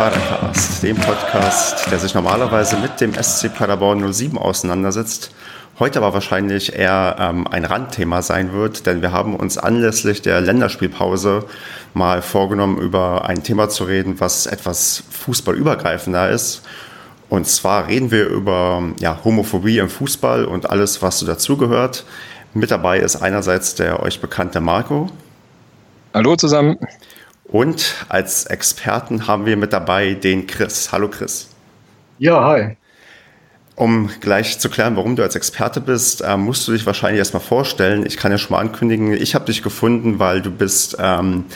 Padercast, 0.00 0.82
dem 0.82 0.96
Podcast, 0.96 1.90
der 1.90 1.98
sich 1.98 2.14
normalerweise 2.14 2.78
mit 2.78 3.02
dem 3.02 3.12
SC 3.12 3.54
Paderborn 3.54 4.10
07 4.10 4.38
auseinandersetzt. 4.38 5.30
Heute 5.78 5.98
aber 5.98 6.14
wahrscheinlich 6.14 6.74
eher 6.74 7.16
ähm, 7.18 7.46
ein 7.46 7.66
Randthema 7.66 8.22
sein 8.22 8.54
wird, 8.54 8.86
denn 8.86 9.02
wir 9.02 9.12
haben 9.12 9.36
uns 9.36 9.58
anlässlich 9.58 10.22
der 10.22 10.40
Länderspielpause 10.40 11.44
mal 11.92 12.22
vorgenommen, 12.22 12.78
über 12.78 13.26
ein 13.28 13.42
Thema 13.42 13.68
zu 13.68 13.84
reden, 13.84 14.20
was 14.20 14.46
etwas 14.46 15.02
fußballübergreifender 15.10 16.30
ist. 16.30 16.62
Und 17.28 17.46
zwar 17.46 17.86
reden 17.86 18.10
wir 18.10 18.26
über 18.26 18.82
ja, 19.00 19.18
Homophobie 19.22 19.76
im 19.76 19.90
Fußball 19.90 20.46
und 20.46 20.70
alles, 20.70 21.02
was 21.02 21.18
so 21.18 21.26
dazugehört. 21.26 22.06
Mit 22.54 22.70
dabei 22.70 23.00
ist 23.00 23.16
einerseits 23.16 23.74
der 23.74 24.02
euch 24.02 24.22
bekannte 24.22 24.62
Marco. 24.62 25.10
Hallo 26.14 26.36
zusammen. 26.36 26.78
Und 27.50 28.06
als 28.08 28.46
Experten 28.46 29.26
haben 29.26 29.44
wir 29.44 29.56
mit 29.56 29.72
dabei 29.72 30.14
den 30.14 30.46
Chris. 30.46 30.92
Hallo 30.92 31.08
Chris. 31.08 31.48
Ja, 32.18 32.44
hi. 32.44 32.76
Um 33.74 34.08
gleich 34.20 34.58
zu 34.60 34.68
klären, 34.68 34.94
warum 34.94 35.16
du 35.16 35.22
als 35.22 35.34
Experte 35.34 35.80
bist, 35.80 36.20
äh, 36.20 36.36
musst 36.36 36.68
du 36.68 36.72
dich 36.72 36.86
wahrscheinlich 36.86 37.18
erstmal 37.18 37.42
vorstellen. 37.42 38.06
Ich 38.06 38.16
kann 38.16 38.30
ja 38.30 38.38
schon 38.38 38.52
mal 38.52 38.60
ankündigen, 38.60 39.14
ich 39.14 39.34
habe 39.34 39.46
dich 39.46 39.62
gefunden, 39.62 40.18
weil 40.18 40.42
du 40.42 40.50
bist 40.50 40.96
ähm, 41.00 41.46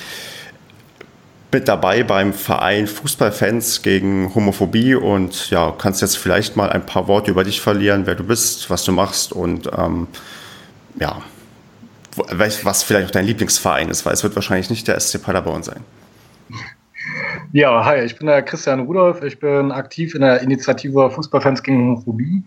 mit 1.52 1.68
dabei 1.68 2.02
beim 2.02 2.32
Verein 2.32 2.88
Fußballfans 2.88 3.82
gegen 3.82 4.34
Homophobie 4.34 4.96
und 4.96 5.50
ja, 5.50 5.72
kannst 5.76 6.02
jetzt 6.02 6.18
vielleicht 6.18 6.56
mal 6.56 6.70
ein 6.70 6.86
paar 6.86 7.06
Worte 7.06 7.30
über 7.30 7.44
dich 7.44 7.60
verlieren, 7.60 8.06
wer 8.06 8.16
du 8.16 8.24
bist, 8.24 8.68
was 8.70 8.84
du 8.84 8.90
machst 8.90 9.32
und 9.32 9.70
ähm, 9.76 10.08
ja, 10.98 11.22
was 12.16 12.82
vielleicht 12.82 13.08
auch 13.08 13.12
dein 13.12 13.26
Lieblingsverein 13.26 13.88
ist, 13.88 14.06
weil 14.06 14.12
es 14.12 14.22
wird 14.22 14.34
wahrscheinlich 14.34 14.70
nicht 14.70 14.86
der 14.88 14.98
SC 14.98 15.22
Paderborn 15.22 15.62
sein. 15.62 15.80
Ja, 17.52 17.84
hi, 17.84 18.00
ich 18.00 18.16
bin 18.18 18.26
der 18.26 18.42
Christian 18.42 18.80
Rudolf. 18.80 19.22
Ich 19.22 19.38
bin 19.38 19.70
aktiv 19.70 20.14
in 20.14 20.22
der 20.22 20.40
Initiative 20.40 21.10
Fußballfans 21.10 21.62
gegen 21.62 21.78
Homophobie 21.78 22.42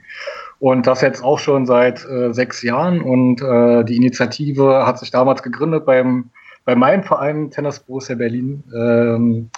und 0.59 0.87
das 0.87 1.01
jetzt 1.01 1.23
auch 1.23 1.39
schon 1.39 1.65
seit 1.65 2.05
äh, 2.05 2.33
sechs 2.33 2.61
Jahren. 2.61 3.01
Und 3.01 3.41
äh, 3.41 3.85
die 3.85 3.95
Initiative 3.95 4.85
hat 4.85 4.99
sich 4.99 5.11
damals 5.11 5.43
gegründet 5.43 5.85
beim, 5.85 6.29
bei 6.65 6.75
meinem 6.75 7.03
Verein 7.03 7.51
Tennis 7.51 7.79
Borussia 7.79 8.15
Berlin, 8.15 8.63
ähm, 8.75 9.49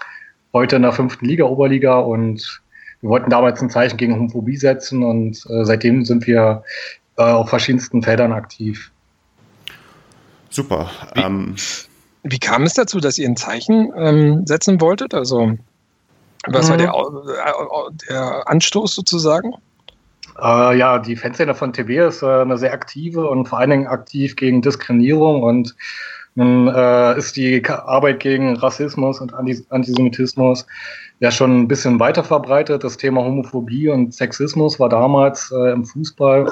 heute 0.53 0.75
in 0.75 0.83
der 0.83 0.91
fünften 0.91 1.25
Liga, 1.25 1.45
Oberliga. 1.45 1.99
Und 1.99 2.61
wir 3.01 3.09
wollten 3.09 3.29
damals 3.29 3.61
ein 3.61 3.69
Zeichen 3.69 3.97
gegen 3.97 4.15
Homophobie 4.15 4.57
setzen 4.57 5.03
und 5.03 5.43
äh, 5.49 5.63
seitdem 5.63 6.05
sind 6.05 6.27
wir 6.27 6.63
äh, 7.17 7.23
auf 7.23 7.49
verschiedensten 7.49 8.03
Feldern 8.03 8.33
aktiv. 8.33 8.91
Super. 10.49 10.89
Wie, 11.13 11.21
ähm, 11.21 11.55
wie, 12.23 12.39
kam 12.39 12.63
es 12.63 12.73
dazu, 12.73 12.99
dass 12.99 13.17
ihr 13.17 13.27
ein 13.27 13.37
Zeichen 13.37 13.91
ähm, 13.95 14.45
setzen 14.45 14.81
wolltet? 14.81 15.13
Also, 15.13 15.57
was 16.47 16.67
mhm. 16.67 16.69
war 16.69 16.77
der, 16.77 16.89
äh, 16.89 17.91
der, 18.09 18.49
Anstoß 18.49 18.95
sozusagen? 18.95 19.53
Äh, 20.41 20.77
ja, 20.77 20.99
die 20.99 21.15
Fanszene 21.15 21.53
von 21.53 21.73
TB 21.73 21.89
ist 22.07 22.23
äh, 22.23 22.41
eine 22.41 22.57
sehr 22.57 22.73
aktive 22.73 23.29
und 23.29 23.47
vor 23.47 23.59
allen 23.59 23.69
Dingen 23.69 23.87
aktiv 23.87 24.35
gegen 24.35 24.61
Diskriminierung 24.61 25.43
und 25.43 25.75
nun 26.35 26.67
äh, 26.67 27.17
ist 27.17 27.35
die 27.35 27.61
Arbeit 27.67 28.21
gegen 28.21 28.55
Rassismus 28.55 29.19
und 29.19 29.33
Antisemitismus 29.33 30.65
ja 31.19 31.31
schon 31.31 31.61
ein 31.61 31.67
bisschen 31.67 31.99
weiter 31.99 32.23
verbreitet. 32.23 32.83
Das 32.83 32.95
Thema 32.95 33.23
Homophobie 33.23 33.89
und 33.89 34.13
Sexismus 34.13 34.79
war 34.79 34.87
damals 34.87 35.51
äh, 35.51 35.71
im 35.71 35.85
Fußball 35.85 36.49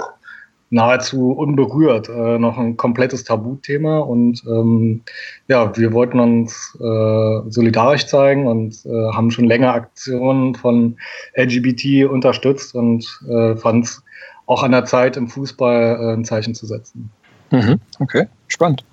nahezu 0.70 1.32
unberührt, 1.32 2.10
äh, 2.10 2.38
noch 2.38 2.58
ein 2.58 2.78
komplettes 2.78 3.24
Tabuthema. 3.24 4.00
Und 4.00 4.44
ähm, 4.48 5.02
ja, 5.48 5.76
wir 5.78 5.94
wollten 5.94 6.20
uns 6.20 6.78
äh, 6.80 7.50
solidarisch 7.50 8.08
zeigen 8.08 8.48
und 8.48 8.86
äh, 8.86 9.12
haben 9.14 9.32
schon 9.32 9.46
länger 9.46 9.74
Aktionen 9.74 10.56
von 10.56 10.98
LGBT 11.36 12.10
unterstützt 12.10 12.76
und 12.76 13.06
äh, 13.30 13.56
fand 13.56 13.86
es 13.86 14.04
auch 14.46 14.64
an 14.64 14.72
der 14.72 14.86
Zeit, 14.86 15.18
im 15.18 15.28
Fußball 15.28 15.98
äh, 16.00 16.14
ein 16.14 16.26
Zeichen 16.26 16.56
zu 16.56 16.66
setzen. 16.66 17.12
Mhm. 17.52 17.80
Okay, 18.00 18.28
spannend. 18.48 18.84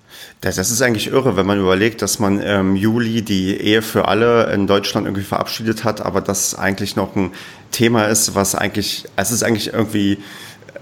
Das, 0.41 0.55
das, 0.55 0.71
ist 0.71 0.81
eigentlich 0.81 1.07
irre, 1.07 1.35
wenn 1.35 1.45
man 1.45 1.59
überlegt, 1.59 2.01
dass 2.01 2.19
man 2.19 2.39
im 2.39 2.75
Juli 2.77 3.21
die 3.21 3.57
Ehe 3.57 3.81
für 3.81 4.07
alle 4.07 4.51
in 4.53 4.65
Deutschland 4.65 5.07
irgendwie 5.07 5.25
verabschiedet 5.25 5.83
hat, 5.83 5.99
aber 6.05 6.21
das 6.21 6.55
eigentlich 6.55 6.95
noch 6.95 7.15
ein 7.17 7.31
Thema 7.71 8.05
ist, 8.05 8.33
was 8.33 8.55
eigentlich, 8.55 9.05
es 9.17 9.31
ist 9.31 9.43
eigentlich 9.43 9.73
irgendwie 9.73 10.19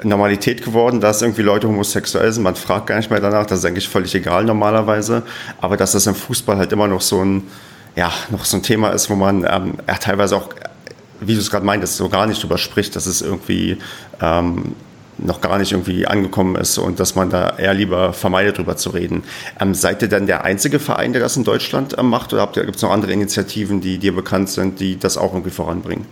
Normalität 0.04 0.64
geworden, 0.64 1.00
dass 1.00 1.22
irgendwie 1.22 1.42
Leute 1.42 1.68
homosexuell 1.68 2.32
sind. 2.32 2.44
Man 2.44 2.56
fragt 2.56 2.88
gar 2.88 2.98
nicht 2.98 3.10
mehr 3.10 3.20
danach, 3.20 3.46
das 3.46 3.60
ist 3.60 3.66
eigentlich 3.66 3.88
völlig 3.88 4.14
egal 4.16 4.46
normalerweise. 4.46 5.24
Aber 5.62 5.78
dass 5.78 5.92
das 5.92 6.08
im 6.08 6.16
Fußball 6.16 6.58
halt 6.58 6.72
immer 6.72 6.88
noch 6.88 7.02
so 7.02 7.24
ein, 7.24 7.44
ja, 7.96 8.12
noch 8.32 8.46
so 8.46 8.58
ein 8.58 8.64
Thema 8.64 8.90
ist, 8.90 9.10
wo 9.10 9.16
man 9.16 9.46
ähm, 9.50 9.76
ja, 9.88 9.96
teilweise 9.96 10.36
auch, 10.36 10.50
wie 11.20 11.34
du 11.34 11.40
es 11.40 11.50
gerade 11.50 11.66
meintest, 11.66 11.98
so 11.98 12.10
gar 12.10 12.26
nicht 12.26 12.42
drüber 12.42 12.58
spricht, 12.58 12.96
dass 12.96 13.06
es 13.06 13.22
irgendwie 13.22 13.78
ähm, 14.22 14.76
noch 15.18 15.42
gar 15.42 15.58
nicht 15.58 15.72
irgendwie 15.72 16.08
angekommen 16.08 16.56
ist 16.56 16.78
und 16.78 17.00
dass 17.00 17.16
man 17.16 17.30
da 17.30 17.56
eher 17.58 17.74
lieber 17.74 18.14
vermeidet, 18.14 18.58
drüber 18.58 18.78
zu 18.78 18.90
reden. 18.90 19.24
Ähm, 19.60 19.74
seid 19.74 20.02
ihr 20.02 20.08
denn 20.08 20.26
der 20.26 20.44
einzige 20.44 20.80
Verein, 20.80 21.14
der 21.14 21.22
das 21.22 21.38
in 21.38 21.44
Deutschland 21.44 21.96
ähm, 21.98 22.10
macht 22.10 22.34
oder 22.34 22.48
gibt 22.48 22.76
es 22.76 22.82
noch 22.82 22.92
andere 22.92 23.12
Initiativen, 23.12 23.80
die 23.80 24.00
dir 24.00 24.16
bekannt 24.16 24.50
sind, 24.50 24.80
die 24.80 24.98
das 24.98 25.18
auch 25.18 25.34
irgendwie 25.34 25.52
voranbringen? 25.52 26.06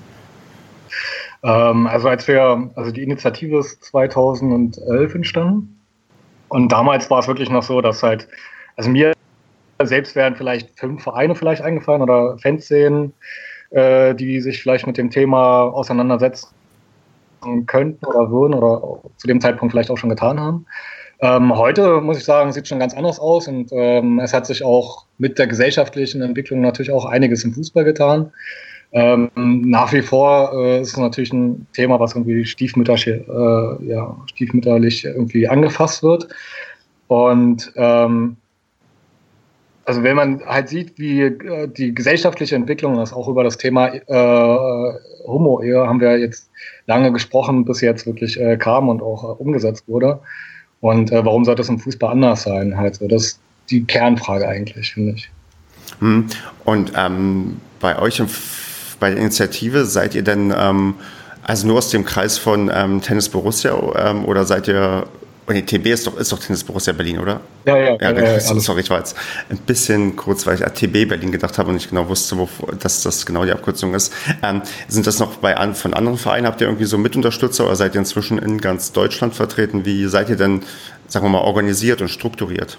Ähm, 1.43 1.87
also 1.87 2.07
als 2.07 2.27
wir, 2.27 2.69
also 2.75 2.91
die 2.91 3.03
Initiative 3.03 3.59
ist 3.59 3.83
2011 3.85 5.15
entstanden. 5.15 5.81
Und 6.49 6.71
damals 6.71 7.09
war 7.09 7.19
es 7.19 7.27
wirklich 7.27 7.49
noch 7.49 7.63
so, 7.63 7.81
dass 7.81 8.03
halt, 8.03 8.27
also 8.75 8.89
mir 8.89 9.13
selbst 9.83 10.15
wären 10.15 10.35
vielleicht 10.35 10.77
fünf 10.77 11.03
Vereine 11.03 11.33
vielleicht 11.35 11.61
eingefallen 11.61 12.01
oder 12.01 12.37
Fanszenen, 12.37 13.13
äh, 13.71 14.13
die 14.13 14.41
sich 14.41 14.61
vielleicht 14.61 14.85
mit 14.85 14.97
dem 14.97 15.09
Thema 15.09 15.63
auseinandersetzen 15.63 16.49
könnten 17.65 18.05
oder 18.05 18.29
würden 18.29 18.53
oder 18.53 18.99
zu 19.17 19.27
dem 19.27 19.41
Zeitpunkt 19.41 19.71
vielleicht 19.71 19.89
auch 19.89 19.97
schon 19.97 20.09
getan 20.09 20.39
haben. 20.39 20.65
Ähm, 21.21 21.55
heute 21.55 22.01
muss 22.01 22.17
ich 22.17 22.23
sagen, 22.23 22.51
sieht 22.51 22.67
schon 22.67 22.79
ganz 22.79 22.95
anders 22.95 23.19
aus 23.19 23.47
und 23.47 23.71
ähm, 23.71 24.19
es 24.19 24.33
hat 24.33 24.45
sich 24.45 24.63
auch 24.63 25.05
mit 25.17 25.37
der 25.37 25.47
gesellschaftlichen 25.47 26.21
Entwicklung 26.21 26.61
natürlich 26.61 26.91
auch 26.91 27.05
einiges 27.05 27.43
im 27.43 27.53
Fußball 27.53 27.83
getan. 27.83 28.31
Ähm, 28.93 29.29
nach 29.35 29.93
wie 29.93 30.01
vor 30.01 30.51
äh, 30.53 30.81
ist 30.81 30.89
es 30.89 30.97
natürlich 30.97 31.31
ein 31.31 31.65
Thema, 31.73 31.99
was 31.99 32.13
irgendwie 32.13 32.45
stiefmütterlich, 32.45 33.07
äh, 33.07 33.85
ja, 33.87 34.17
stiefmütterlich 34.25 35.05
irgendwie 35.05 35.47
angefasst 35.47 36.03
wird. 36.03 36.27
Und 37.07 37.71
ähm, 37.75 38.35
also 39.85 40.03
wenn 40.03 40.15
man 40.15 40.41
halt 40.45 40.69
sieht, 40.69 40.97
wie 40.97 41.21
äh, 41.21 41.67
die 41.67 41.95
gesellschaftliche 41.95 42.55
Entwicklung 42.55 42.99
ist, 42.99 43.13
auch 43.13 43.27
über 43.27 43.43
das 43.43 43.57
Thema 43.57 43.93
äh, 43.93 44.99
Homo-Ehe 45.25 45.87
haben 45.87 45.99
wir 45.99 46.17
jetzt 46.17 46.49
lange 46.85 47.11
gesprochen, 47.11 47.65
bis 47.65 47.81
jetzt 47.81 48.05
wirklich 48.05 48.39
äh, 48.39 48.57
kam 48.57 48.89
und 48.89 49.01
auch 49.01 49.23
äh, 49.23 49.41
umgesetzt 49.41 49.87
wurde. 49.87 50.19
Und 50.81 51.11
äh, 51.11 51.23
warum 51.23 51.45
sollte 51.45 51.61
es 51.61 51.69
im 51.69 51.79
Fußball 51.79 52.11
anders 52.11 52.43
sein? 52.43 52.75
Halt 52.75 52.95
so, 52.95 53.07
das 53.07 53.23
ist 53.23 53.39
die 53.69 53.83
Kernfrage 53.85 54.47
eigentlich, 54.47 54.93
finde 54.93 55.13
ich. 55.13 55.29
Hm. 55.99 56.27
Und 56.65 56.91
ähm, 56.95 57.57
bei 57.79 57.97
euch 57.99 58.19
im 58.19 58.27
bei 59.01 59.09
der 59.09 59.19
Initiative, 59.19 59.83
seid 59.83 60.15
ihr 60.15 60.23
denn 60.23 60.53
ähm, 60.57 60.95
also 61.43 61.67
nur 61.67 61.79
aus 61.79 61.89
dem 61.89 62.05
Kreis 62.05 62.37
von 62.37 62.71
ähm, 62.73 63.01
Tennis 63.01 63.27
Borussia 63.27 63.73
ähm, 63.97 64.23
oder 64.23 64.45
seid 64.45 64.69
ihr 64.69 65.07
nee, 65.49 65.63
TB 65.63 65.87
ist 65.87 66.07
doch, 66.07 66.17
ist 66.17 66.31
doch 66.31 66.39
Tennis 66.39 66.63
Borussia 66.63 66.93
Berlin, 66.93 67.19
oder? 67.19 67.41
Ja, 67.65 67.77
ja. 67.77 67.97
ja, 67.99 68.11
ja, 68.11 68.33
ja 68.33 68.39
sorry, 68.39 68.81
ich 68.81 68.89
war 68.89 68.99
jetzt 68.99 69.17
ein 69.49 69.57
bisschen 69.57 70.15
kurz, 70.15 70.45
weil 70.45 70.55
ich 70.55 70.65
an 70.65 70.73
TB 70.73 71.09
Berlin 71.09 71.31
gedacht 71.31 71.57
habe 71.57 71.69
und 71.69 71.75
nicht 71.75 71.89
genau 71.89 72.07
wusste, 72.07 72.37
wo, 72.37 72.47
dass 72.79 73.01
das 73.03 73.25
genau 73.25 73.43
die 73.43 73.51
Abkürzung 73.51 73.93
ist. 73.93 74.13
Ähm, 74.43 74.61
sind 74.87 75.07
das 75.07 75.19
noch 75.19 75.37
bei 75.37 75.55
von 75.73 75.93
anderen 75.93 76.17
Vereinen? 76.17 76.45
Habt 76.45 76.61
ihr 76.61 76.67
irgendwie 76.67 76.85
so 76.85 76.97
Mitunterstützer 76.97 77.65
oder 77.65 77.75
seid 77.75 77.95
ihr 77.95 77.99
inzwischen 77.99 78.37
in 78.37 78.59
ganz 78.59 78.91
Deutschland 78.91 79.33
vertreten? 79.33 79.83
Wie 79.83 80.05
seid 80.07 80.29
ihr 80.29 80.37
denn, 80.37 80.61
sagen 81.07 81.25
wir 81.25 81.29
mal, 81.29 81.41
organisiert 81.41 82.01
und 82.01 82.09
strukturiert? 82.09 82.77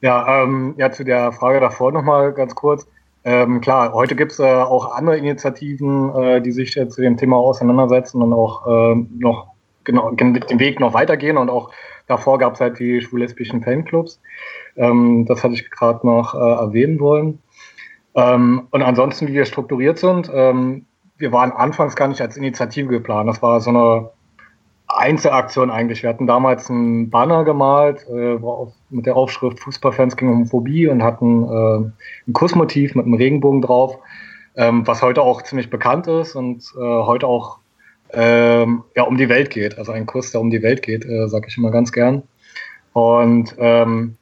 Ja, 0.00 0.42
ähm, 0.42 0.74
ja, 0.78 0.90
zu 0.90 1.04
der 1.04 1.32
Frage 1.32 1.60
davor 1.60 1.92
nochmal 1.92 2.32
ganz 2.32 2.54
kurz. 2.54 2.86
Ähm, 3.26 3.60
klar, 3.60 3.92
heute 3.92 4.14
gibt 4.14 4.30
es 4.30 4.38
äh, 4.38 4.44
auch 4.44 4.92
andere 4.92 5.18
Initiativen, 5.18 6.14
äh, 6.14 6.40
die 6.40 6.52
sich 6.52 6.76
äh, 6.76 6.88
zu 6.88 7.00
dem 7.00 7.16
Thema 7.16 7.36
auseinandersetzen 7.36 8.22
und 8.22 8.32
auch 8.32 8.66
äh, 8.68 8.94
noch 9.18 9.48
genau 9.82 10.12
den 10.12 10.60
Weg 10.60 10.78
noch 10.78 10.94
weitergehen. 10.94 11.36
Und 11.36 11.50
auch 11.50 11.72
davor 12.06 12.38
gab 12.38 12.54
es 12.54 12.60
halt 12.60 12.78
die 12.78 13.00
schwul-lesbischen 13.00 13.64
Fanclubs. 13.64 14.20
Ähm, 14.76 15.26
das 15.26 15.42
hatte 15.42 15.54
ich 15.54 15.68
gerade 15.72 16.06
noch 16.06 16.36
äh, 16.36 16.38
erwähnen 16.38 17.00
wollen. 17.00 17.40
Ähm, 18.14 18.68
und 18.70 18.82
ansonsten, 18.82 19.26
wie 19.26 19.32
wir 19.32 19.44
strukturiert 19.44 19.98
sind, 19.98 20.30
ähm, 20.32 20.86
wir 21.18 21.32
waren 21.32 21.50
anfangs 21.50 21.96
gar 21.96 22.06
nicht 22.06 22.20
als 22.20 22.36
Initiative 22.36 22.90
geplant. 22.90 23.28
Das 23.28 23.42
war 23.42 23.60
so 23.60 23.70
eine 23.70 24.10
Einzelaktion 24.96 25.70
eigentlich. 25.70 26.02
Wir 26.02 26.10
hatten 26.10 26.26
damals 26.26 26.70
einen 26.70 27.10
Banner 27.10 27.44
gemalt 27.44 28.06
äh, 28.08 28.38
mit 28.90 29.06
der 29.06 29.16
Aufschrift 29.16 29.60
Fußballfans 29.60 30.16
gegen 30.16 30.30
Homophobie 30.30 30.88
und 30.88 31.02
hatten 31.02 31.44
äh, 31.44 32.28
ein 32.28 32.32
Kussmotiv 32.32 32.94
mit 32.94 33.04
einem 33.04 33.14
Regenbogen 33.14 33.62
drauf, 33.62 33.98
ähm, 34.56 34.86
was 34.86 35.02
heute 35.02 35.22
auch 35.22 35.42
ziemlich 35.42 35.70
bekannt 35.70 36.06
ist 36.06 36.34
und 36.34 36.64
äh, 36.76 36.80
heute 36.80 37.26
auch 37.26 37.58
ähm, 38.12 38.84
ja, 38.94 39.02
um 39.02 39.16
die 39.16 39.28
Welt 39.28 39.50
geht. 39.50 39.78
Also 39.78 39.92
ein 39.92 40.06
Kuss, 40.06 40.30
der 40.30 40.40
um 40.40 40.50
die 40.50 40.62
Welt 40.62 40.82
geht, 40.82 41.04
äh, 41.04 41.28
sage 41.28 41.46
ich 41.48 41.56
immer 41.56 41.70
ganz 41.70 41.92
gern. 41.92 42.22
Und 42.92 43.54
ähm, 43.58 44.16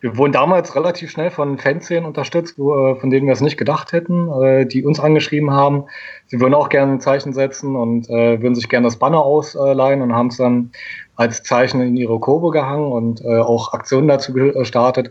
wir 0.00 0.16
wurden 0.16 0.32
damals 0.32 0.74
relativ 0.74 1.10
schnell 1.10 1.30
von 1.30 1.58
Fanszenen 1.58 2.06
unterstützt, 2.06 2.58
äh, 2.58 2.94
von 2.94 3.10
denen 3.10 3.26
wir 3.26 3.32
es 3.32 3.40
nicht 3.40 3.58
gedacht 3.58 3.92
hätten, 3.92 4.28
äh, 4.42 4.66
die 4.66 4.84
uns 4.84 4.98
angeschrieben 4.98 5.50
haben. 5.50 5.84
Sie 6.26 6.40
würden 6.40 6.54
auch 6.54 6.70
gerne 6.70 6.92
ein 6.92 7.00
Zeichen 7.00 7.32
setzen 7.32 7.76
und 7.76 8.08
äh, 8.08 8.40
würden 8.40 8.54
sich 8.54 8.68
gerne 8.68 8.86
das 8.86 8.96
Banner 8.96 9.22
ausleihen 9.22 10.00
und 10.00 10.14
haben 10.14 10.28
es 10.28 10.38
dann 10.38 10.72
als 11.16 11.42
Zeichen 11.42 11.82
in 11.82 11.96
ihre 11.96 12.18
Kurve 12.18 12.50
gehangen 12.50 12.90
und 12.90 13.22
auch 13.26 13.74
Aktionen 13.74 14.08
dazu 14.08 14.32
gestartet. 14.32 15.10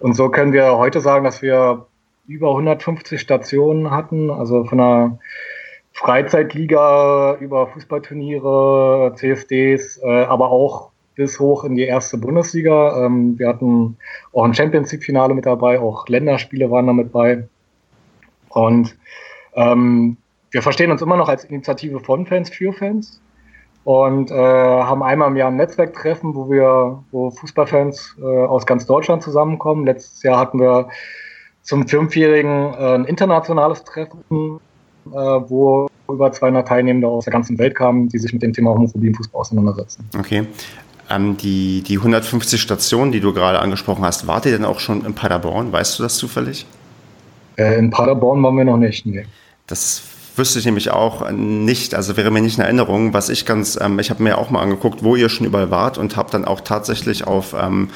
Und 0.00 0.12
so 0.12 0.28
können 0.28 0.52
wir 0.52 0.76
heute 0.76 1.00
sagen, 1.00 1.24
dass 1.24 1.40
wir 1.40 1.86
über 2.26 2.50
150 2.50 3.18
Stationen 3.18 3.90
hatten, 3.90 4.30
also 4.30 4.64
von 4.64 4.78
einer 4.78 5.18
Freizeitliga 5.92 7.38
über 7.40 7.68
Fußballturniere, 7.68 9.14
CSDs, 9.16 10.02
aber 10.02 10.50
auch 10.50 10.90
bis 11.16 11.40
hoch 11.40 11.64
in 11.64 11.74
die 11.74 11.84
erste 11.84 12.18
Bundesliga. 12.18 13.04
Ähm, 13.04 13.38
wir 13.38 13.48
hatten 13.48 13.96
auch 14.32 14.44
ein 14.44 14.54
Champions 14.54 14.92
League-Finale 14.92 15.34
mit 15.34 15.46
dabei, 15.46 15.80
auch 15.80 16.06
Länderspiele 16.08 16.70
waren 16.70 16.86
da 16.86 16.92
mit 16.92 17.10
bei. 17.10 17.48
Und 18.50 18.96
ähm, 19.54 20.16
wir 20.50 20.62
verstehen 20.62 20.92
uns 20.92 21.02
immer 21.02 21.16
noch 21.16 21.28
als 21.28 21.44
Initiative 21.44 22.00
von 22.00 22.26
Fans 22.26 22.50
für 22.50 22.72
Fans 22.72 23.20
und 23.84 24.30
äh, 24.30 24.34
haben 24.34 25.02
einmal 25.02 25.28
im 25.28 25.36
Jahr 25.36 25.50
ein 25.50 25.56
Netzwerktreffen, 25.56 26.34
wo 26.34 26.50
wir, 26.50 27.02
wo 27.10 27.30
Fußballfans 27.30 28.16
äh, 28.20 28.24
aus 28.24 28.66
ganz 28.66 28.86
Deutschland 28.86 29.22
zusammenkommen. 29.22 29.86
Letztes 29.86 30.22
Jahr 30.22 30.38
hatten 30.38 30.60
wir 30.60 30.88
zum 31.62 31.86
Fünfjährigen 31.86 32.74
äh, 32.74 32.94
ein 32.94 33.04
internationales 33.04 33.84
Treffen, 33.84 34.60
äh, 35.06 35.14
wo 35.14 35.88
über 36.08 36.32
200 36.32 36.66
Teilnehmende 36.66 37.08
aus 37.08 37.24
der 37.24 37.32
ganzen 37.32 37.58
Welt 37.58 37.74
kamen, 37.74 38.08
die 38.08 38.18
sich 38.18 38.32
mit 38.32 38.42
dem 38.42 38.52
Thema 38.52 38.70
Homophobie 38.70 39.08
im 39.08 39.14
Fußball 39.14 39.40
auseinandersetzen. 39.40 40.08
Okay. 40.18 40.46
Ähm, 41.08 41.36
die, 41.36 41.82
die 41.82 41.98
150 41.98 42.60
Stationen, 42.60 43.12
die 43.12 43.20
du 43.20 43.32
gerade 43.32 43.60
angesprochen 43.60 44.04
hast, 44.04 44.26
wart 44.26 44.46
ihr 44.46 44.52
denn 44.52 44.64
auch 44.64 44.80
schon 44.80 45.04
in 45.04 45.14
Paderborn? 45.14 45.72
Weißt 45.72 45.98
du 45.98 46.02
das 46.02 46.16
zufällig? 46.16 46.66
Äh, 47.56 47.78
in 47.78 47.90
Paderborn 47.90 48.42
waren 48.42 48.56
wir 48.56 48.64
noch 48.64 48.76
nicht. 48.76 49.06
Nee. 49.06 49.26
Das 49.66 50.02
wüsste 50.36 50.58
ich 50.58 50.64
nämlich 50.64 50.90
auch 50.90 51.30
nicht, 51.30 51.94
also 51.94 52.16
wäre 52.16 52.30
mir 52.30 52.42
nicht 52.42 52.58
eine 52.58 52.66
Erinnerung, 52.66 53.14
was 53.14 53.28
ich 53.28 53.46
ganz, 53.46 53.78
ähm, 53.80 53.98
ich 53.98 54.10
habe 54.10 54.22
mir 54.22 54.38
auch 54.38 54.50
mal 54.50 54.60
angeguckt, 54.60 55.02
wo 55.02 55.16
ihr 55.16 55.28
schon 55.28 55.46
überall 55.46 55.70
wart 55.70 55.98
und 55.98 56.16
habe 56.16 56.30
dann 56.30 56.44
auch 56.44 56.60
tatsächlich 56.60 57.26
auf 57.26 57.54
ähm, 57.58 57.90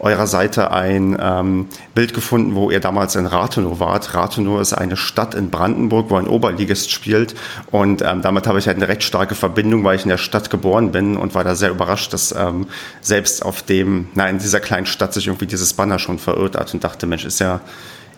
eurer 0.00 0.26
Seite 0.26 0.70
ein 0.70 1.16
ähm, 1.20 1.66
Bild 1.94 2.14
gefunden, 2.14 2.54
wo 2.54 2.70
ihr 2.70 2.80
damals 2.80 3.16
in 3.16 3.26
Rathenow 3.26 3.80
wart. 3.80 4.14
Rathenow 4.14 4.60
ist 4.60 4.72
eine 4.72 4.96
Stadt 4.96 5.34
in 5.34 5.50
Brandenburg, 5.50 6.10
wo 6.10 6.16
ein 6.16 6.28
Oberligist 6.28 6.90
spielt. 6.90 7.34
Und 7.70 8.02
ähm, 8.02 8.22
damit 8.22 8.46
habe 8.46 8.58
ich 8.58 8.66
halt 8.66 8.76
eine 8.76 8.88
recht 8.88 9.02
starke 9.02 9.34
Verbindung, 9.34 9.84
weil 9.84 9.96
ich 9.96 10.02
in 10.02 10.10
der 10.10 10.18
Stadt 10.18 10.50
geboren 10.50 10.92
bin 10.92 11.16
und 11.16 11.34
war 11.34 11.44
da 11.44 11.54
sehr 11.54 11.70
überrascht, 11.70 12.12
dass 12.12 12.32
ähm, 12.32 12.66
selbst 13.00 13.44
auf 13.44 13.62
dem, 13.62 14.08
na, 14.14 14.28
in 14.28 14.38
dieser 14.38 14.60
kleinen 14.60 14.86
Stadt 14.86 15.14
sich 15.14 15.26
irgendwie 15.26 15.46
dieses 15.46 15.74
Banner 15.74 15.98
schon 15.98 16.18
verirrt 16.18 16.56
hat 16.56 16.72
und 16.74 16.84
dachte, 16.84 17.06
Mensch, 17.06 17.24
ist 17.24 17.40
ja 17.40 17.60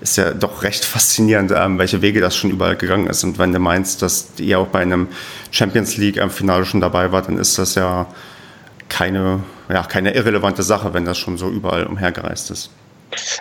ist 0.00 0.16
ja 0.16 0.30
doch 0.32 0.62
recht 0.62 0.84
faszinierend, 0.86 1.52
ähm, 1.54 1.78
welche 1.78 2.02
Wege 2.02 2.20
das 2.20 2.36
schon 2.36 2.50
überall 2.50 2.76
gegangen 2.76 3.06
ist. 3.06 3.22
Und 3.24 3.38
wenn 3.38 3.52
du 3.52 3.58
meinst, 3.58 4.02
dass 4.02 4.28
ihr 4.38 4.58
auch 4.58 4.68
bei 4.68 4.80
einem 4.80 5.08
Champions 5.50 5.96
League-Finale 5.96 6.64
schon 6.64 6.80
dabei 6.80 7.12
wart, 7.12 7.28
dann 7.28 7.38
ist 7.38 7.58
das 7.58 7.74
ja 7.74 8.06
keine, 8.90 9.42
ja, 9.70 9.82
keine 9.84 10.12
irrelevante 10.14 10.62
Sache, 10.62 10.92
wenn 10.92 11.06
das 11.06 11.16
schon 11.16 11.38
so 11.38 11.48
überall 11.48 11.86
umhergereist 11.86 12.50
ist. 12.50 12.70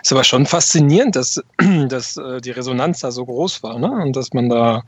Ist 0.01 0.11
aber 0.11 0.23
schon 0.23 0.45
faszinierend, 0.45 1.15
dass, 1.15 1.41
dass 1.89 2.17
äh, 2.17 2.39
die 2.41 2.51
Resonanz 2.51 3.01
da 3.01 3.11
so 3.11 3.25
groß 3.25 3.61
war 3.63 3.77
ne? 3.77 3.91
und 3.91 4.15
dass 4.15 4.33
man 4.33 4.49
da, 4.49 4.83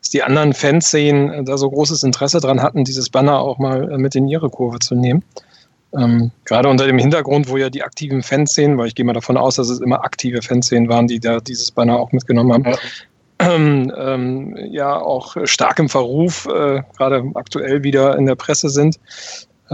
dass 0.00 0.10
die 0.10 0.22
anderen 0.22 0.54
Fanszenen 0.54 1.30
äh, 1.30 1.44
da 1.44 1.56
so 1.56 1.70
großes 1.70 2.02
Interesse 2.02 2.40
dran 2.40 2.62
hatten, 2.62 2.84
dieses 2.84 3.10
Banner 3.10 3.38
auch 3.38 3.58
mal 3.58 3.92
äh, 3.92 3.98
mit 3.98 4.14
in 4.14 4.28
ihre 4.28 4.50
Kurve 4.50 4.78
zu 4.78 4.94
nehmen. 4.94 5.22
Ähm, 5.96 6.32
gerade 6.44 6.68
unter 6.68 6.86
dem 6.86 6.98
Hintergrund, 6.98 7.48
wo 7.48 7.56
ja 7.56 7.70
die 7.70 7.84
aktiven 7.84 8.22
Fanszenen, 8.22 8.76
weil 8.78 8.88
ich 8.88 8.96
gehe 8.96 9.04
mal 9.04 9.12
davon 9.12 9.36
aus, 9.36 9.56
dass 9.56 9.68
es 9.68 9.80
immer 9.80 10.02
aktive 10.02 10.42
Fanszenen 10.42 10.88
waren, 10.88 11.06
die 11.06 11.20
da 11.20 11.38
dieses 11.38 11.70
Banner 11.70 11.98
auch 11.98 12.10
mitgenommen 12.12 12.52
haben, 12.52 12.64
ja. 12.64 12.76
Ähm, 13.40 13.92
ähm, 13.96 14.56
ja 14.70 14.96
auch 14.96 15.36
stark 15.44 15.80
im 15.80 15.88
Verruf, 15.88 16.46
äh, 16.46 16.82
gerade 16.96 17.24
aktuell 17.34 17.82
wieder 17.82 18.16
in 18.16 18.26
der 18.26 18.36
Presse 18.36 18.70
sind 18.70 18.98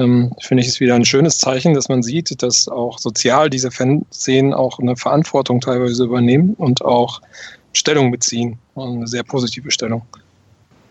ähm, 0.00 0.32
finde 0.40 0.62
ich 0.62 0.68
es 0.68 0.80
wieder 0.80 0.94
ein 0.94 1.04
schönes 1.04 1.38
Zeichen, 1.38 1.74
dass 1.74 1.88
man 1.88 2.02
sieht, 2.02 2.42
dass 2.42 2.68
auch 2.68 2.98
sozial 2.98 3.50
diese 3.50 3.70
Fanszenen 3.70 4.54
auch 4.54 4.78
eine 4.78 4.96
Verantwortung 4.96 5.60
teilweise 5.60 6.04
übernehmen 6.04 6.54
und 6.54 6.84
auch 6.84 7.20
Stellung 7.72 8.10
beziehen. 8.10 8.58
Und 8.74 8.96
eine 8.96 9.06
sehr 9.06 9.22
positive 9.22 9.70
Stellung. 9.70 10.02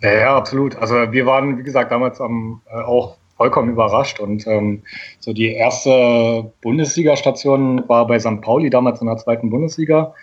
Ja, 0.02 0.14
ja, 0.14 0.38
absolut. 0.38 0.76
Also 0.78 0.96
wir 1.12 1.26
waren, 1.26 1.58
wie 1.58 1.64
gesagt, 1.64 1.92
damals 1.92 2.22
am, 2.22 2.62
äh, 2.72 2.82
auch 2.82 3.18
vollkommen 3.36 3.72
überrascht. 3.72 4.20
Und 4.20 4.46
ähm, 4.48 4.84
so 5.20 5.34
die 5.34 5.54
erste 5.54 6.52
Bundesliga-Station 6.62 7.88
war 7.88 8.06
bei 8.06 8.20
St. 8.20 8.42
Pauli, 8.42 8.70
damals 8.70 9.02
in 9.02 9.08
der 9.08 9.18
zweiten 9.18 9.50
Bundesliga. 9.50 10.14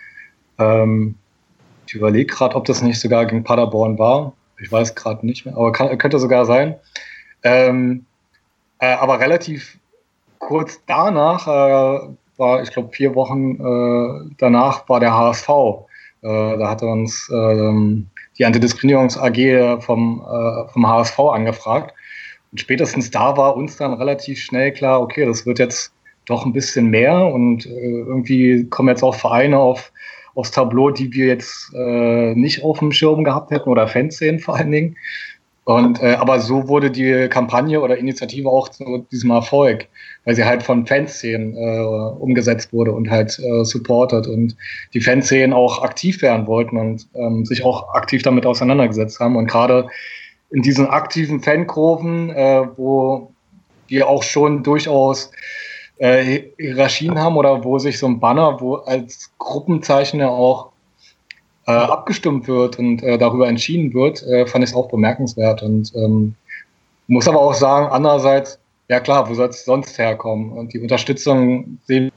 Ähm, 0.59 1.15
ich 1.87 1.95
überlege 1.95 2.33
gerade, 2.33 2.55
ob 2.55 2.65
das 2.65 2.81
nicht 2.81 2.99
sogar 2.99 3.25
gegen 3.25 3.43
Paderborn 3.43 3.97
war. 3.97 4.33
Ich 4.59 4.71
weiß 4.71 4.95
gerade 4.95 5.25
nicht 5.25 5.45
mehr, 5.45 5.55
aber 5.55 5.71
kann, 5.71 5.95
könnte 5.97 6.19
sogar 6.19 6.45
sein. 6.45 6.75
Ähm, 7.43 8.05
äh, 8.79 8.93
aber 8.93 9.19
relativ 9.19 9.77
kurz 10.39 10.81
danach, 10.85 11.47
äh, 11.47 12.09
war, 12.37 12.61
ich 12.61 12.71
glaube, 12.71 12.89
vier 12.91 13.15
Wochen 13.15 13.55
äh, 13.55 14.35
danach 14.37 14.87
war 14.87 14.99
der 14.99 15.13
HSV. 15.13 15.49
Äh, 16.21 16.57
da 16.57 16.69
hatte 16.69 16.85
uns 16.85 17.29
ähm, 17.33 18.07
die 18.37 18.45
Antidiskriminierungs 18.45 19.17
AG 19.17 19.81
vom, 19.81 20.21
äh, 20.21 20.71
vom 20.71 20.87
HSV 20.87 21.19
angefragt. 21.19 21.93
Und 22.51 22.59
spätestens 22.59 23.11
da 23.11 23.35
war 23.35 23.55
uns 23.57 23.77
dann 23.77 23.93
relativ 23.93 24.39
schnell 24.39 24.71
klar, 24.71 25.01
okay, 25.01 25.25
das 25.25 25.45
wird 25.45 25.59
jetzt 25.59 25.91
doch 26.25 26.45
ein 26.45 26.53
bisschen 26.53 26.87
mehr 26.87 27.25
und 27.25 27.65
äh, 27.65 27.69
irgendwie 27.69 28.65
kommen 28.69 28.89
jetzt 28.89 29.03
auch 29.03 29.15
Vereine 29.15 29.57
auf, 29.57 29.91
aufs 30.35 30.51
Tableau, 30.51 30.91
die 30.91 31.11
wir 31.13 31.25
jetzt 31.27 31.73
nicht 31.73 32.63
auf 32.63 32.77
dem 32.77 32.91
Schirm 32.91 33.23
gehabt 33.23 33.49
hätten 33.49 33.69
oder 33.69 33.87
Fanszenen 33.87 34.39
vor 34.39 34.55
allen 34.55 34.71
Dingen. 34.71 34.95
Und 35.67 36.01
äh, 36.01 36.13
aber 36.13 36.39
so 36.39 36.69
wurde 36.69 36.89
die 36.89 37.27
Kampagne 37.27 37.81
oder 37.81 37.97
Initiative 37.97 38.47
auch 38.47 38.69
zu 38.69 39.05
diesem 39.11 39.31
Erfolg, 39.31 39.89
weil 40.23 40.33
sie 40.33 40.45
halt 40.45 40.63
von 40.63 40.85
Fanszenen 40.85 41.57
äh, 41.57 41.79
umgesetzt 42.21 42.71
wurde 42.71 42.93
und 42.93 43.09
halt 43.09 43.37
äh, 43.39 43.65
supportet 43.65 44.27
und 44.27 44.55
die 44.93 45.01
Fanszenen 45.01 45.51
auch 45.51 45.83
aktiv 45.83 46.21
werden 46.21 46.47
wollten 46.47 46.77
und 46.77 47.09
ähm, 47.15 47.43
sich 47.43 47.65
auch 47.65 47.93
aktiv 47.95 48.21
damit 48.21 48.45
auseinandergesetzt 48.45 49.19
haben. 49.19 49.35
Und 49.35 49.47
gerade 49.47 49.89
in 50.51 50.61
diesen 50.61 50.87
aktiven 50.87 51.41
Fankurven, 51.41 52.29
äh, 52.29 52.65
wo 52.77 53.33
wir 53.89 54.07
auch 54.07 54.23
schon 54.23 54.63
durchaus 54.63 55.31
äh, 55.97 56.43
Hierarchien 56.57 57.19
haben 57.19 57.35
oder 57.35 57.65
wo 57.65 57.77
sich 57.77 57.99
so 57.99 58.07
ein 58.07 58.21
Banner, 58.21 58.61
wo 58.61 58.75
als 58.75 59.33
Gruppenzeichen 59.37 60.21
ja 60.21 60.29
auch 60.29 60.69
äh, 61.67 61.71
abgestimmt 61.71 62.47
wird 62.47 62.79
und 62.79 63.03
äh, 63.03 63.17
darüber 63.17 63.47
entschieden 63.47 63.93
wird, 63.93 64.23
äh, 64.23 64.47
fand 64.47 64.63
ich 64.63 64.71
es 64.71 64.75
auch 64.75 64.89
bemerkenswert. 64.89 65.61
Und 65.61 65.93
ähm, 65.95 66.33
muss 67.07 67.27
aber 67.27 67.41
auch 67.41 67.53
sagen, 67.53 67.87
andererseits, 67.87 68.59
ja 68.87 68.99
klar, 68.99 69.29
wo 69.29 69.33
soll 69.33 69.49
es 69.49 69.65
sonst 69.65 69.97
herkommen? 69.97 70.51
Und 70.51 70.73
die 70.73 70.79
Unterstützung 70.79 71.77
sehen 71.85 72.11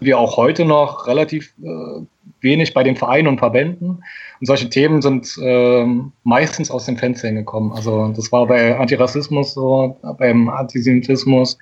wir 0.00 0.18
auch 0.18 0.36
heute 0.36 0.64
noch 0.64 1.06
relativ 1.06 1.52
äh, 1.62 2.02
wenig 2.40 2.74
bei 2.74 2.82
den 2.82 2.96
Vereinen 2.96 3.28
und 3.28 3.38
Verbänden. 3.38 4.02
Und 4.40 4.46
solche 4.46 4.68
Themen 4.68 5.02
sind 5.02 5.38
äh, 5.40 5.86
meistens 6.24 6.70
aus 6.70 6.86
den 6.86 6.96
Fanszenen 6.96 7.36
gekommen. 7.36 7.72
Also 7.72 8.12
das 8.16 8.32
war 8.32 8.46
bei 8.46 8.76
Antirassismus 8.76 9.54
so, 9.54 9.98
beim 10.18 10.48
Antisemitismus, 10.48 11.58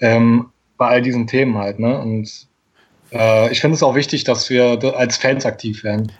ähm, 0.00 0.46
bei 0.78 0.88
all 0.88 1.02
diesen 1.02 1.26
Themen 1.28 1.56
halt. 1.58 1.78
Ne? 1.78 2.00
Und 2.00 2.48
äh, 3.12 3.52
ich 3.52 3.60
finde 3.60 3.76
es 3.76 3.82
auch 3.82 3.94
wichtig, 3.94 4.24
dass 4.24 4.50
wir 4.50 4.80
als 4.96 5.18
Fans 5.18 5.46
aktiv 5.46 5.84
werden 5.84 6.10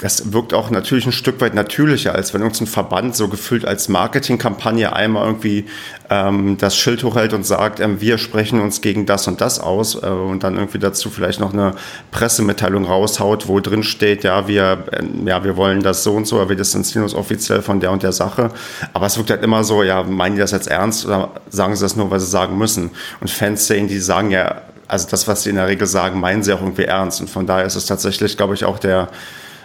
das 0.00 0.32
wirkt 0.32 0.54
auch 0.54 0.70
natürlich 0.70 1.06
ein 1.06 1.12
Stück 1.12 1.40
weit 1.40 1.54
natürlicher, 1.54 2.14
als 2.14 2.32
wenn 2.32 2.42
uns 2.44 2.60
ein 2.60 2.68
Verband 2.68 3.16
so 3.16 3.26
gefüllt 3.26 3.64
als 3.64 3.88
Marketingkampagne 3.88 4.92
einmal 4.92 5.26
irgendwie 5.26 5.66
ähm, 6.08 6.56
das 6.56 6.76
Schild 6.76 7.02
hochhält 7.02 7.32
und 7.32 7.44
sagt, 7.44 7.80
ähm, 7.80 8.00
wir 8.00 8.16
sprechen 8.18 8.60
uns 8.60 8.80
gegen 8.80 9.06
das 9.06 9.26
und 9.26 9.40
das 9.40 9.58
aus 9.58 9.96
äh, 9.96 10.06
und 10.06 10.44
dann 10.44 10.54
irgendwie 10.54 10.78
dazu 10.78 11.10
vielleicht 11.10 11.40
noch 11.40 11.52
eine 11.52 11.74
Pressemitteilung 12.12 12.84
raushaut, 12.84 13.48
wo 13.48 13.58
drin 13.58 13.82
steht, 13.82 14.22
ja, 14.22 14.46
wir, 14.46 14.84
äh, 14.92 15.02
ja, 15.28 15.42
wir 15.42 15.56
wollen 15.56 15.82
das 15.82 16.04
so 16.04 16.14
und 16.14 16.28
so, 16.28 16.36
aber 16.36 16.50
wir 16.50 16.56
distanzieren 16.56 17.02
uns 17.02 17.14
offiziell 17.14 17.60
von 17.60 17.80
der 17.80 17.90
und 17.90 18.04
der 18.04 18.12
Sache. 18.12 18.52
Aber 18.92 19.06
es 19.06 19.18
wirkt 19.18 19.30
halt 19.30 19.42
immer 19.42 19.64
so, 19.64 19.82
ja, 19.82 20.04
meinen 20.04 20.36
die 20.36 20.40
das 20.40 20.52
jetzt 20.52 20.68
ernst 20.68 21.06
oder 21.06 21.32
sagen 21.50 21.74
sie 21.74 21.82
das 21.82 21.96
nur, 21.96 22.08
weil 22.08 22.20
sie 22.20 22.26
sagen 22.26 22.56
müssen? 22.56 22.92
Und 23.20 23.30
Fans 23.30 23.66
sehen, 23.66 23.88
die 23.88 23.98
sagen 23.98 24.30
ja, 24.30 24.62
also 24.86 25.08
das, 25.10 25.26
was 25.26 25.42
sie 25.42 25.50
in 25.50 25.56
der 25.56 25.66
Regel 25.66 25.88
sagen, 25.88 26.20
meinen 26.20 26.44
sie 26.44 26.52
auch 26.52 26.60
irgendwie 26.60 26.84
ernst. 26.84 27.20
Und 27.20 27.28
von 27.28 27.46
daher 27.46 27.66
ist 27.66 27.74
es 27.74 27.86
tatsächlich, 27.86 28.36
glaube 28.36 28.54
ich, 28.54 28.64
auch 28.64 28.78
der 28.78 29.08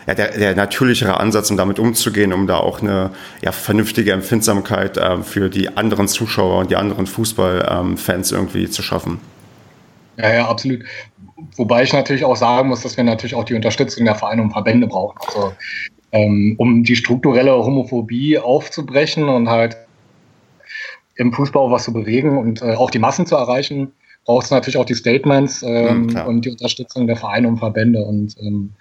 ja, 0.07 0.15
der, 0.15 0.38
der 0.38 0.55
natürlichere 0.55 1.19
Ansatz, 1.19 1.50
um 1.51 1.57
damit 1.57 1.79
umzugehen, 1.79 2.33
um 2.33 2.48
da 2.48 2.57
auch 2.57 2.81
eine 2.81 3.12
ja, 3.41 3.51
vernünftige 3.51 4.12
Empfindsamkeit 4.12 4.98
äh, 4.98 5.22
für 5.22 5.50
die 5.50 5.75
anderen 5.75 6.07
Zuschauer 6.07 6.60
und 6.60 6.72
die 6.72 6.75
anderen 6.75 7.07
Fußballfans 7.07 8.31
ähm, 8.31 8.38
irgendwie 8.38 8.69
zu 8.69 8.81
schaffen. 8.81 9.19
Ja, 10.17 10.33
ja, 10.33 10.48
absolut. 10.48 10.81
Wobei 11.57 11.83
ich 11.83 11.93
natürlich 11.93 12.24
auch 12.24 12.36
sagen 12.36 12.69
muss, 12.69 12.81
dass 12.81 12.98
wir 12.98 13.03
natürlich 13.03 13.36
auch 13.36 13.43
die 13.43 13.55
Unterstützung 13.55 14.05
der 14.05 14.15
Vereine 14.15 14.41
und 14.41 14.51
Verbände 14.51 14.88
brauchen. 14.88 15.17
Also, 15.27 15.53
ähm, 16.12 16.55
um 16.57 16.83
die 16.83 16.95
strukturelle 16.95 17.53
Homophobie 17.53 18.38
aufzubrechen 18.38 19.27
und 19.27 19.50
halt 19.50 19.75
im 21.15 21.33
Fußball 21.33 21.72
was 21.72 21.86
zu 21.86 21.93
bewegen 21.93 22.38
und 22.38 22.62
äh, 22.62 22.75
auch 22.75 22.91
die 22.91 23.00
Massen 23.00 23.25
zu 23.25 23.36
erreichen, 23.36 23.91
braucht 24.25 24.46
es 24.46 24.51
natürlich 24.51 24.77
auch 24.77 24.86
die 24.86 24.96
Statements 24.96 25.63
ähm, 25.63 26.08
mhm, 26.08 26.22
und 26.27 26.46
die 26.46 26.51
Unterstützung 26.51 27.08
der 27.08 27.18
Vereine 27.18 27.48
und 27.48 27.58
Verbände. 27.58 28.03
Und 28.03 28.36
ähm, 28.39 28.72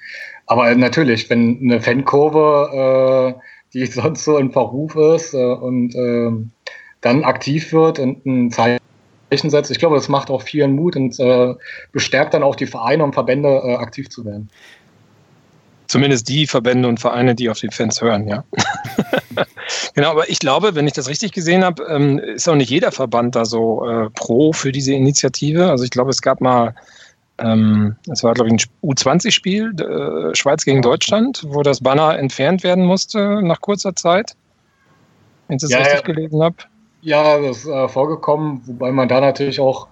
aber 0.47 0.75
natürlich, 0.75 1.29
wenn 1.31 1.59
eine 1.63 1.81
Fankurve, 1.81 3.35
äh, 3.37 3.41
die 3.73 3.87
sonst 3.87 4.25
so 4.25 4.39
in 4.39 4.53
Verruf 4.53 4.97
ist 4.97 5.35
äh, 5.35 5.45
und 5.45 5.95
äh, 5.95 6.31
dann 7.01 7.25
aktiv 7.25 7.73
wird 7.73 7.99
und 7.99 8.25
ein 8.27 8.51
Zeichen 8.51 8.81
setzt, 9.31 9.71
ich 9.71 9.79
glaube, 9.79 9.97
das 9.97 10.09
macht 10.09 10.31
auch 10.31 10.43
vielen 10.43 10.77
Mut 10.77 10.95
und 10.95 11.19
äh, 11.19 11.55
bestärkt 11.91 12.35
dann 12.35 12.43
auch 12.43 12.55
die 12.55 12.67
Vereine 12.67 13.03
und 13.03 13.15
Verbände 13.15 13.49
äh, 13.49 13.75
aktiv 13.75 14.11
zu 14.11 14.25
werden. 14.25 14.51
Zumindest 15.93 16.27
die 16.31 16.47
Verbände 16.47 16.89
und 16.89 17.01
Vereine, 17.01 17.35
die 17.35 17.51
auf 17.51 17.59
die 17.59 17.69
Fans 17.69 18.01
hören, 18.01 18.27
ja. 18.27 18.45
genau, 19.95 20.13
aber 20.13 20.31
ich 20.31 20.39
glaube, 20.39 20.75
wenn 20.75 20.87
ich 20.87 20.95
das 20.95 21.07
richtig 21.07 21.33
gesehen 21.33 21.63
habe, 21.63 21.83
ähm, 21.83 22.19
ist 22.19 22.49
auch 22.49 22.55
nicht 22.55 22.71
jeder 22.71 22.93
Verband 22.93 23.37
da 23.37 23.45
so 23.45 23.87
äh, 23.87 24.09
pro 24.09 24.55
für 24.55 24.73
diese 24.73 24.95
Initiative. 24.95 25.69
Also 25.69 25.85
ich 25.85 25.91
glaube, 25.91 26.09
es 26.09 26.23
gab 26.23 26.41
mal, 26.41 26.75
ähm, 27.37 27.97
es 28.11 28.25
war, 28.25 28.33
glaube 28.33 28.49
ich, 28.49 28.55
ein 28.55 28.89
U20-Spiel, 28.91 29.75
äh, 29.83 30.35
Schweiz 30.35 30.65
gegen 30.65 30.81
Deutschland, 30.81 31.45
wo 31.47 31.61
das 31.61 31.83
Banner 31.83 32.19
entfernt 32.19 32.65
werden 32.65 32.87
musste 32.87 33.43
nach 33.43 33.61
kurzer 33.61 33.95
Zeit. 33.95 34.35
Wenn 35.49 35.57
ich 35.57 35.61
das 35.61 35.73
ja, 35.73 35.81
richtig 35.81 36.05
gelesen 36.05 36.43
habe. 36.43 36.57
Ja, 37.03 37.39
das 37.39 37.59
ist 37.59 37.67
äh, 37.67 37.87
vorgekommen, 37.87 38.63
wobei 38.65 38.93
man 38.93 39.09
da 39.09 39.21
natürlich 39.21 39.61
auch 39.61 39.89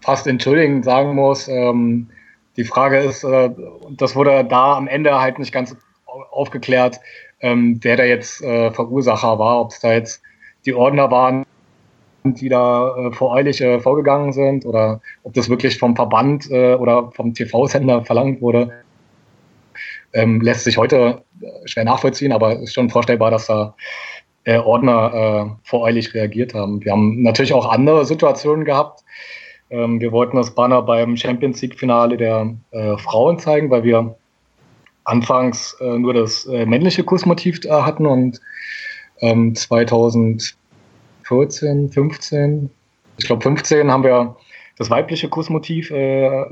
fast 0.00 0.26
entschuldigend 0.26 0.86
sagen 0.86 1.14
muss, 1.14 1.46
ähm, 1.46 2.08
die 2.56 2.64
Frage 2.64 2.98
ist, 2.98 3.24
äh, 3.24 3.50
das 3.90 4.14
wurde 4.14 4.44
da 4.44 4.76
am 4.76 4.88
Ende 4.88 5.20
halt 5.20 5.38
nicht 5.38 5.52
ganz 5.52 5.76
aufgeklärt, 6.30 7.00
ähm, 7.40 7.78
wer 7.82 7.96
da 7.96 8.04
jetzt 8.04 8.42
äh, 8.42 8.70
Verursacher 8.70 9.38
war, 9.38 9.60
ob 9.60 9.72
es 9.72 9.80
da 9.80 9.92
jetzt 9.92 10.22
die 10.64 10.74
Ordner 10.74 11.10
waren, 11.10 11.44
die 12.24 12.48
da 12.48 12.94
äh, 12.96 13.12
voreilig 13.12 13.60
äh, 13.60 13.80
vorgegangen 13.80 14.32
sind 14.32 14.64
oder 14.64 15.00
ob 15.24 15.34
das 15.34 15.48
wirklich 15.48 15.78
vom 15.78 15.96
Verband 15.96 16.50
äh, 16.50 16.74
oder 16.74 17.10
vom 17.12 17.34
TV-Sender 17.34 18.04
verlangt 18.04 18.40
wurde. 18.40 18.72
Ähm, 20.12 20.40
lässt 20.40 20.64
sich 20.64 20.76
heute 20.76 21.22
äh, 21.40 21.66
schwer 21.66 21.84
nachvollziehen, 21.84 22.32
aber 22.32 22.58
ist 22.58 22.74
schon 22.74 22.90
vorstellbar, 22.90 23.30
dass 23.30 23.46
da 23.46 23.74
äh, 24.44 24.58
Ordner 24.58 25.14
äh, 25.14 25.68
voreilig 25.68 26.14
reagiert 26.14 26.54
haben. 26.54 26.84
Wir 26.84 26.92
haben 26.92 27.22
natürlich 27.22 27.54
auch 27.54 27.66
andere 27.66 28.04
Situationen 28.04 28.64
gehabt, 28.64 29.02
ähm, 29.72 30.00
wir 30.00 30.12
wollten 30.12 30.36
das 30.36 30.54
Banner 30.54 30.82
beim 30.82 31.16
Champions 31.16 31.62
League-Finale 31.62 32.18
der 32.18 32.54
äh, 32.70 32.96
Frauen 32.98 33.38
zeigen, 33.38 33.70
weil 33.70 33.84
wir 33.84 34.14
anfangs 35.04 35.76
äh, 35.80 35.98
nur 35.98 36.12
das 36.14 36.46
äh, 36.46 36.66
männliche 36.66 37.04
Kussmotiv 37.04 37.60
da 37.60 37.86
hatten 37.86 38.06
und 38.06 38.40
ähm, 39.20 39.54
2014, 39.54 41.88
15, 41.88 42.70
ich 43.16 43.26
glaube 43.26 43.42
15 43.42 43.90
haben 43.90 44.04
wir 44.04 44.36
das 44.76 44.90
weibliche 44.90 45.28
Kussmotiv 45.28 45.90
äh, 45.90 46.44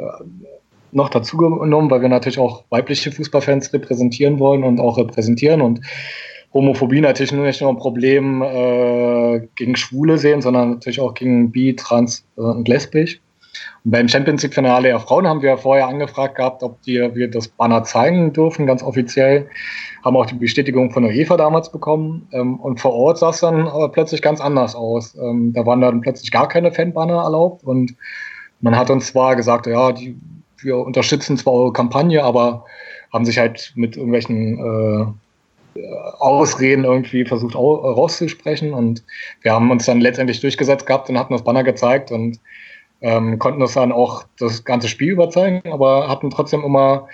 noch 0.93 1.11
dazu 1.11 1.37
genommen, 1.37 1.91
weil 1.91 2.01
wir 2.01 2.09
natürlich 2.09 2.39
auch 2.39 2.65
weibliche 2.71 3.13
Fußballfans 3.13 3.73
repräsentieren 3.73 4.39
wollen 4.39 4.65
und 4.65 4.81
auch 4.81 4.99
repräsentieren 4.99 5.61
und 5.61 5.81
Homophobie 6.53 7.01
natürlich 7.01 7.33
nicht 7.33 7.61
nur 7.61 7.71
ein 7.71 7.77
Problem 7.77 8.43
äh, 8.43 9.41
gegen 9.55 9.77
Schwule 9.77 10.19
sehen, 10.19 10.43
sondern 10.43 10.71
natürlich 10.71 11.01
auch 11.01 11.15
gegen 11.15 11.53
Bi, 11.53 11.77
Trans 11.77 12.25
äh, 12.37 12.41
und 12.41 12.67
Lesbisch. 12.67 13.21
Und 13.85 13.93
beim 13.93 14.09
Champions 14.09 14.43
League-Finale 14.43 14.89
der 14.89 15.01
Frauen 15.01 15.27
haben 15.27 15.43
wir 15.43 15.57
vorher 15.57 15.87
angefragt 15.87 16.37
gehabt, 16.37 16.63
ob 16.63 16.83
die, 16.83 16.99
wir 17.15 17.31
das 17.31 17.49
Banner 17.49 17.85
zeigen 17.85 18.33
dürfen, 18.33 18.67
ganz 18.67 18.83
offiziell. 18.83 19.49
Haben 20.05 20.17
auch 20.17 20.27
die 20.27 20.35
Bestätigung 20.35 20.91
von 20.91 21.05
der 21.05 21.15
EFA 21.15 21.37
damals 21.37 21.71
bekommen. 21.71 22.27
Ähm, 22.33 22.59
und 22.59 22.81
vor 22.81 22.95
Ort 22.95 23.19
sah 23.19 23.31
es 23.31 23.41
dann 23.41 23.69
aber 23.69 23.89
plötzlich 23.91 24.21
ganz 24.21 24.41
anders 24.41 24.75
aus. 24.75 25.17
Ähm, 25.17 25.53
da 25.53 25.65
waren 25.67 25.81
dann 25.81 26.01
plötzlich 26.01 26.33
gar 26.33 26.49
keine 26.49 26.73
Fanbanner 26.73 27.23
erlaubt. 27.23 27.63
Und 27.63 27.95
man 28.61 28.77
hat 28.77 28.91
uns 28.91 29.07
zwar 29.07 29.37
gesagt, 29.37 29.67
ja, 29.67 29.93
die, 29.93 30.17
wir 30.59 30.79
unterstützen 30.79 31.37
zwar 31.37 31.55
eure 31.55 31.73
Kampagne, 31.73 32.25
aber 32.25 32.65
haben 33.13 33.25
sich 33.25 33.39
halt 33.39 33.73
mit 33.77 33.97
irgendwelchen 33.97 34.59
äh, 34.59 35.07
Ausreden 36.19 36.85
irgendwie 36.85 37.25
versucht 37.25 37.55
rauszusprechen 37.55 38.75
und 38.75 39.05
wir 39.43 39.53
haben 39.53 39.71
uns 39.71 39.87
dann 39.87 40.01
letztendlich 40.01 40.41
durchgesetzt 40.41 40.87
gehabt 40.87 41.09
und 41.09 41.19
hatten 41.19 41.33
das 41.33 41.45
Banner 41.45 41.65
gezeigt 41.65 42.11
und 42.11 42.41
ähm, 43.01 43.39
konnten 43.39 43.61
das 43.61 43.75
dann 43.75 43.93
auch 43.93 44.25
das 44.39 44.65
ganze 44.65 44.89
Spiel 44.89 45.13
überzeugen, 45.13 45.63
aber 45.71 46.09
hatten 46.09 46.31
trotzdem 46.31 46.63
immer 46.63 47.09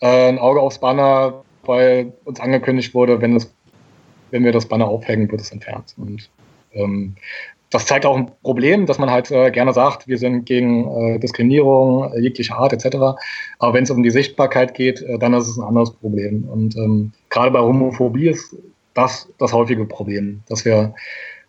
äh, 0.00 0.28
ein 0.28 0.38
Auge 0.38 0.60
aufs 0.60 0.78
Banner, 0.78 1.44
weil 1.64 2.12
uns 2.24 2.40
angekündigt 2.40 2.94
wurde, 2.94 3.20
wenn, 3.20 3.34
das, 3.34 3.52
wenn 4.30 4.44
wir 4.44 4.52
das 4.52 4.66
Banner 4.66 4.88
aufhängen, 4.88 5.30
wird 5.30 5.40
es 5.40 5.52
entfernt. 5.52 5.94
Und 5.96 6.30
ähm, 6.72 7.16
das 7.70 7.86
zeigt 7.86 8.04
auch 8.04 8.16
ein 8.16 8.30
Problem, 8.42 8.86
dass 8.86 8.98
man 8.98 9.10
halt 9.10 9.30
äh, 9.30 9.50
gerne 9.50 9.72
sagt, 9.72 10.08
wir 10.08 10.18
sind 10.18 10.44
gegen 10.44 10.88
äh, 10.88 11.18
Diskriminierung 11.20 12.12
jeglicher 12.20 12.56
Art 12.56 12.72
etc. 12.72 12.96
Aber 13.58 13.74
wenn 13.74 13.84
es 13.84 13.90
um 13.90 14.02
die 14.02 14.10
Sichtbarkeit 14.10 14.74
geht, 14.74 15.00
äh, 15.02 15.18
dann 15.18 15.34
ist 15.34 15.48
es 15.48 15.56
ein 15.56 15.64
anderes 15.64 15.92
Problem. 15.92 16.48
Und 16.50 16.76
ähm, 16.76 17.12
gerade 17.28 17.52
bei 17.52 17.60
Homophobie 17.60 18.28
ist 18.28 18.56
das 18.94 19.28
das 19.38 19.52
häufige 19.52 19.84
Problem, 19.84 20.42
dass 20.48 20.64
wir 20.64 20.94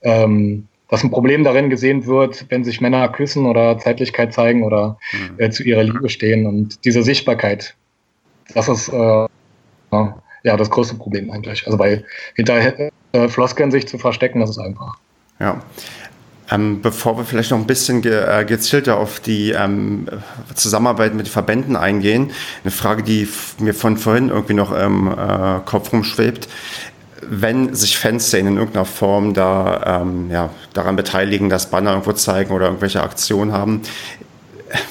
ähm, 0.03 0.67
dass 0.91 1.03
ein 1.03 1.09
Problem 1.09 1.45
darin 1.45 1.69
gesehen 1.69 2.05
wird, 2.05 2.45
wenn 2.49 2.65
sich 2.65 2.81
Männer 2.81 3.07
küssen 3.07 3.45
oder 3.45 3.77
Zeitlichkeit 3.79 4.33
zeigen 4.33 4.63
oder 4.63 4.97
mhm. 5.13 5.39
äh, 5.39 5.49
zu 5.49 5.63
ihrer 5.63 5.83
Liebe 5.83 6.09
stehen. 6.09 6.45
Und 6.45 6.83
diese 6.83 7.01
Sichtbarkeit, 7.01 7.75
das 8.53 8.67
ist 8.67 8.89
äh, 8.89 9.27
ja 9.91 10.57
das 10.57 10.69
größte 10.69 10.95
Problem 10.95 11.31
eigentlich. 11.31 11.65
Also 11.65 11.77
bei 11.77 12.03
hinter 12.35 12.91
äh, 13.13 13.27
Floskeln 13.29 13.71
sich 13.71 13.87
zu 13.87 13.97
verstecken, 13.97 14.41
das 14.41 14.49
ist 14.49 14.59
einfach. 14.59 14.97
Ja. 15.39 15.61
Ähm, 16.51 16.81
bevor 16.81 17.17
wir 17.17 17.23
vielleicht 17.23 17.51
noch 17.51 17.57
ein 17.57 17.67
bisschen 17.67 18.01
ge 18.01 18.13
äh, 18.13 18.45
gezielter 18.45 18.97
auf 18.97 19.19
die 19.21 19.51
ähm, 19.51 20.07
Zusammenarbeit 20.53 21.13
mit 21.13 21.29
Verbänden 21.29 21.75
eingehen, 21.75 22.31
eine 22.63 22.71
Frage, 22.71 23.03
die 23.03 23.27
mir 23.59 23.73
von 23.73 23.97
vorhin 23.97 24.29
irgendwie 24.29 24.53
noch 24.53 24.71
im 24.71 25.07
äh, 25.07 25.59
Kopf 25.65 25.93
rumschwebt. 25.93 26.49
Wenn 27.23 27.73
sich 27.73 27.97
Fanszenen 27.97 28.53
in 28.53 28.57
irgendeiner 28.57 28.85
Form 28.85 29.33
da 29.33 30.01
ähm, 30.01 30.29
ja, 30.31 30.49
daran 30.73 30.95
beteiligen, 30.95 31.49
das 31.49 31.69
Banner 31.69 31.91
irgendwo 31.91 32.13
zeigen 32.13 32.51
oder 32.51 32.65
irgendwelche 32.65 33.01
Aktionen 33.01 33.53
haben, 33.53 33.83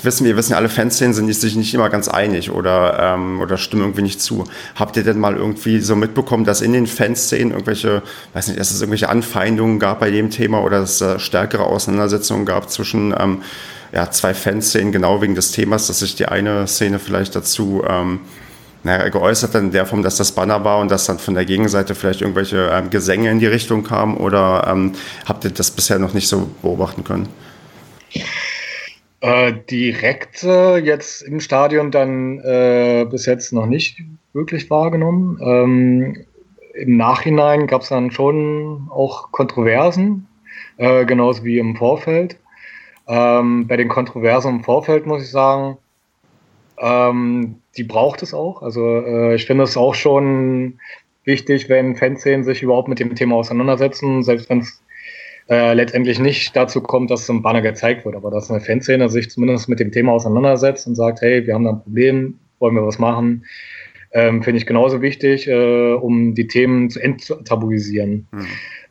wissen 0.03 0.27
wir, 0.27 0.37
wissen 0.37 0.53
ja 0.53 0.59
alle 0.59 0.69
Fanszenen 0.69 1.15
sind 1.15 1.33
sich 1.33 1.57
nicht 1.57 1.75
immer 1.75 1.89
ganz 1.91 2.09
einig 2.09 2.51
oder, 2.51 3.15
ähm, 3.15 3.41
oder 3.41 3.57
stimmen 3.57 3.83
irgendwie 3.83 4.03
nicht 4.03 4.21
zu. 4.21 4.45
Habt 4.75 4.97
ihr 4.97 5.05
denn 5.05 5.19
mal 5.19 5.37
irgendwie 5.37 5.81
so 5.81 5.97
mitbekommen, 5.97 6.45
dass 6.45 6.61
in 6.61 6.73
den 6.73 6.87
Fanszenen 6.87 7.53
irgendwelche, 7.53 8.03
weiß 8.35 8.49
nicht, 8.49 8.61
dass 8.61 8.71
es 8.71 8.81
irgendwelche 8.81 9.09
Anfeindungen 9.09 9.79
gab 9.79 10.01
bei 10.01 10.11
dem 10.11 10.31
Thema 10.31 10.63
oder 10.63 10.81
dass 10.81 11.01
es 11.01 11.23
stärkere 11.23 11.65
Auseinandersetzungen 11.65 12.45
gab 12.45 12.71
zwischen 12.71 13.15
ähm, 13.19 13.43
ja, 13.93 14.11
zwei 14.11 14.35
Fanszenen 14.35 14.93
genau 14.93 15.21
wegen 15.21 15.35
des 15.35 15.53
Themas, 15.53 15.87
dass 15.87 16.01
sich 16.01 16.15
die 16.15 16.27
eine 16.27 16.67
Szene 16.67 16.99
vielleicht 16.99 17.35
dazu 17.35 17.83
ähm, 17.89 18.21
naja, 18.83 19.09
geäußert 19.09 19.55
hat 19.55 19.63
in 19.63 19.73
der 19.73 19.85
Form, 19.87 20.03
dass 20.03 20.17
das 20.17 20.33
Banner 20.33 20.65
war 20.65 20.79
und 20.79 20.91
dass 20.91 21.07
dann 21.07 21.19
von 21.19 21.35
der 21.35 21.45
Gegenseite 21.45 21.95
vielleicht 21.95 22.23
irgendwelche 22.23 22.71
ähm, 22.73 22.91
Gesänge 22.91 23.31
in 23.31 23.39
die 23.39 23.47
Richtung 23.47 23.85
kamen 23.85 24.17
oder 24.17 24.67
ähm, 24.69 24.93
habt 25.27 25.45
ihr 25.45 25.51
das 25.51 25.71
bisher 25.71 25.99
noch 25.99 26.15
nicht 26.15 26.29
so 26.29 26.51
beobachten 26.63 27.05
können? 27.05 27.29
Direkt 29.23 30.45
äh, 30.45 30.79
jetzt 30.79 31.21
im 31.21 31.41
Stadion 31.41 31.91
dann 31.91 32.39
äh, 32.39 33.07
bis 33.11 33.27
jetzt 33.27 33.53
noch 33.53 33.67
nicht 33.67 34.01
wirklich 34.33 34.71
wahrgenommen. 34.71 35.39
Ähm, 35.43 36.25
Im 36.73 36.97
Nachhinein 36.97 37.67
gab 37.67 37.83
es 37.83 37.91
dann 37.91 38.11
schon 38.11 38.89
auch 38.91 39.31
Kontroversen, 39.31 40.27
äh, 40.79 41.05
genauso 41.05 41.45
wie 41.45 41.59
im 41.59 41.77
Vorfeld. 41.77 42.39
Ähm, 43.09 43.67
bei 43.67 43.77
den 43.77 43.89
Kontroversen 43.89 44.57
im 44.57 44.65
Vorfeld 44.65 45.05
muss 45.05 45.23
ich 45.23 45.31
sagen, 45.31 45.77
ähm, 46.79 47.57
die 47.77 47.85
braucht 47.85 48.23
es 48.23 48.33
auch. 48.33 48.63
Also 48.63 48.87
äh, 49.05 49.35
ich 49.35 49.47
finde 49.47 49.65
es 49.65 49.77
auch 49.77 49.95
schon 49.95 50.79
wichtig, 51.25 51.69
wenn 51.69 51.97
Fanszenen 51.97 52.45
sich 52.45 52.63
überhaupt 52.63 52.89
mit 52.89 53.01
dem 53.01 53.15
Thema 53.15 53.37
auseinandersetzen, 53.37 54.23
selbst 54.23 54.49
wenn 54.49 54.61
es 54.61 54.81
äh, 55.49 55.75
letztendlich 55.75 56.19
nicht 56.19 56.55
dazu 56.55 56.81
kommt, 56.81 57.11
dass 57.11 57.29
ein 57.29 57.43
Banner 57.43 57.63
gezeigt 57.63 58.05
wird, 58.05 58.17
aber 58.17 58.31
dass 58.31 58.51
eine 58.51 58.61
Fanszene 58.61 59.09
sich 59.09 59.31
zumindest 59.31 59.69
mit 59.69 59.81
dem 59.81 59.93
Thema 59.93 60.13
auseinandersetzt 60.13 60.87
und 60.87 60.95
sagt, 60.95 61.21
hey, 61.21 61.47
wir 61.47 61.55
haben 61.55 61.65
da 61.65 61.71
ein 61.71 61.83
Problem, 61.83 62.39
wollen 62.59 62.75
wir 62.75 62.87
was 62.87 62.99
machen, 62.99 63.45
ähm, 64.13 64.43
finde 64.43 64.59
ich 64.59 64.67
genauso 64.67 65.03
wichtig, 65.03 65.47
äh, 65.49 65.93
um 65.95 66.35
die 66.35 66.47
Themen 66.47 66.91
zu 66.91 67.01
enttabuisieren. 67.01 68.27
Mhm. 68.33 68.47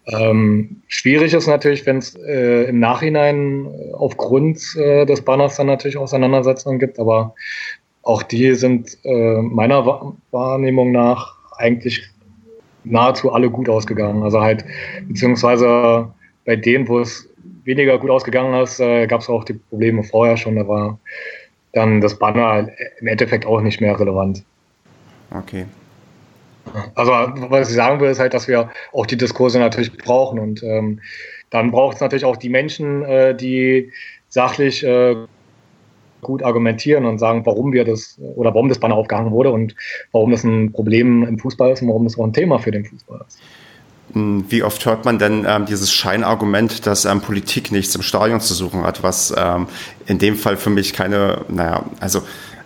Ähm, 0.08 0.82
schwierig 0.88 1.34
ist 1.34 1.48
natürlich, 1.48 1.86
wenn 1.86 1.98
es 1.98 2.16
äh, 2.16 2.64
im 2.64 2.80
Nachhinein 2.80 3.68
aufgrund 3.94 4.76
äh, 4.76 5.06
des 5.06 5.22
Banners 5.22 5.58
dann 5.58 5.68
natürlich 5.68 5.98
Auseinandersetzungen 5.98 6.80
gibt, 6.80 7.00
aber 7.00 7.36
auch 8.02 8.24
die 8.24 8.56
sind 8.56 8.98
äh, 9.04 9.42
meiner 9.42 10.16
Wahrnehmung 10.32 10.92
nach 10.92 11.36
eigentlich 11.58 12.10
nahezu 12.84 13.32
alle 13.32 13.50
gut 13.50 13.70
ausgegangen. 13.70 14.24
Also 14.24 14.42
halt, 14.42 14.66
beziehungsweise 15.08 16.12
bei 16.50 16.56
denen, 16.56 16.88
wo 16.88 17.00
es 17.00 17.30
weniger 17.64 18.00
gut 18.00 18.10
ausgegangen 18.10 18.60
ist, 18.60 18.80
äh, 18.80 19.06
gab 19.06 19.22
es 19.22 19.30
auch 19.30 19.44
die 19.44 19.54
Probleme 19.54 20.04
vorher 20.04 20.36
schon. 20.36 20.56
Da 20.56 20.68
war 20.68 20.98
dann 21.74 22.02
das 22.02 22.18
Banner 22.18 22.70
im 23.00 23.06
Endeffekt 23.06 23.46
auch 23.46 23.62
nicht 23.62 23.82
mehr 23.82 24.00
relevant. 24.00 24.44
Okay. 25.30 25.66
Also, 26.96 27.12
was 27.12 27.70
ich 27.70 27.76
sagen 27.76 28.02
will, 28.02 28.10
ist 28.10 28.20
halt, 28.20 28.34
dass 28.34 28.48
wir 28.48 28.72
auch 28.94 29.06
die 29.06 29.16
Diskurse 29.16 29.60
natürlich 29.60 29.96
brauchen. 29.96 30.40
Und 30.40 30.64
ähm, 30.64 31.02
dann 31.52 31.70
braucht 31.70 31.98
es 31.98 32.02
natürlich 32.02 32.26
auch 32.26 32.38
die 32.38 32.50
Menschen, 32.50 33.04
äh, 33.04 33.36
die 33.36 33.92
sachlich 34.28 34.84
äh, 34.84 35.18
gut 36.22 36.42
argumentieren 36.42 37.06
und 37.06 37.20
sagen, 37.20 37.46
warum 37.46 37.74
wir 37.74 37.86
das 37.86 38.18
oder 38.20 38.56
warum 38.56 38.70
das 38.70 38.80
Banner 38.80 38.96
aufgehangen 38.96 39.32
wurde 39.32 39.52
und 39.52 39.76
warum 40.14 40.32
das 40.32 40.44
ein 40.44 40.72
Problem 40.72 41.22
im 41.28 41.38
Fußball 41.38 41.74
ist 41.74 41.84
und 41.84 41.90
warum 41.90 42.06
das 42.06 42.18
auch 42.18 42.26
ein 42.26 42.34
Thema 42.34 42.58
für 42.58 42.72
den 42.72 42.86
Fußball 42.86 43.24
ist. 43.28 43.40
Hm, 44.14 44.46
wie 44.50 44.64
oft 44.64 44.86
hört 44.86 45.06
man 45.06 45.20
denn 45.20 45.46
ähm, 45.48 45.66
dieses 45.66 45.92
Scheinargument, 45.94 46.88
dass 46.88 47.06
ähm, 47.06 47.22
Politik 47.22 47.72
nichts 47.72 47.96
im 47.96 48.02
Stadion 48.02 48.42
zu 48.42 48.54
suchen 48.54 48.84
hat, 48.84 49.04
was 49.04 49.34
ähm, 49.38 49.68
in 50.08 50.18
dem 50.18 50.36
Fall 50.36 50.58
für 50.58 50.70
mich 50.70 50.94
keine, 50.94 51.42
naja, 51.48 51.86
also 52.00 52.20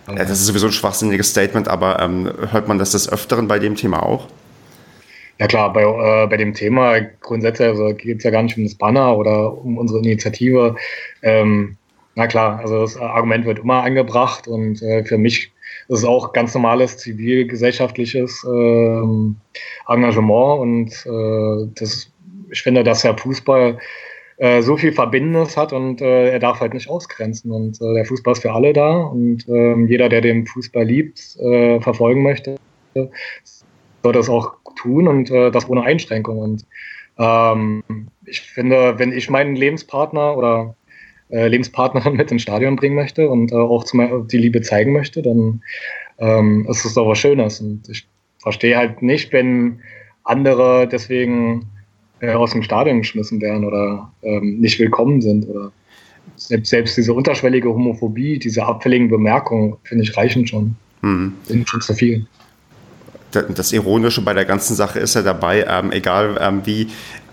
äh, 0.06 0.16
das 0.16 0.30
ist 0.30 0.46
sowieso 0.46 0.66
ein 0.66 0.72
schwachsinniges 0.72 1.30
Statement, 1.30 1.68
aber 1.68 2.00
ähm, 2.00 2.30
hört 2.50 2.68
man 2.68 2.78
das 2.78 2.92
des 2.92 3.10
Öfteren 3.10 3.48
bei 3.48 3.58
dem 3.58 3.76
Thema 3.76 4.02
auch? 4.02 4.28
Ja 5.38 5.48
klar, 5.48 5.72
bei, 5.72 5.82
äh, 5.82 6.26
bei 6.28 6.36
dem 6.36 6.54
Thema 6.54 7.00
grundsätzlich 7.20 7.68
also 7.68 7.92
geht 7.94 8.18
es 8.18 8.24
ja 8.24 8.30
gar 8.30 8.42
nicht 8.42 8.56
um 8.56 8.64
das 8.64 8.76
Banner 8.76 9.16
oder 9.16 9.52
um 9.52 9.78
unsere 9.78 9.98
Initiative. 9.98 10.76
Ähm, 11.22 11.76
na 12.14 12.26
klar, 12.28 12.60
also 12.60 12.82
das 12.82 12.96
Argument 12.96 13.44
wird 13.44 13.58
immer 13.58 13.82
angebracht 13.82 14.46
und 14.46 14.80
äh, 14.82 15.04
für 15.04 15.18
mich 15.18 15.52
ist 15.88 15.98
es 15.98 16.04
auch 16.04 16.32
ganz 16.32 16.54
normales 16.54 16.96
zivilgesellschaftliches 16.98 18.44
ähm, 18.44 19.36
Engagement 19.88 20.60
und 20.60 21.06
äh, 21.06 21.70
das, 21.74 22.10
ich 22.50 22.62
finde, 22.62 22.84
dass 22.84 23.02
der 23.02 23.16
Fußball 23.16 23.78
äh, 24.38 24.62
so 24.62 24.76
viel 24.76 24.92
Verbindendes 24.92 25.56
hat 25.56 25.72
und 25.72 26.00
äh, 26.00 26.30
er 26.30 26.38
darf 26.38 26.60
halt 26.60 26.74
nicht 26.74 26.88
ausgrenzen 26.88 27.52
und 27.52 27.80
äh, 27.80 27.94
der 27.94 28.04
Fußball 28.04 28.32
ist 28.32 28.42
für 28.42 28.52
alle 28.52 28.72
da 28.72 29.02
und 29.02 29.46
ähm, 29.48 29.86
jeder, 29.86 30.08
der 30.08 30.20
den 30.20 30.46
Fußball 30.46 30.84
liebt, 30.84 31.36
äh, 31.36 31.80
verfolgen 31.80 32.22
möchte, 32.22 32.56
soll 32.94 34.12
das 34.12 34.28
auch 34.28 34.54
tun 34.76 35.08
und 35.08 35.30
das 35.30 35.68
ohne 35.68 35.82
Einschränkung 35.82 36.38
und 36.38 36.66
ähm, 37.18 37.82
ich 38.26 38.40
finde, 38.40 38.98
wenn 38.98 39.12
ich 39.12 39.30
meinen 39.30 39.56
Lebenspartner 39.56 40.36
oder 40.36 40.74
äh, 41.30 41.48
Lebenspartnerin 41.48 42.14
mit 42.16 42.30
ins 42.30 42.42
Stadion 42.42 42.76
bringen 42.76 42.94
möchte 42.94 43.28
und 43.28 43.52
äh, 43.52 43.56
auch 43.56 43.84
zum, 43.84 44.28
die 44.28 44.38
Liebe 44.38 44.60
zeigen 44.62 44.92
möchte, 44.92 45.22
dann 45.22 45.62
ähm, 46.18 46.66
ist 46.68 46.84
es 46.84 46.94
doch 46.94 47.08
was 47.08 47.18
Schönes. 47.18 47.60
Und 47.60 47.88
ich 47.88 48.06
verstehe 48.38 48.76
halt 48.76 49.02
nicht, 49.02 49.32
wenn 49.32 49.80
andere 50.24 50.88
deswegen 50.88 51.66
äh, 52.20 52.32
aus 52.32 52.52
dem 52.52 52.62
Stadion 52.62 52.98
geschmissen 52.98 53.40
werden 53.40 53.64
oder 53.64 54.12
ähm, 54.22 54.60
nicht 54.60 54.78
willkommen 54.78 55.20
sind 55.20 55.48
oder 55.48 55.72
selbst, 56.36 56.70
selbst 56.70 56.96
diese 56.96 57.12
unterschwellige 57.12 57.68
Homophobie, 57.68 58.38
diese 58.38 58.64
abfälligen 58.64 59.08
Bemerkungen, 59.08 59.76
finde 59.84 60.04
ich, 60.04 60.16
reichen 60.16 60.46
schon. 60.46 60.76
Mhm. 61.02 61.34
Sind 61.44 61.68
schon 61.68 61.80
zu 61.80 61.94
viel 61.94 62.26
das 63.34 63.72
Ironische 63.72 64.22
bei 64.22 64.34
der 64.34 64.44
ganzen 64.44 64.74
Sache 64.74 65.00
ist 65.00 65.14
ja 65.14 65.22
dabei, 65.22 65.64
ähm, 65.68 65.92
egal 65.92 66.38
ähm, 66.40 66.62
wie 66.64 66.88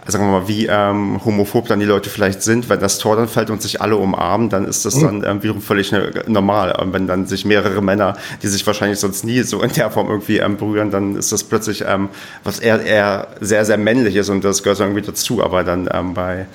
sagen 0.08 0.26
wir 0.26 0.40
mal, 0.40 0.48
wie 0.48 0.66
ähm, 0.68 1.24
homophob 1.24 1.68
dann 1.68 1.80
die 1.80 1.86
Leute 1.86 2.10
vielleicht 2.10 2.42
sind, 2.42 2.70
wenn 2.70 2.80
das 2.80 2.98
Tor 2.98 3.16
dann 3.16 3.28
fällt 3.28 3.50
und 3.50 3.62
sich 3.62 3.82
alle 3.82 3.96
umarmen, 3.96 4.50
dann 4.50 4.66
ist 4.66 4.86
das 4.86 5.00
dann 5.00 5.24
ähm, 5.24 5.44
wiederum 5.44 5.62
völlig 5.62 5.92
ne, 5.92 6.12
normal. 6.28 6.76
Und 6.82 6.94
wenn 6.94 7.08
dann 7.08 7.28
sich 7.28 7.46
mehrere 7.46 7.82
Männer, 7.82 8.18
die 8.42 8.48
sich 8.48 8.66
wahrscheinlich 8.66 9.00
sonst 9.00 9.24
nie 9.24 9.42
so 9.44 9.62
in 9.62 9.72
der 9.74 9.92
Form 9.92 10.10
irgendwie 10.10 10.38
ähm, 10.38 10.58
berühren, 10.58 10.92
dann 10.92 11.16
ist 11.16 11.32
das 11.32 11.44
plötzlich 11.44 11.84
ähm, 11.88 12.10
was 12.44 12.60
eher, 12.60 12.82
eher 12.82 13.28
sehr, 13.40 13.66
sehr 13.66 13.78
männlich 13.78 14.16
ist 14.16 14.30
und 14.30 14.44
das 14.44 14.64
gehört 14.64 14.80
irgendwie 14.80 15.02
dazu. 15.02 15.44
Aber 15.44 15.64
dann 15.64 15.88
ähm, 15.94 16.14
bei 16.14 16.46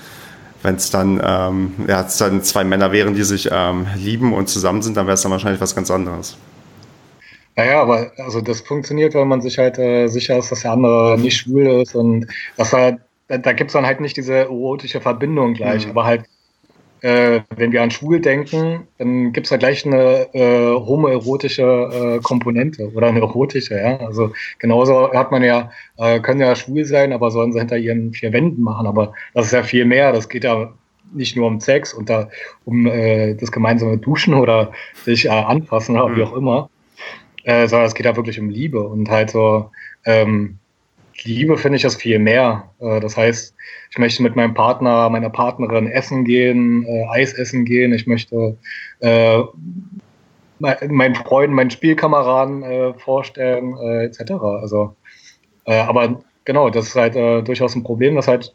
wenn 0.63 0.75
es 0.75 0.89
dann, 0.89 1.21
ähm, 1.23 1.73
ja, 1.87 2.05
dann 2.19 2.41
zwei 2.41 2.63
Männer 2.63 2.91
wären, 2.91 3.13
die 3.13 3.23
sich 3.23 3.49
ähm, 3.51 3.87
lieben 3.95 4.33
und 4.33 4.49
zusammen 4.49 4.81
sind, 4.81 4.97
dann 4.97 5.05
wäre 5.05 5.13
es 5.13 5.21
dann 5.21 5.31
wahrscheinlich 5.31 5.61
was 5.61 5.75
ganz 5.75 5.91
anderes. 5.91 6.35
Naja, 7.55 7.81
aber 7.81 8.11
also 8.17 8.41
das 8.41 8.61
funktioniert, 8.61 9.15
weil 9.15 9.25
man 9.25 9.41
sich 9.41 9.57
halt 9.57 9.79
äh, 9.79 10.07
sicher 10.07 10.37
ist, 10.37 10.51
dass 10.51 10.61
der 10.61 10.71
andere 10.71 11.17
nicht 11.17 11.37
schwul 11.37 11.81
ist 11.81 11.95
und 11.95 12.27
dass 12.55 12.73
er 12.73 12.99
da, 13.27 13.37
da 13.37 13.53
gibt 13.53 13.69
es 13.69 13.73
dann 13.73 13.85
halt 13.85 13.99
nicht 13.99 14.17
diese 14.17 14.35
erotische 14.35 15.01
Verbindung 15.01 15.53
gleich, 15.53 15.85
mhm. 15.85 15.91
aber 15.91 16.05
halt, 16.05 16.23
äh, 17.01 17.41
wenn 17.55 17.71
wir 17.71 17.83
an 17.83 17.91
schwul 17.91 18.19
denken, 18.19 18.87
dann 18.97 19.31
gibt 19.31 19.45
es 19.45 19.51
da 19.51 19.57
gleich 19.57 19.85
eine 19.85 20.33
äh, 20.33 20.73
homoerotische 20.73 22.17
äh, 22.17 22.19
Komponente 22.23 22.91
oder 22.93 23.07
eine 23.07 23.19
erotische, 23.19 23.75
ja. 23.75 23.97
Also 23.97 24.31
genauso 24.59 25.13
hat 25.13 25.31
man 25.31 25.43
ja, 25.43 25.71
äh, 25.97 26.19
können 26.19 26.39
ja 26.39 26.55
schwul 26.55 26.85
sein, 26.85 27.13
aber 27.13 27.29
sollen 27.29 27.53
sie 27.53 27.59
hinter 27.59 27.77
ihren 27.77 28.13
vier 28.13 28.33
Wänden 28.33 28.63
machen. 28.63 28.87
Aber 28.87 29.13
das 29.33 29.47
ist 29.47 29.51
ja 29.51 29.63
viel 29.63 29.85
mehr. 29.85 30.11
Das 30.11 30.27
geht 30.27 30.43
ja 30.43 30.73
nicht 31.13 31.37
nur 31.37 31.47
um 31.47 31.59
Sex 31.59 31.93
und 31.93 32.09
da 32.09 32.29
um 32.65 32.87
äh, 32.87 33.35
das 33.35 33.51
gemeinsame 33.51 33.99
Duschen 33.99 34.33
oder 34.33 34.71
sich 35.05 35.25
äh, 35.25 35.29
anfassen 35.29 35.95
oder 35.97 36.09
mhm. 36.09 36.15
wie 36.15 36.23
auch 36.23 36.35
immer. 36.35 36.69
Sondern 37.45 37.85
es 37.85 37.95
geht 37.95 38.05
ja 38.05 38.17
wirklich 38.17 38.41
um 38.41 38.49
Liebe 38.49 38.81
und 38.81 39.09
halt 39.09 39.29
so, 39.29 39.71
ähm, 40.03 40.57
Liebe 41.23 41.57
finde 41.57 41.77
ich 41.77 41.81
das 41.81 41.95
viel 41.95 42.19
mehr. 42.19 42.71
Äh, 42.79 42.99
das 42.99 43.17
heißt, 43.17 43.55
ich 43.91 43.97
möchte 43.97 44.23
mit 44.23 44.35
meinem 44.35 44.53
Partner, 44.53 45.09
meiner 45.09 45.29
Partnerin 45.29 45.87
essen 45.87 46.25
gehen, 46.25 46.85
äh, 46.85 47.05
Eis 47.09 47.33
essen 47.33 47.65
gehen. 47.65 47.93
Ich 47.93 48.07
möchte 48.07 48.57
äh, 48.99 49.41
meinen 50.59 51.15
Freunden, 51.15 51.55
meinen 51.55 51.69
Spielkameraden 51.69 52.63
äh, 52.63 52.93
vorstellen, 52.95 53.77
äh, 53.77 54.05
etc. 54.05 54.31
Also, 54.31 54.95
äh, 55.65 55.79
aber 55.79 56.21
genau, 56.45 56.69
das 56.69 56.87
ist 56.87 56.95
halt 56.95 57.15
äh, 57.15 57.41
durchaus 57.41 57.75
ein 57.75 57.83
Problem, 57.83 58.15
dass 58.15 58.27
halt 58.27 58.53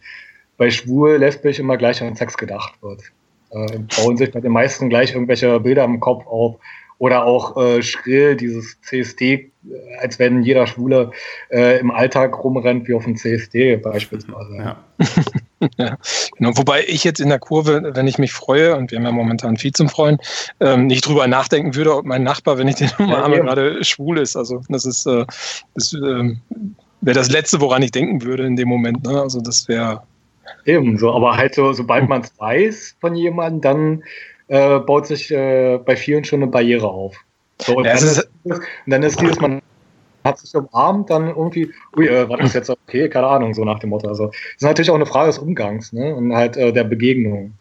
bei 0.57 0.71
schwul, 0.71 1.17
lesbisch 1.17 1.59
immer 1.59 1.77
gleich 1.77 2.03
an 2.03 2.17
Sex 2.17 2.37
gedacht 2.37 2.75
wird. 2.83 3.03
Äh, 3.51 3.79
bauen 3.97 4.17
sich 4.17 4.33
bei 4.33 4.41
den 4.41 4.53
meisten 4.53 4.89
gleich 4.89 5.13
irgendwelche 5.15 5.61
Bilder 5.61 5.85
im 5.85 6.01
Kopf 6.01 6.27
auf, 6.27 6.57
oder 6.99 7.25
auch 7.25 7.83
schrill, 7.83 8.37
dieses 8.37 8.81
CSD, 8.83 9.52
als 10.01 10.19
wenn 10.19 10.43
jeder 10.43 10.67
Schwule 10.67 11.13
äh, 11.51 11.79
im 11.79 11.91
Alltag 11.91 12.43
rumrennt 12.43 12.89
wie 12.89 12.95
auf 12.95 13.05
dem 13.05 13.17
CSD 13.17 13.77
beispielsweise. 13.77 14.57
Ja. 14.57 14.77
ja, 15.79 15.97
genau. 16.37 16.57
Wobei 16.57 16.85
ich 16.87 17.05
jetzt 17.05 17.21
in 17.21 17.29
der 17.29 17.39
Kurve, 17.39 17.93
wenn 17.95 18.09
ich 18.09 18.19
mich 18.19 18.33
freue, 18.33 18.77
und 18.77 18.91
wir 18.91 18.99
haben 18.99 19.05
ja 19.05 19.13
momentan 19.13 19.57
viel 19.57 19.73
zum 19.73 19.89
Freuen, 19.89 20.19
ähm, 20.61 20.87
nicht 20.87 21.07
drüber 21.07 21.27
nachdenken 21.27 21.75
würde, 21.75 21.95
ob 21.95 22.05
mein 22.05 22.23
Nachbar, 22.23 22.59
wenn 22.59 22.69
ich 22.69 22.77
den 22.77 22.91
umarme, 22.99 23.37
ja, 23.37 23.43
gerade 23.43 23.85
schwul 23.85 24.19
ist. 24.19 24.37
Also 24.37 24.63
das 24.69 24.85
ist, 24.85 25.07
äh, 25.07 25.25
das 25.75 25.93
äh, 25.95 25.99
wäre 27.01 27.15
das 27.15 27.31
Letzte, 27.31 27.61
woran 27.61 27.83
ich 27.83 27.93
denken 27.93 28.23
würde 28.23 28.47
in 28.47 28.57
dem 28.57 28.69
Moment. 28.69 29.05
Ne? 29.05 29.21
Also 29.21 29.41
das 29.41 29.69
wäre 29.69 30.03
Ebenso, 30.65 31.13
aber 31.13 31.37
halt 31.37 31.55
so, 31.55 31.73
sobald 31.73 32.09
man 32.09 32.23
es 32.23 32.33
weiß 32.39 32.97
von 33.01 33.15
jemandem, 33.15 33.61
dann 33.61 34.03
äh, 34.49 34.79
baut 34.81 35.07
sich 35.07 35.31
äh, 35.31 35.79
bei 35.79 35.97
vielen 35.97 36.25
schon 36.25 36.43
eine 36.43 36.51
Barriere 36.51 36.89
auf. 36.89 37.17
So, 37.63 37.77
und, 37.77 37.85
ja, 37.85 37.95
dann 37.95 38.05
ist, 38.05 38.31
und, 38.45 38.61
dann 38.87 39.03
ist, 39.03 39.21
dieses, 39.21 39.41
man 39.41 39.63
hat 40.25 40.39
sich 40.39 40.55
umarmt, 40.55 41.11
dann 41.11 41.29
irgendwie, 41.29 41.71
ui, 41.97 42.07
äh, 42.07 42.29
war 42.29 42.39
das 42.39 42.55
jetzt 42.55 42.71
okay, 42.71 43.09
keine 43.09 43.27
Ahnung, 43.27 43.55
so 43.55 43.65
nach 43.65 43.79
dem 43.79 43.91
Motto. 43.91 44.09
Also, 44.09 44.27
das 44.27 44.37
ist 44.57 44.63
natürlich 44.63 44.91
auch 44.91 44.97
eine 44.97 45.07
Frage 45.07 45.29
des 45.29 45.39
Umgangs 45.39 45.93
ne? 45.93 46.15
und 46.15 46.35
halt 46.35 46.57
äh, 46.57 46.73
der 46.73 46.85
Begegnung. 46.85 47.55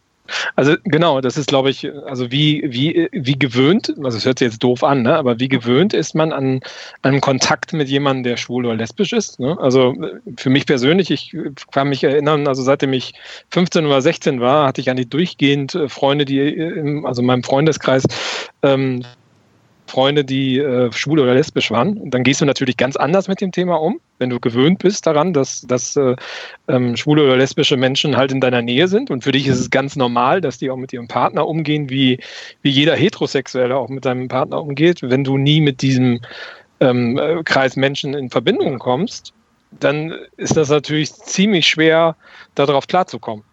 Also 0.55 0.75
genau, 0.83 1.21
das 1.21 1.37
ist, 1.37 1.47
glaube 1.47 1.69
ich, 1.69 1.91
also 2.05 2.31
wie, 2.31 2.63
wie, 2.65 3.09
wie 3.11 3.37
gewöhnt, 3.37 3.93
also 4.03 4.17
es 4.17 4.25
hört 4.25 4.39
sich 4.39 4.47
jetzt 4.47 4.63
doof 4.63 4.83
an, 4.83 5.01
ne? 5.01 5.15
aber 5.15 5.39
wie 5.39 5.49
gewöhnt 5.49 5.93
ist 5.93 6.15
man 6.15 6.31
an, 6.31 6.61
an 7.01 7.21
Kontakt 7.21 7.73
mit 7.73 7.89
jemandem, 7.89 8.23
der 8.23 8.37
schwul 8.37 8.65
oder 8.65 8.75
lesbisch 8.75 9.13
ist? 9.13 9.39
Ne? 9.39 9.57
Also 9.59 9.93
für 10.37 10.49
mich 10.49 10.65
persönlich, 10.65 11.11
ich 11.11 11.35
kann 11.71 11.89
mich 11.89 12.03
erinnern, 12.03 12.47
also 12.47 12.63
seitdem 12.63 12.93
ich 12.93 13.13
15 13.51 13.85
oder 13.85 14.01
16 14.01 14.39
war, 14.39 14.67
hatte 14.67 14.81
ich 14.81 14.89
eigentlich 14.89 15.09
durchgehend 15.09 15.75
äh, 15.75 15.89
Freunde, 15.89 16.25
die, 16.25 16.39
im, 16.39 17.05
also 17.05 17.21
in 17.21 17.27
meinem 17.27 17.43
Freundeskreis, 17.43 18.03
ähm, 18.63 19.03
Freunde, 19.91 20.25
die 20.25 20.57
äh, 20.57 20.91
schwul 20.91 21.19
oder 21.19 21.33
lesbisch 21.33 21.69
waren. 21.69 21.97
Und 21.97 22.13
dann 22.13 22.23
gehst 22.23 22.41
du 22.41 22.45
natürlich 22.45 22.77
ganz 22.77 22.95
anders 22.95 23.27
mit 23.27 23.41
dem 23.41 23.51
Thema 23.51 23.75
um, 23.75 23.99
wenn 24.17 24.29
du 24.29 24.39
gewöhnt 24.39 24.79
bist 24.79 25.05
daran, 25.05 25.33
dass, 25.33 25.61
dass 25.61 25.95
äh, 25.95 26.15
ähm, 26.67 26.95
schwule 26.95 27.23
oder 27.23 27.37
lesbische 27.37 27.77
Menschen 27.77 28.17
halt 28.17 28.31
in 28.31 28.41
deiner 28.41 28.61
Nähe 28.61 28.87
sind. 28.87 29.11
Und 29.11 29.23
für 29.23 29.31
dich 29.31 29.47
ist 29.47 29.59
es 29.59 29.69
ganz 29.69 29.95
normal, 29.95 30.41
dass 30.41 30.57
die 30.57 30.71
auch 30.71 30.77
mit 30.77 30.93
ihrem 30.93 31.07
Partner 31.07 31.47
umgehen, 31.47 31.89
wie, 31.89 32.19
wie 32.61 32.69
jeder 32.69 32.95
Heterosexuelle 32.95 33.75
auch 33.75 33.89
mit 33.89 34.03
seinem 34.03 34.27
Partner 34.27 34.61
umgeht. 34.61 35.01
Wenn 35.03 35.23
du 35.23 35.37
nie 35.37 35.61
mit 35.61 35.81
diesem 35.81 36.21
ähm, 36.79 37.17
äh, 37.17 37.43
Kreis 37.43 37.75
Menschen 37.75 38.13
in 38.13 38.29
Verbindung 38.29 38.79
kommst, 38.79 39.33
dann 39.79 40.13
ist 40.37 40.57
das 40.57 40.69
natürlich 40.69 41.13
ziemlich 41.13 41.67
schwer, 41.67 42.15
darauf 42.55 42.87
klarzukommen. 42.87 43.45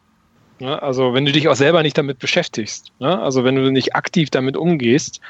Ne? 0.61 0.81
Also 0.83 1.15
wenn 1.15 1.25
du 1.25 1.33
dich 1.33 1.49
auch 1.49 1.55
selber 1.55 1.83
nicht 1.83 1.99
damit 1.99 2.19
beschäftigst, 2.19 2.93
ne? 2.99 3.21
also 3.21 3.45
wenn 3.45 3.55
du 3.55 3.71
nicht 3.71 3.95
aktiv 3.95 4.31
damit 4.31 4.57
umgehst, 4.57 5.21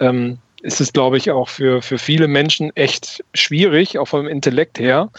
ähm, 0.00 0.38
ist 0.62 0.80
es, 0.80 0.92
glaube 0.92 1.16
ich, 1.16 1.30
auch 1.30 1.48
für, 1.48 1.82
für 1.82 1.98
viele 1.98 2.28
Menschen 2.28 2.74
echt 2.76 3.24
schwierig, 3.34 3.98
auch 3.98 4.06
vom 4.06 4.26
Intellekt 4.26 4.78
her, 4.78 5.10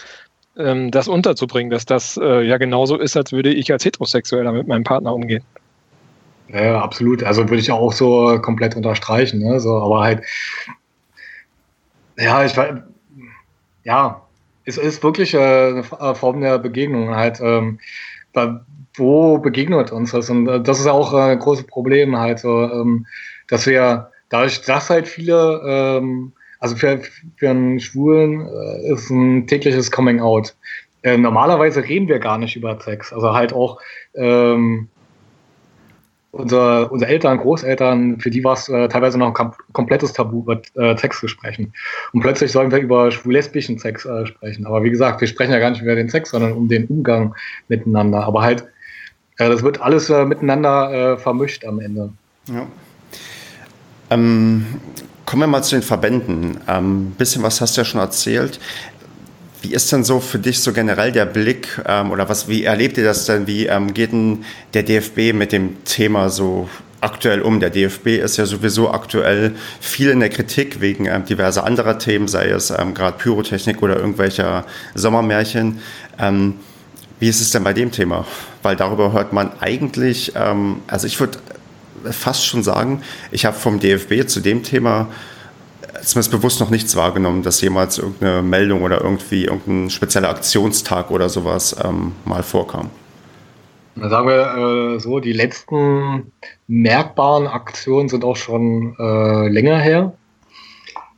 ähm, 0.58 0.91
das 0.91 1.08
unterzubringen, 1.08 1.71
dass 1.71 1.86
das 1.86 2.17
äh, 2.17 2.41
ja 2.41 2.58
genauso 2.58 2.97
ist, 2.97 3.15
als 3.15 3.32
würde 3.32 3.54
ich 3.54 3.71
als 3.71 3.86
Heterosexueller 3.86 4.52
mit 4.52 4.67
meinem 4.67 4.84
Partner 4.84 5.13
umgehen. 5.13 5.43
Ja, 6.49 6.82
absolut. 6.82 7.23
Also 7.23 7.43
würde 7.43 7.62
ich 7.62 7.71
auch 7.71 7.93
so 7.93 8.39
komplett 8.41 8.75
unterstreichen. 8.75 9.39
Ne? 9.39 9.60
So, 9.60 9.78
aber 9.78 10.02
halt, 10.02 10.23
ja, 12.17 12.43
ich 12.43 12.54
ja, 13.84 14.21
es 14.65 14.78
ist 14.78 15.04
wirklich 15.04 15.34
äh, 15.34 15.84
eine 15.99 16.15
Form 16.15 16.41
der 16.41 16.60
Begegnung 16.60 17.15
halt. 17.15 17.39
Ähm, 17.39 17.80
wo 18.95 19.38
begegnet 19.38 19.91
uns 19.91 20.12
das? 20.12 20.30
Und 20.30 20.47
äh, 20.47 20.62
das 20.62 20.80
ist 20.80 20.88
auch 20.88 21.13
ein 21.13 21.39
großes 21.39 21.65
Problem 21.65 22.17
halt, 22.17 22.39
so, 22.39 22.63
ähm, 22.63 23.06
dass 23.47 23.65
wir 23.65 24.12
dadurch, 24.29 24.61
dass 24.61 24.89
halt 24.89 25.07
viele, 25.07 25.61
ähm, 25.65 26.33
also 26.59 26.75
für, 26.75 27.01
für 27.37 27.49
einen 27.49 27.79
Schwulen 27.79 28.47
äh, 28.47 28.93
ist 28.93 29.09
ein 29.09 29.47
tägliches 29.47 29.91
Coming 29.91 30.19
Out. 30.19 30.55
Äh, 31.03 31.17
normalerweise 31.17 31.83
reden 31.83 32.07
wir 32.07 32.19
gar 32.19 32.37
nicht 32.37 32.55
über 32.55 32.79
Sex. 32.81 33.13
Also 33.13 33.33
halt 33.33 33.53
auch, 33.53 33.79
ähm, 34.15 34.89
unsere, 36.31 36.89
unsere 36.89 37.11
Eltern, 37.11 37.37
Großeltern, 37.37 38.19
für 38.19 38.29
die 38.29 38.43
war 38.43 38.53
es 38.53 38.69
äh, 38.69 38.87
teilweise 38.87 39.17
noch 39.17 39.27
ein 39.27 39.33
kom 39.33 39.53
komplettes 39.73 40.13
Tabu, 40.13 40.41
über 40.41 40.61
äh, 40.75 40.97
Sex 40.97 41.19
zu 41.19 41.27
sprechen. 41.27 41.73
Und 42.13 42.21
plötzlich 42.21 42.51
sollen 42.51 42.71
wir 42.71 42.79
über 42.79 43.11
schwul-lesbischen 43.11 43.79
Sex 43.79 44.05
äh, 44.05 44.25
sprechen. 44.27 44.65
Aber 44.65 44.83
wie 44.83 44.89
gesagt, 44.89 45.21
wir 45.21 45.27
sprechen 45.27 45.51
ja 45.51 45.59
gar 45.59 45.71
nicht 45.71 45.81
über 45.81 45.95
den 45.95 46.09
Sex, 46.09 46.29
sondern 46.31 46.53
um 46.53 46.67
den 46.67 46.85
Umgang 46.85 47.35
miteinander. 47.67 48.23
Aber 48.23 48.41
halt, 48.41 48.63
äh, 49.37 49.49
das 49.49 49.63
wird 49.63 49.81
alles 49.81 50.09
äh, 50.09 50.25
miteinander 50.25 51.13
äh, 51.13 51.17
vermischt 51.17 51.65
am 51.65 51.79
Ende. 51.79 52.11
Ja. 52.47 52.67
Ähm, 54.10 54.65
kommen 55.26 55.43
wir 55.43 55.48
mal 55.48 55.63
zu 55.63 55.76
den 55.76 55.84
Verbänden. 55.84 56.58
Ein 56.65 56.78
ähm, 56.78 57.12
bisschen 57.12 57.43
was 57.43 57.62
hast 57.62 57.78
du 57.78 57.82
ja 57.82 57.86
schon 57.86 58.02
erzählt. 58.02 58.60
Wie 59.62 59.74
ist 59.74 59.91
denn 59.91 60.04
so 60.04 60.19
für 60.19 60.39
dich 60.39 60.62
so 60.62 60.72
generell 60.72 61.12
der 61.12 61.26
Blick 61.26 61.82
ähm, 61.86 62.12
oder 62.12 62.30
was, 62.30 62.48
wie 62.48 62.63
erlebt 62.63 62.98
ihr 62.98 63.04
das 63.04 63.26
denn? 63.26 63.45
Wie 63.45 63.67
ähm, 63.67 63.93
geht 63.93 64.12
denn 64.12 64.45
der 64.74 64.84
DFB 64.84 65.34
mit 65.34 65.52
dem 65.52 65.84
Thema 65.84 66.30
so 66.30 66.69
aktuell 67.02 67.41
um? 67.41 67.60
Der 67.60 67.69
DFB 67.69 68.08
ist 68.24 68.38
ja 68.38 68.45
sowieso 68.45 68.91
aktuell 68.91 69.54
viel 69.82 70.10
in 70.10 70.22
der 70.22 70.30
Kritik 70.30 70.80
wegen 70.80 71.06
ähm, 71.06 71.26
diverser 71.26 71.65
anderer 71.65 72.00
Themen, 72.00 72.28
sei 72.28 72.48
es 72.48 72.72
ähm, 72.72 72.93
gerade 72.93 73.17
Pyrotechnik 73.17 73.84
oder 73.84 73.98
irgendwelcher 73.98 74.65
Sommermärchen. 74.95 75.80
Ähm, 76.17 76.56
wie 77.19 77.28
ist 77.28 77.41
es 77.41 77.52
denn 77.52 77.65
bei 77.65 77.74
dem 77.74 77.91
Thema? 77.91 78.26
Weil 78.63 78.78
darüber 78.78 79.12
hört 79.12 79.34
man 79.34 79.52
eigentlich, 79.60 80.32
ähm, 80.36 80.78
also 80.88 81.06
ich 81.06 81.19
würde 81.19 81.38
fast 82.12 82.45
schon 82.45 82.63
sagen, 82.63 83.01
ich 83.31 83.45
habe 83.45 83.55
vom 83.55 83.79
DFB 83.79 84.27
zu 84.27 84.39
dem 84.39 84.63
Thema 84.63 85.07
zumindest 86.03 86.31
bewusst 86.31 86.59
noch 86.59 86.69
nichts 86.69 86.95
wahrgenommen, 86.95 87.43
dass 87.43 87.62
jemals 87.62 87.97
irgendeine 87.97 88.41
Meldung 88.41 88.83
oder 88.83 89.01
irgendwie 89.01 89.45
irgendein 89.45 89.89
spezieller 89.89 90.29
Aktionstag 90.29 91.12
oder 91.12 91.29
sowas 91.29 91.75
ähm, 91.83 92.13
mal 92.25 92.43
vorkam. 92.43 92.89
Sagen 93.95 94.27
wir 94.27 94.95
äh, 94.95 94.99
so, 94.99 95.19
die 95.19 95.33
letzten 95.33 96.31
merkbaren 96.67 97.47
Aktionen 97.47 98.07
sind 98.07 98.23
auch 98.23 98.38
schon 98.38 98.95
äh, 98.97 99.49
länger 99.49 99.77
her. 99.77 100.13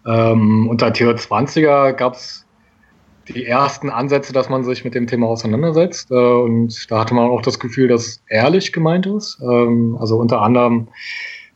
Ähm, 0.06 0.68
unter 0.68 0.88
TO20er 0.88 1.94
gab 1.94 2.16
es 2.16 2.41
die 3.28 3.46
ersten 3.46 3.90
Ansätze, 3.90 4.34
dass 4.34 4.50
man 4.50 4.64
sich 4.64 4.84
mit 4.84 4.96
dem 4.96 5.08
Thema 5.08 5.28
auseinandersetzt. 5.28 6.12
Äh, 6.12 6.16
und 6.16 6.90
da 6.90 7.00
hatte 7.00 7.14
man 7.14 7.30
auch 7.30 7.42
das 7.42 7.60
Gefühl, 7.60 7.88
dass 7.88 8.22
ehrlich 8.28 8.74
gemeint 8.74 9.06
ist. 9.06 9.40
Ähm, 9.42 9.98
also 10.00 10.18
unter 10.18 10.42
anderem 10.42 10.88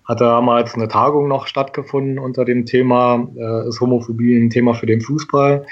hat 0.06 0.22
damals 0.22 0.76
eine 0.76 0.88
Tagung 0.88 1.28
noch 1.28 1.48
stattgefunden 1.48 2.20
unter 2.20 2.46
dem 2.46 2.66
Thema, 2.66 3.28
äh, 3.36 3.68
ist 3.68 3.82
Homophobie 3.82 4.38
ein 4.38 4.50
Thema 4.50 4.76
für 4.76 4.86
den 4.86 5.02
Fußball. 5.02 5.66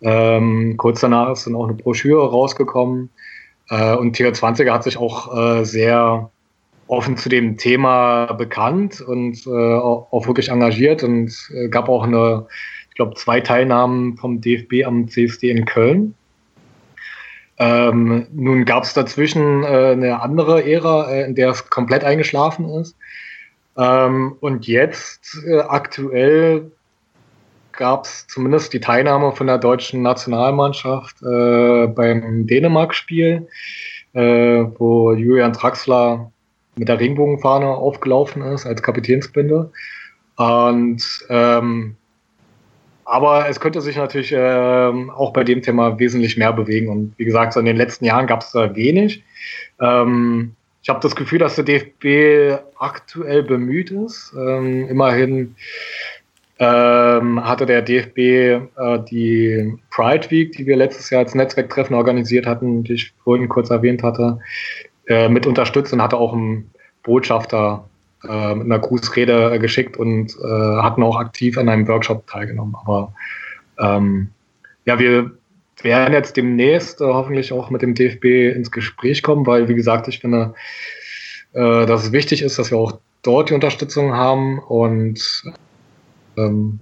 Ähm, 0.00 0.76
kurz 0.76 1.00
danach 1.00 1.32
ist 1.32 1.46
dann 1.46 1.54
auch 1.54 1.64
eine 1.64 1.74
Broschüre 1.74 2.30
rausgekommen. 2.30 3.10
Äh, 3.68 3.94
und 3.96 4.14
Tier 4.14 4.32
20 4.32 4.70
hat 4.70 4.84
sich 4.84 4.96
auch 4.96 5.64
sehr 5.64 6.30
offen 6.86 7.16
zu 7.16 7.28
dem 7.30 7.56
Thema 7.56 8.32
bekannt 8.34 9.00
und 9.00 9.46
auch 9.48 10.26
wirklich 10.26 10.50
engagiert 10.50 11.02
und 11.02 11.32
gab 11.70 11.88
auch 11.88 12.04
eine, 12.04 12.46
ich 12.94 12.96
glaube, 12.96 13.14
zwei 13.16 13.40
Teilnahmen 13.40 14.16
vom 14.16 14.40
DFB 14.40 14.86
am 14.86 15.08
CSD 15.08 15.50
in 15.50 15.64
Köln. 15.64 16.14
Ähm, 17.58 18.28
nun 18.32 18.64
gab 18.64 18.84
es 18.84 18.94
dazwischen 18.94 19.64
äh, 19.64 19.66
eine 19.66 20.22
andere 20.22 20.64
Ära, 20.64 21.10
äh, 21.10 21.24
in 21.24 21.34
der 21.34 21.50
es 21.50 21.68
komplett 21.70 22.04
eingeschlafen 22.04 22.68
ist. 22.68 22.96
Ähm, 23.76 24.36
und 24.38 24.68
jetzt 24.68 25.42
äh, 25.44 25.58
aktuell 25.58 26.70
gab 27.72 28.04
es 28.04 28.28
zumindest 28.28 28.72
die 28.72 28.80
Teilnahme 28.80 29.32
von 29.32 29.48
der 29.48 29.58
deutschen 29.58 30.02
Nationalmannschaft 30.02 31.20
äh, 31.20 31.88
beim 31.88 32.46
Dänemark-Spiel, 32.46 33.48
äh, 34.12 34.20
wo 34.20 35.12
Julian 35.14 35.52
Draxler 35.52 36.30
mit 36.76 36.86
der 36.86 37.00
Regenbogenfahne 37.00 37.66
aufgelaufen 37.66 38.42
ist 38.42 38.66
als 38.66 38.84
Kapitänsbinde. 38.84 39.72
Und 40.36 41.02
ähm, 41.28 41.96
aber 43.04 43.48
es 43.48 43.60
könnte 43.60 43.80
sich 43.80 43.96
natürlich 43.96 44.32
äh, 44.32 44.92
auch 45.14 45.32
bei 45.32 45.44
dem 45.44 45.62
Thema 45.62 45.98
wesentlich 45.98 46.36
mehr 46.36 46.52
bewegen. 46.52 46.88
Und 46.88 47.14
wie 47.18 47.24
gesagt, 47.24 47.52
so 47.52 47.60
in 47.60 47.66
den 47.66 47.76
letzten 47.76 48.04
Jahren 48.04 48.26
gab 48.26 48.42
es 48.42 48.52
da 48.52 48.74
wenig. 48.74 49.22
Ähm, 49.80 50.52
ich 50.82 50.88
habe 50.88 51.00
das 51.00 51.16
Gefühl, 51.16 51.38
dass 51.38 51.56
der 51.56 51.64
DFB 51.64 52.60
aktuell 52.78 53.42
bemüht 53.42 53.90
ist. 53.90 54.34
Ähm, 54.36 54.88
immerhin 54.88 55.54
ähm, 56.58 57.44
hatte 57.44 57.66
der 57.66 57.82
DFB 57.82 58.18
äh, 58.18 58.60
die 59.10 59.76
Pride 59.90 60.30
Week, 60.30 60.52
die 60.52 60.66
wir 60.66 60.76
letztes 60.76 61.10
Jahr 61.10 61.22
als 61.22 61.34
Netzwerktreffen 61.34 61.96
organisiert 61.96 62.46
hatten, 62.46 62.84
die 62.84 62.94
ich 62.94 63.12
vorhin 63.24 63.48
kurz 63.48 63.70
erwähnt 63.70 64.02
hatte, 64.02 64.38
äh, 65.06 65.28
mit 65.28 65.46
unterstützt 65.46 65.92
und 65.92 66.02
hatte 66.02 66.16
auch 66.16 66.32
einen 66.32 66.70
Botschafter 67.02 67.88
äh, 68.28 68.54
mit 68.54 68.66
einer 68.66 68.78
Grußrede 68.78 69.54
äh, 69.54 69.58
geschickt 69.58 69.96
und 69.96 70.36
äh, 70.42 70.46
hatten 70.46 71.02
auch 71.02 71.16
aktiv 71.16 71.58
an 71.58 71.68
einem 71.68 71.86
Workshop 71.88 72.26
teilgenommen. 72.26 72.74
Aber 72.74 73.14
ähm, 73.78 74.28
ja, 74.84 74.98
wir 74.98 75.30
werden 75.82 76.14
jetzt 76.14 76.36
demnächst 76.36 77.00
äh, 77.00 77.04
hoffentlich 77.04 77.52
auch 77.52 77.70
mit 77.70 77.82
dem 77.82 77.94
DFB 77.94 78.56
ins 78.56 78.70
Gespräch 78.70 79.22
kommen, 79.22 79.46
weil, 79.46 79.68
wie 79.68 79.74
gesagt, 79.74 80.08
ich 80.08 80.20
finde, 80.20 80.54
äh, 81.52 81.86
dass 81.86 82.04
es 82.04 82.12
wichtig 82.12 82.42
ist, 82.42 82.58
dass 82.58 82.70
wir 82.70 82.78
auch 82.78 82.98
dort 83.22 83.50
die 83.50 83.54
Unterstützung 83.54 84.12
haben 84.12 84.58
und 84.58 85.44
ähm, 86.36 86.80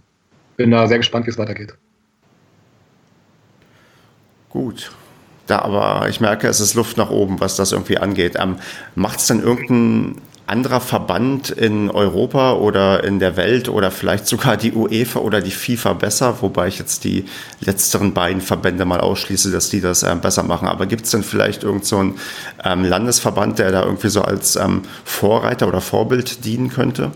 bin 0.57 0.71
da 0.71 0.87
sehr 0.87 0.99
gespannt, 0.99 1.27
wie 1.27 1.31
es 1.31 1.39
weitergeht. 1.39 1.75
Gut. 4.49 4.93
Da 5.47 5.61
aber 5.61 6.09
ich 6.09 6.21
merke, 6.21 6.47
es 6.47 6.61
ist 6.61 6.75
Luft 6.75 6.97
nach 6.97 7.11
oben, 7.11 7.41
was 7.41 7.57
das 7.57 7.73
irgendwie 7.73 7.99
angeht. 7.99 8.37
Ähm, 8.39 8.57
Macht 8.95 9.19
es 9.19 9.27
denn 9.27 9.41
irgendeinen 9.41 10.21
anderer 10.53 10.81
Verband 10.81 11.49
in 11.49 11.91
Europa 11.91 12.53
oder 12.57 13.05
in 13.05 13.19
der 13.19 13.39
Welt 13.39 13.71
oder 13.71 13.91
vielleicht 13.91 14.27
sogar 14.27 14.59
die 14.59 14.73
UEFA 14.73 15.21
oder 15.21 15.41
die 15.41 15.51
FIFA 15.51 15.95
besser, 15.95 16.43
wobei 16.43 16.69
ich 16.69 16.79
jetzt 16.79 17.05
die 17.05 17.25
letzteren 17.61 18.13
beiden 18.13 18.43
Verbände 18.43 18.85
mal 18.85 19.01
ausschließe, 19.01 19.51
dass 19.51 19.71
die 19.71 19.81
das 19.81 20.03
ähm, 20.03 20.21
besser 20.21 20.43
machen. 20.43 20.69
Aber 20.69 20.85
gibt 20.85 21.07
es 21.07 21.11
denn 21.11 21.23
vielleicht 21.23 21.65
irgendeinen 21.65 22.15
so 22.17 22.69
ähm, 22.69 22.85
Landesverband, 22.85 23.59
der 23.61 23.73
da 23.73 23.85
irgendwie 23.85 24.11
so 24.11 24.21
als 24.21 24.57
ähm, 24.57 24.83
Vorreiter 25.05 25.69
oder 25.69 25.81
Vorbild 25.81 26.45
dienen 26.45 26.69
könnte? 26.69 27.13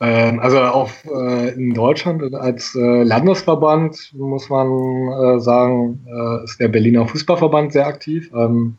Ähm, 0.00 0.38
also 0.38 0.60
auch 0.60 0.90
äh, 1.04 1.54
in 1.54 1.74
Deutschland 1.74 2.34
als 2.34 2.76
äh, 2.76 3.02
Landesverband 3.02 4.12
muss 4.14 4.48
man 4.48 4.68
äh, 4.68 5.40
sagen, 5.40 6.06
ist 6.44 6.60
der 6.60 6.68
Berliner 6.68 7.08
Fußballverband 7.08 7.72
sehr 7.72 7.88
aktiv. 7.88 8.30
Ähm, 8.32 8.76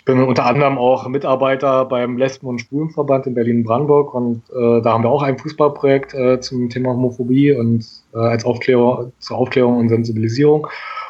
ich 0.00 0.06
bin 0.06 0.22
unter 0.22 0.46
anderem 0.46 0.78
auch 0.78 1.06
Mitarbeiter 1.08 1.84
beim 1.84 2.16
Lesben- 2.16 2.46
und 2.46 2.62
Schwulenverband 2.62 3.26
in 3.26 3.34
Berlin-Brandenburg 3.34 4.14
und 4.14 4.42
äh, 4.48 4.80
da 4.80 4.94
haben 4.94 5.04
wir 5.04 5.10
auch 5.10 5.22
ein 5.22 5.38
Fußballprojekt 5.38 6.14
äh, 6.14 6.40
zum 6.40 6.70
Thema 6.70 6.94
Homophobie 6.94 7.52
und 7.52 7.84
äh, 8.14 8.16
als 8.16 8.46
Aufklärung, 8.46 9.12
zur 9.18 9.36
Aufklärung 9.36 9.76
und 9.76 9.90
Sensibilisierung. 9.90 10.66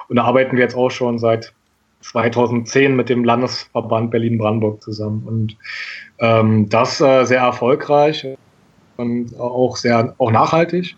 Und 0.08 0.16
da 0.16 0.24
arbeiten 0.24 0.56
wir 0.56 0.64
jetzt 0.64 0.74
auch 0.74 0.90
schon 0.90 1.20
seit 1.20 1.52
2010 2.00 2.96
mit 2.96 3.08
dem 3.08 3.22
Landesverband 3.22 4.10
Berlin-Brandenburg 4.10 4.82
zusammen. 4.82 5.22
Und 5.24 5.56
ähm, 6.18 6.68
das 6.68 7.00
äh, 7.00 7.22
sehr 7.26 7.42
erfolgreich 7.42 8.26
und 8.96 9.38
auch 9.38 9.76
sehr 9.76 10.16
auch 10.18 10.32
nachhaltig. 10.32 10.96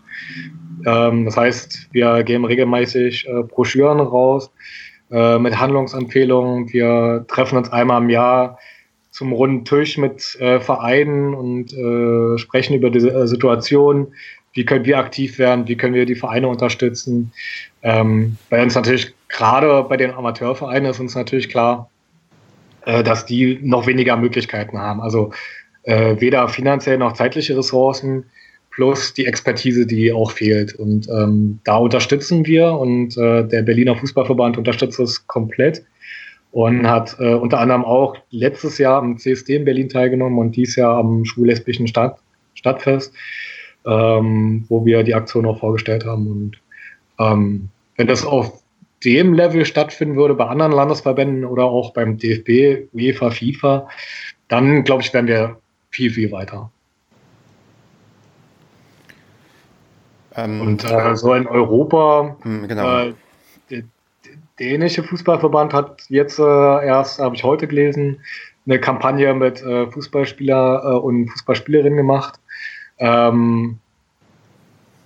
Ähm, 0.87 1.25
das 1.25 1.37
heißt, 1.37 1.89
wir 1.91 2.23
geben 2.23 2.45
regelmäßig 2.45 3.27
äh, 3.27 3.43
Broschüren 3.43 3.99
raus 3.99 4.49
äh, 5.11 5.39
mit 5.39 5.59
Handlungsempfehlungen. 5.59 6.71
Wir 6.71 7.25
treffen 7.27 7.57
uns 7.57 7.71
einmal 7.71 8.01
im 8.01 8.09
Jahr 8.09 8.59
zum 9.11 9.31
runden 9.31 9.63
Tisch 9.63 9.97
mit 9.97 10.35
äh, 10.39 10.59
Vereinen 10.59 11.33
und 11.33 11.71
äh, 11.73 12.37
sprechen 12.37 12.75
über 12.75 12.89
diese 12.89 13.11
äh, 13.11 13.27
Situation. 13.27 14.13
Wie 14.53 14.65
können 14.65 14.85
wir 14.85 14.97
aktiv 14.97 15.37
werden? 15.39 15.67
Wie 15.67 15.75
können 15.75 15.93
wir 15.93 16.05
die 16.05 16.15
Vereine 16.15 16.47
unterstützen? 16.47 17.31
Ähm, 17.83 18.37
bei 18.49 18.61
uns 18.61 18.75
natürlich, 18.75 19.13
gerade 19.29 19.83
bei 19.83 19.97
den 19.97 20.11
Amateurvereinen 20.11 20.89
ist 20.89 20.99
uns 20.99 21.15
natürlich 21.15 21.49
klar, 21.49 21.89
äh, 22.85 23.03
dass 23.03 23.25
die 23.25 23.59
noch 23.61 23.85
weniger 23.87 24.17
Möglichkeiten 24.17 24.79
haben. 24.79 25.01
Also 25.01 25.31
äh, 25.83 26.19
weder 26.19 26.47
finanziell 26.49 26.97
noch 26.97 27.13
zeitliche 27.13 27.57
Ressourcen 27.57 28.25
plus 28.73 29.13
die 29.13 29.25
Expertise, 29.25 29.85
die 29.85 30.11
auch 30.11 30.31
fehlt. 30.31 30.73
Und 30.73 31.07
ähm, 31.09 31.59
da 31.63 31.77
unterstützen 31.77 32.45
wir 32.45 32.71
und 32.73 33.15
äh, 33.17 33.47
der 33.47 33.61
Berliner 33.61 33.95
Fußballverband 33.95 34.57
unterstützt 34.57 34.99
das 34.99 35.27
komplett 35.27 35.83
und 36.51 36.87
hat 36.87 37.15
äh, 37.19 37.33
unter 37.33 37.59
anderem 37.59 37.85
auch 37.85 38.15
letztes 38.31 38.77
Jahr 38.77 39.01
am 39.01 39.17
CSD 39.17 39.57
in 39.57 39.65
Berlin 39.65 39.89
teilgenommen 39.89 40.39
und 40.39 40.55
dieses 40.55 40.75
Jahr 40.75 40.97
am 40.97 41.25
schwul-lesbischen 41.25 41.87
Stadt, 41.87 42.17
Stadtfest, 42.55 43.13
ähm, 43.85 44.65
wo 44.69 44.85
wir 44.85 45.03
die 45.03 45.15
Aktion 45.15 45.45
auch 45.45 45.59
vorgestellt 45.59 46.05
haben. 46.05 46.27
Und 46.27 46.61
ähm, 47.19 47.69
wenn 47.97 48.07
das 48.07 48.25
auf 48.25 48.63
dem 49.03 49.33
Level 49.33 49.65
stattfinden 49.65 50.15
würde 50.15 50.33
bei 50.33 50.45
anderen 50.45 50.71
Landesverbänden 50.71 51.45
oder 51.45 51.65
auch 51.65 51.93
beim 51.93 52.17
DFB, 52.17 52.87
UEFA, 52.93 53.31
FIFA, 53.31 53.87
dann 54.47 54.83
glaube 54.83 55.03
ich, 55.03 55.13
wären 55.13 55.27
wir 55.27 55.57
viel, 55.89 56.11
viel 56.11 56.31
weiter. 56.31 56.71
Ähm, 60.35 60.61
und 60.61 60.83
äh, 60.89 61.15
so 61.15 61.33
in 61.33 61.47
Europa, 61.47 62.35
hm, 62.41 62.67
genau. 62.67 62.99
äh, 62.99 63.13
der, 63.69 63.83
dänische 64.59 65.03
Fußballverband 65.03 65.73
hat 65.73 66.03
jetzt 66.09 66.39
äh, 66.39 66.43
erst, 66.85 67.19
habe 67.19 67.35
ich 67.35 67.43
heute 67.43 67.67
gelesen, 67.67 68.19
eine 68.65 68.79
Kampagne 68.79 69.33
mit 69.33 69.61
äh, 69.61 69.87
Fußballspieler 69.87 70.83
äh, 70.83 70.97
und 70.97 71.29
Fußballspielerinnen 71.29 71.97
gemacht. 71.97 72.39
Ähm, 72.99 73.79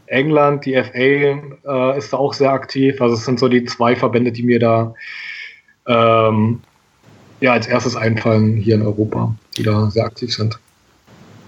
England, 0.08 0.66
die 0.66 0.76
FA 0.76 0.98
äh, 0.98 1.98
ist 1.98 2.14
da 2.14 2.18
auch 2.18 2.34
sehr 2.34 2.52
aktiv. 2.52 3.02
Also 3.02 3.16
es 3.16 3.26
sind 3.26 3.40
so 3.40 3.48
die 3.48 3.66
zwei 3.66 3.96
Verbände, 3.96 4.32
die 4.32 4.44
mir 4.44 4.60
da 4.60 4.94
ähm, 5.86 6.62
ja 7.42 7.54
als 7.54 7.68
erstes 7.68 7.96
einfallen 7.96 8.56
hier 8.56 8.76
in 8.76 8.82
Europa, 8.82 9.36
die 9.58 9.64
da 9.64 9.90
sehr 9.90 10.06
aktiv 10.06 10.34
sind. 10.34 10.60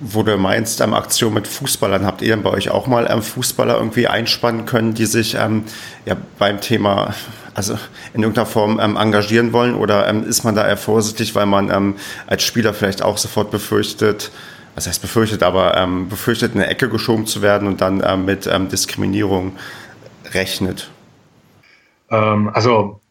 Wo 0.01 0.23
du 0.23 0.37
meinst, 0.37 0.79
ähm, 0.79 0.93
Aktion 0.93 1.33
mit 1.33 1.45
Fußballern, 1.45 2.05
habt 2.05 2.21
ihr 2.21 2.29
denn 2.29 2.43
bei 2.43 2.51
euch 2.51 2.69
auch 2.69 2.87
mal 2.87 3.07
ähm, 3.09 3.21
Fußballer 3.21 3.75
irgendwie 3.77 4.07
einspannen 4.07 4.65
können, 4.65 4.93
die 4.93 5.05
sich 5.05 5.35
ähm, 5.35 5.65
ja, 6.05 6.15
beim 6.37 6.61
Thema, 6.61 7.13
also 7.53 7.77
in 8.13 8.21
irgendeiner 8.21 8.45
Form 8.45 8.79
ähm, 8.81 8.95
engagieren 8.95 9.51
wollen? 9.51 9.75
Oder 9.75 10.07
ähm, 10.07 10.23
ist 10.23 10.45
man 10.45 10.55
da 10.55 10.65
eher 10.65 10.77
vorsichtig, 10.77 11.35
weil 11.35 11.45
man 11.45 11.69
ähm, 11.69 11.95
als 12.27 12.43
Spieler 12.43 12.73
vielleicht 12.73 13.01
auch 13.01 13.17
sofort 13.17 13.51
befürchtet, 13.51 14.31
was 14.75 14.87
heißt 14.87 15.01
befürchtet, 15.01 15.43
aber 15.43 15.75
ähm, 15.75 16.07
befürchtet, 16.07 16.55
in 16.55 16.61
eine 16.61 16.69
Ecke 16.69 16.87
geschoben 16.87 17.25
zu 17.25 17.41
werden 17.41 17.67
und 17.67 17.81
dann 17.81 18.01
ähm, 18.05 18.23
mit 18.23 18.47
ähm, 18.47 18.69
Diskriminierung 18.69 19.57
rechnet? 20.33 20.89
Ähm, 22.09 22.49
also 22.53 23.01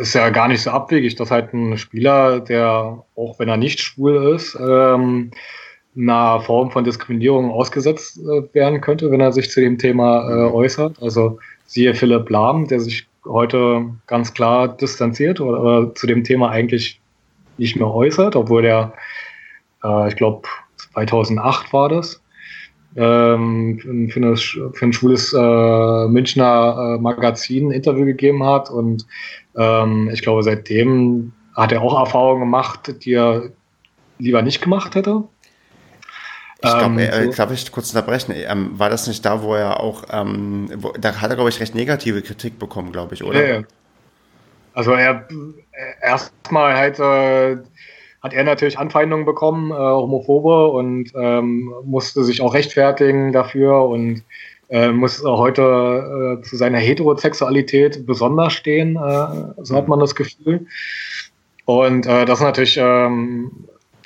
ist 0.00 0.14
ja 0.14 0.30
gar 0.30 0.46
nicht 0.46 0.62
so 0.62 0.70
abwegig, 0.70 1.16
dass 1.16 1.30
halt 1.30 1.52
ein 1.52 1.76
Spieler, 1.76 2.40
der 2.40 3.02
auch 3.16 3.38
wenn 3.38 3.48
er 3.48 3.56
nicht 3.56 3.80
schwul 3.80 4.34
ist, 4.34 4.56
ähm, 4.60 5.32
einer 5.96 6.40
Form 6.40 6.70
von 6.70 6.84
Diskriminierung 6.84 7.50
ausgesetzt 7.50 8.18
äh, 8.18 8.42
werden 8.54 8.80
könnte, 8.80 9.10
wenn 9.10 9.20
er 9.20 9.32
sich 9.32 9.50
zu 9.50 9.60
dem 9.60 9.78
Thema 9.78 10.28
äh, 10.28 10.50
äußert. 10.50 11.02
Also 11.02 11.38
siehe 11.66 11.94
Philipp 11.94 12.28
Lahm, 12.30 12.66
der 12.68 12.80
sich 12.80 13.06
heute 13.24 13.86
ganz 14.06 14.32
klar 14.34 14.68
distanziert 14.68 15.40
oder, 15.40 15.60
oder 15.60 15.94
zu 15.94 16.06
dem 16.06 16.22
Thema 16.22 16.50
eigentlich 16.50 17.00
nicht 17.58 17.76
mehr 17.76 17.92
äußert, 17.92 18.36
obwohl 18.36 18.64
er, 18.64 18.92
äh, 19.82 20.08
ich 20.08 20.16
glaube, 20.16 20.42
2008 20.92 21.72
war 21.72 21.88
das, 21.88 22.22
ähm, 22.96 24.08
für, 24.10 24.20
eine, 24.20 24.36
für, 24.36 24.72
ein 24.80 24.92
schwules 24.92 25.32
äh, 25.32 26.08
Münchner 26.08 26.96
äh, 26.96 27.00
Magazin 27.00 27.68
ein 27.68 27.72
Interview 27.72 28.06
gegeben 28.06 28.42
hat. 28.44 28.70
Und 28.70 29.06
ähm, 29.56 30.10
ich 30.12 30.22
glaube, 30.22 30.42
seitdem 30.42 31.32
hat 31.54 31.72
er 31.72 31.82
auch 31.82 31.98
Erfahrungen 31.98 32.40
gemacht, 32.40 32.94
die 33.04 33.14
er 33.14 33.50
lieber 34.18 34.42
nicht 34.42 34.62
gemacht 34.62 34.94
hätte. 34.94 35.24
Ich 36.62 36.70
glaube, 36.72 36.84
ähm, 36.84 36.98
äh, 36.98 37.24
so. 37.26 37.32
darf 37.32 37.52
ich 37.52 37.70
kurz 37.70 37.90
unterbrechen? 37.90 38.34
Ähm, 38.34 38.78
war 38.78 38.88
das 38.88 39.06
nicht 39.06 39.24
da, 39.24 39.42
wo 39.42 39.54
er 39.54 39.80
auch, 39.80 40.04
ähm, 40.10 40.70
wo, 40.76 40.92
da 40.98 41.20
hat 41.20 41.30
er, 41.30 41.36
glaube 41.36 41.50
ich, 41.50 41.60
recht 41.60 41.74
negative 41.74 42.22
Kritik 42.22 42.58
bekommen, 42.58 42.92
glaube 42.92 43.14
ich, 43.14 43.22
oder? 43.22 43.46
Ja, 43.46 43.54
ja. 43.56 43.62
Also 44.72 44.92
er 44.92 45.26
erstmal 46.02 46.76
halt 46.76 46.98
äh, 46.98 47.56
hat 48.22 48.34
er 48.34 48.44
natürlich 48.44 48.78
Anfeindungen 48.78 49.24
bekommen, 49.24 49.70
äh, 49.70 49.74
Homophobe, 49.74 50.68
und 50.68 51.12
ähm, 51.14 51.72
musste 51.84 52.24
sich 52.24 52.40
auch 52.40 52.54
rechtfertigen 52.54 53.32
dafür 53.32 53.84
und 53.86 54.22
äh, 54.68 54.90
muss 54.90 55.22
heute 55.22 56.38
äh, 56.40 56.42
zu 56.42 56.56
seiner 56.56 56.78
Heterosexualität 56.78 58.04
besonders 58.04 58.52
stehen, 58.52 58.96
äh, 58.96 59.62
so 59.62 59.76
hat 59.76 59.88
man 59.88 60.00
das 60.00 60.14
Gefühl. 60.14 60.66
Und 61.64 62.06
äh, 62.06 62.24
das 62.24 62.40
ist 62.40 62.44
natürlich 62.44 62.76
ähm, 62.80 63.52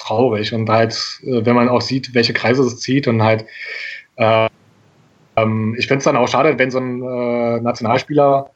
traurig 0.00 0.52
und 0.52 0.68
halt, 0.68 0.94
äh, 1.22 1.44
wenn 1.44 1.54
man 1.54 1.68
auch 1.68 1.80
sieht, 1.80 2.14
welche 2.14 2.32
Kreise 2.32 2.62
es 2.62 2.80
zieht 2.80 3.06
und 3.06 3.22
halt, 3.22 3.44
äh, 4.16 4.48
ähm, 5.36 5.74
ich 5.78 5.86
finde 5.86 5.98
es 5.98 6.04
dann 6.04 6.16
auch 6.16 6.28
schade, 6.28 6.58
wenn 6.58 6.70
so 6.70 6.78
ein 6.78 7.02
äh, 7.02 7.60
Nationalspieler 7.60 8.50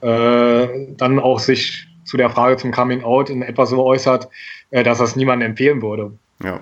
äh, 0.00 0.68
dann 0.96 1.18
auch 1.18 1.40
sich 1.40 1.86
zu 2.04 2.16
der 2.16 2.30
Frage 2.30 2.56
zum 2.56 2.72
Coming 2.72 3.02
Out 3.02 3.30
in 3.30 3.42
etwa 3.42 3.66
so 3.66 3.84
äußert, 3.84 4.28
äh, 4.70 4.82
dass 4.82 4.98
das 4.98 5.16
niemandem 5.16 5.50
empfehlen 5.50 5.82
würde. 5.82 6.12
Ja. 6.42 6.60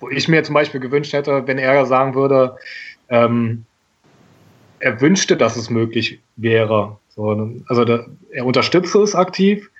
Wo 0.00 0.08
ich 0.08 0.28
mir 0.28 0.42
zum 0.42 0.54
Beispiel 0.54 0.80
gewünscht 0.80 1.12
hätte, 1.12 1.46
wenn 1.46 1.58
er 1.58 1.86
sagen 1.86 2.14
würde, 2.14 2.56
ähm, 3.08 3.64
er 4.80 5.00
wünschte, 5.00 5.36
dass 5.36 5.56
es 5.56 5.70
möglich 5.70 6.20
wäre. 6.36 6.98
So, 7.14 7.50
also 7.68 7.84
da, 7.84 8.06
er 8.30 8.44
unterstützt 8.44 8.94
es 8.96 9.14
aktiv, 9.14 9.70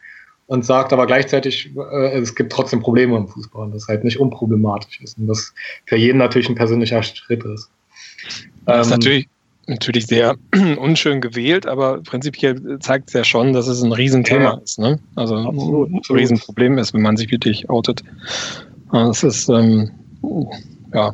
und 0.52 0.66
sagt 0.66 0.92
aber 0.92 1.06
gleichzeitig, 1.06 1.70
äh, 1.74 2.20
es 2.20 2.34
gibt 2.34 2.52
trotzdem 2.52 2.80
Probleme 2.80 3.16
im 3.16 3.26
Fußball 3.26 3.64
und 3.64 3.74
das 3.74 3.88
halt 3.88 4.04
nicht 4.04 4.20
unproblematisch 4.20 5.00
ist 5.00 5.16
und 5.16 5.26
das 5.26 5.54
für 5.86 5.96
jeden 5.96 6.18
natürlich 6.18 6.46
ein 6.50 6.54
persönlicher 6.54 7.02
Schritt 7.02 7.42
ist. 7.42 7.70
Das 8.66 8.86
ist 8.86 8.92
ähm, 8.92 8.98
natürlich, 8.98 9.28
natürlich 9.66 10.06
sehr 10.06 10.36
unschön 10.78 11.22
gewählt, 11.22 11.66
aber 11.66 12.02
prinzipiell 12.02 12.78
zeigt 12.80 13.08
es 13.08 13.14
ja 13.14 13.24
schon, 13.24 13.54
dass 13.54 13.66
es 13.66 13.82
ein 13.82 13.92
Riesenthema 13.92 14.42
ja, 14.42 14.60
ist. 14.62 14.78
Ne? 14.78 15.00
Also 15.16 15.36
absolut, 15.36 15.88
ein 15.90 15.96
absolut. 15.96 16.20
Riesenproblem 16.20 16.76
ist, 16.76 16.92
wenn 16.92 17.00
man 17.00 17.16
sich 17.16 17.30
wirklich 17.30 17.70
outet. 17.70 18.02
Das 18.92 19.22
ist, 19.22 19.48
ähm, 19.48 19.90
ja. 20.92 21.12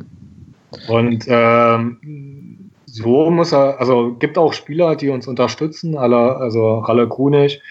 Und 0.89 1.23
ähm, 1.29 2.71
so 2.87 3.29
muss 3.31 3.53
er, 3.53 3.79
also 3.79 4.15
gibt 4.19 4.37
auch 4.37 4.51
Spieler, 4.51 4.97
die 4.97 5.07
uns 5.07 5.27
unterstützen, 5.27 5.97
alle, 5.97 6.35
also 6.35 6.79
Ralle 6.79 7.07
Kunig, 7.07 7.61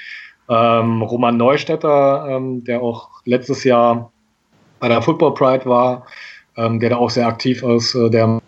ähm, 0.48 1.02
Roman 1.02 1.36
Neustädter, 1.36 2.26
ähm, 2.28 2.64
der 2.64 2.82
auch 2.82 3.10
letztes 3.24 3.64
Jahr 3.64 4.12
bei 4.80 4.88
der 4.88 5.02
Football 5.02 5.34
Pride 5.34 5.66
war, 5.66 6.06
ähm, 6.56 6.80
der 6.80 6.90
da 6.90 6.96
auch 6.96 7.10
sehr 7.10 7.26
aktiv 7.26 7.62
ist, 7.62 7.94
äh, 7.94 8.10
der 8.10 8.40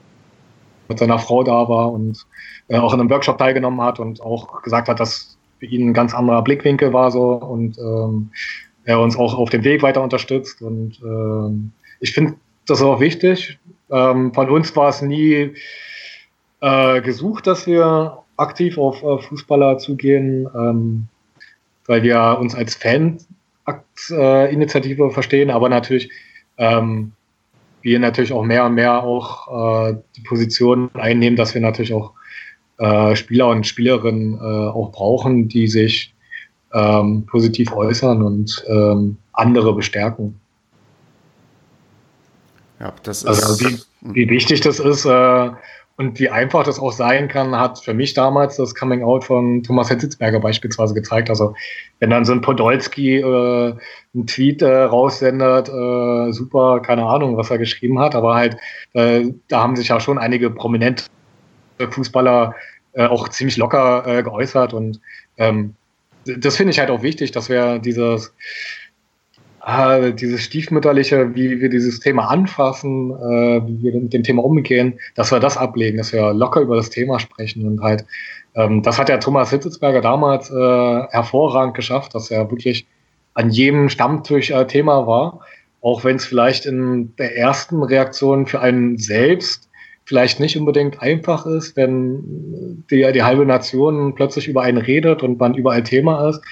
mit 0.89 0.99
seiner 0.99 1.19
Frau 1.19 1.43
da 1.43 1.69
war 1.69 1.93
und 1.93 2.27
äh, 2.69 2.79
auch 2.79 2.93
in 2.93 3.01
einem 3.01 3.11
Workshop 3.11 3.39
teilgenommen 3.39 3.81
hat 3.81 4.01
und 4.01 4.21
auch 4.23 4.63
gesagt 4.63 4.89
hat, 4.89 4.99
dass 4.99 5.37
für 5.59 5.67
ihn 5.67 5.91
ein 5.91 5.95
ganz 5.95 6.15
anderer 6.15 6.43
Blickwinkel 6.43 6.93
war 6.93 7.11
so 7.11 7.33
und 7.33 7.79
ähm, 7.79 8.31
er 8.85 9.01
uns 9.01 9.17
auch 9.17 9.35
auf 9.37 9.51
dem 9.51 9.63
Weg 9.63 9.83
weiter 9.83 10.03
unterstützt. 10.03 10.63
Und 10.63 11.01
ähm, 11.03 11.73
ich 12.01 12.13
finde 12.13 12.35
das 12.67 12.83
auch 12.83 13.01
wichtig. 13.01 13.59
Ähm, 13.91 14.33
von 14.33 14.49
uns 14.49 14.75
war 14.75 14.89
es 14.89 15.03
nie 15.03 15.53
äh, 16.61 17.01
gesucht, 17.03 17.47
dass 17.47 17.67
wir 17.67 18.19
aktiv 18.37 18.79
auf 18.79 19.03
äh, 19.03 19.19
Fußballer 19.19 19.79
zugehen. 19.79 20.49
Weil 21.91 22.03
wir 22.05 22.39
uns 22.39 22.55
als 22.55 22.77
Fan-Initiative 22.77 25.11
verstehen, 25.11 25.51
aber 25.51 25.69
natürlich 25.69 26.09
ähm, 26.57 27.11
wir 27.83 27.99
natürlich 27.99 28.33
auch 28.33 28.45
mehr 28.45 28.65
und 28.65 28.75
mehr 28.75 29.03
auch 29.03 29.89
äh, 29.89 29.97
die 30.15 30.21
Position 30.21 30.89
einnehmen, 30.95 31.37
dass 31.37 31.53
wir 31.53 31.61
natürlich 31.61 31.93
auch 31.93 32.13
äh, 32.79 33.17
Spieler 33.17 33.49
und 33.49 33.67
Spielerinnen 33.67 34.35
äh, 34.35 34.69
auch 34.69 34.93
brauchen, 34.93 35.49
die 35.49 35.67
sich 35.67 36.15
ähm, 36.73 37.27
positiv 37.27 37.73
äußern 37.73 38.23
und 38.23 38.65
ähm, 38.69 39.17
andere 39.33 39.75
bestärken. 39.75 40.39
Ja, 42.79 42.93
das 43.03 43.27
also 43.27 43.53
ist, 43.53 43.65
also 43.65 43.85
wie, 44.03 44.15
wie 44.15 44.31
wichtig 44.31 44.61
das 44.61 44.79
ist, 44.79 45.07
äh, 45.07 45.51
und 46.01 46.19
wie 46.19 46.31
einfach 46.31 46.65
das 46.65 46.79
auch 46.79 46.93
sein 46.93 47.29
kann, 47.29 47.55
hat 47.55 47.79
für 47.79 47.93
mich 47.93 48.15
damals 48.15 48.57
das 48.57 48.75
Coming 48.75 49.03
Out 49.03 49.23
von 49.23 49.63
Thomas 49.63 49.91
Hitzitzberger 49.91 50.41
beispielsweise 50.41 50.95
gezeigt. 50.95 51.29
Also 51.29 51.55
wenn 51.99 52.09
dann 52.09 52.25
so 52.25 52.33
ein 52.33 52.41
Podolski 52.41 53.19
äh, 53.19 53.75
einen 54.15 54.27
Tweet 54.27 54.63
äh, 54.63 54.85
raussendet, 54.85 55.69
äh, 55.69 56.33
super, 56.33 56.81
keine 56.81 57.05
Ahnung, 57.05 57.37
was 57.37 57.51
er 57.51 57.59
geschrieben 57.59 57.99
hat, 57.99 58.15
aber 58.15 58.35
halt, 58.35 58.57
äh, 58.95 59.27
da 59.49 59.63
haben 59.63 59.77
sich 59.77 59.89
ja 59.89 60.01
schon 60.01 60.17
einige 60.17 60.49
prominente 60.49 61.05
Fußballer 61.91 62.55
äh, 62.95 63.05
auch 63.05 63.29
ziemlich 63.29 63.59
locker 63.59 64.07
äh, 64.07 64.23
geäußert 64.23 64.73
und 64.73 65.03
ähm, 65.37 65.75
das 66.25 66.57
finde 66.57 66.71
ich 66.71 66.79
halt 66.79 66.91
auch 66.91 67.03
wichtig, 67.03 67.33
dass 67.33 67.51
wir 67.51 67.79
dieses 67.79 68.33
äh, 69.67 70.13
dieses 70.13 70.43
stiefmütterliche, 70.43 71.35
wie 71.35 71.61
wir 71.61 71.69
dieses 71.69 72.01
Thema 72.01 72.31
anfassen, 72.31 73.11
äh, 73.11 73.67
wie 73.67 73.83
wir 73.83 74.01
mit 74.01 74.13
dem 74.13 74.23
Thema 74.23 74.45
umgehen, 74.45 74.99
dass 75.15 75.33
wir 75.33 75.41
das 75.41 75.57
ablegen, 75.57 75.99
dass 75.99 76.13
wir 76.13 76.33
locker 76.33 76.61
über 76.61 76.77
das 76.77 76.91
Thema 76.91 77.19
sprechen 77.19 77.67
und 77.67 77.83
halt, 77.83 78.05
ähm, 78.55 78.83
das 78.83 78.99
hat 78.99 79.09
ja 79.09 79.19
Thomas 79.19 79.51
Hitzelsberger 79.51 80.01
damals 80.01 80.51
äh, 80.51 80.55
hervorragend 81.11 81.75
geschafft, 81.75 82.15
dass 82.15 82.31
er 82.31 82.51
wirklich 82.51 82.87
an 83.35 83.51
jedem 83.51 83.89
Stammtisch 83.89 84.51
äh, 84.51 84.67
Thema 84.67 85.07
war, 85.07 85.41
auch 85.83 86.05
wenn 86.05 86.17
es 86.17 86.25
vielleicht 86.25 86.67
in 86.67 87.15
der 87.17 87.37
ersten 87.37 87.83
Reaktion 87.83 88.47
für 88.47 88.61
einen 88.61 88.99
selbst 88.99 89.69
vielleicht 90.05 90.41
nicht 90.41 90.59
unbedingt 90.59 91.01
einfach 91.01 91.47
ist, 91.47 91.77
wenn 91.77 92.85
die, 92.91 93.13
die 93.13 93.23
halbe 93.23 93.47
Nation 93.47 94.15
plötzlich 94.15 94.49
über 94.49 94.63
einen 94.63 94.79
redet 94.79 95.23
und 95.23 95.39
man 95.39 95.55
überall 95.55 95.85
Thema 95.85 96.29
ist 96.29 96.43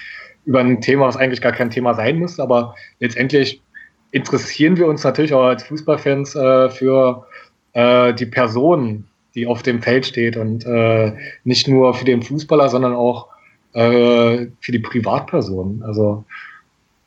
über 0.49 0.61
ein 0.61 0.81
Thema, 0.81 1.05
was 1.05 1.15
eigentlich 1.15 1.41
gar 1.41 1.51
kein 1.51 1.69
Thema 1.69 1.93
sein 1.93 2.17
muss, 2.17 2.39
aber 2.39 2.73
letztendlich 2.99 3.61
interessieren 4.09 4.77
wir 4.77 4.87
uns 4.87 5.03
natürlich 5.03 5.31
auch 5.31 5.43
als 5.43 5.61
Fußballfans 5.61 6.35
äh, 6.35 6.71
für 6.71 7.27
äh, 7.73 8.15
die 8.15 8.25
Person, 8.25 9.05
die 9.35 9.45
auf 9.45 9.61
dem 9.61 9.79
Feld 9.83 10.07
steht 10.07 10.37
und 10.37 10.65
äh, 10.65 11.13
nicht 11.43 11.67
nur 11.67 11.93
für 11.93 12.05
den 12.05 12.23
Fußballer, 12.23 12.67
sondern 12.67 12.95
auch 12.95 13.27
äh, 13.73 14.47
für 14.59 14.71
die 14.71 14.79
Privatperson. 14.79 15.83
Also 15.85 16.25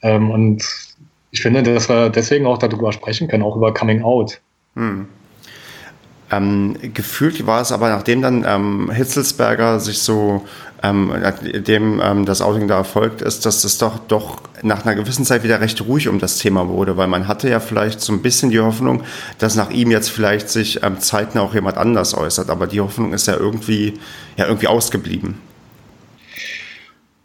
ähm, 0.02 0.30
und 0.30 0.62
ich 1.32 1.42
finde, 1.42 1.64
dass 1.64 1.88
wir 1.88 2.10
deswegen 2.10 2.46
auch 2.46 2.58
darüber 2.58 2.92
sprechen 2.92 3.26
können, 3.26 3.42
auch 3.42 3.56
über 3.56 3.74
Coming 3.74 4.02
Out. 4.02 4.40
Hm. 4.76 5.08
Ähm, 6.30 6.76
gefühlt 6.94 7.44
war 7.44 7.60
es 7.60 7.72
aber, 7.72 7.88
nachdem 7.88 8.22
dann 8.22 8.44
ähm, 8.46 8.88
Hitzelsberger 8.92 9.80
sich 9.80 9.98
so, 9.98 10.46
ähm, 10.82 11.12
dem 11.66 12.00
ähm, 12.02 12.24
das 12.24 12.42
Outing 12.42 12.68
da 12.68 12.78
erfolgt 12.78 13.22
ist, 13.22 13.46
dass 13.46 13.64
es 13.64 13.78
doch, 13.78 13.98
doch 14.08 14.40
nach 14.62 14.84
einer 14.84 14.94
gewissen 14.94 15.24
Zeit 15.24 15.42
wieder 15.44 15.60
recht 15.60 15.80
ruhig 15.86 16.08
um 16.08 16.18
das 16.18 16.38
Thema 16.38 16.68
wurde, 16.68 16.96
weil 16.96 17.08
man 17.08 17.28
hatte 17.28 17.48
ja 17.48 17.60
vielleicht 17.60 18.00
so 18.00 18.12
ein 18.12 18.22
bisschen 18.22 18.50
die 18.50 18.60
Hoffnung, 18.60 19.02
dass 19.38 19.54
nach 19.54 19.70
ihm 19.70 19.90
jetzt 19.90 20.10
vielleicht 20.10 20.48
sich 20.48 20.82
ähm, 20.82 20.98
zeitnah 20.98 21.42
auch 21.42 21.54
jemand 21.54 21.78
anders 21.78 22.14
äußert, 22.16 22.50
aber 22.50 22.66
die 22.66 22.80
Hoffnung 22.80 23.12
ist 23.12 23.26
ja 23.26 23.36
irgendwie, 23.36 23.94
ja 24.36 24.46
irgendwie 24.46 24.68
ausgeblieben. 24.68 25.38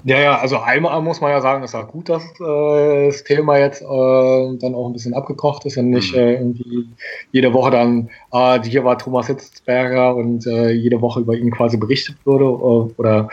Ja, 0.07 0.21
ja, 0.21 0.37
also 0.37 0.59
einmal 0.59 1.01
muss 1.01 1.19
man 1.19 1.31
ja 1.31 1.41
sagen, 1.41 1.63
es 1.63 1.73
war 1.73 1.85
gut, 1.85 2.07
dass 2.07 2.23
äh, 2.39 3.07
das 3.07 3.25
Thema 3.25 3.57
jetzt 3.57 3.81
äh, 3.81 3.85
dann 3.85 4.73
auch 4.73 4.87
ein 4.87 4.93
bisschen 4.93 5.13
abgekocht 5.13 5.65
ist 5.65 5.75
und 5.75 5.89
nicht 5.89 6.13
mhm. 6.13 6.19
äh, 6.19 6.33
irgendwie 6.35 6.87
jede 7.33 7.51
Woche 7.51 7.71
dann, 7.71 8.09
ah, 8.31 8.57
hier 8.63 8.85
war 8.85 8.97
Thomas 8.97 9.27
Hitzberger 9.27 10.15
und 10.15 10.47
äh, 10.47 10.71
jede 10.71 11.01
Woche 11.01 11.19
über 11.19 11.35
ihn 11.35 11.51
quasi 11.51 11.75
berichtet 11.75 12.15
wurde 12.23 12.45
äh, 12.45 12.93
oder 12.97 13.27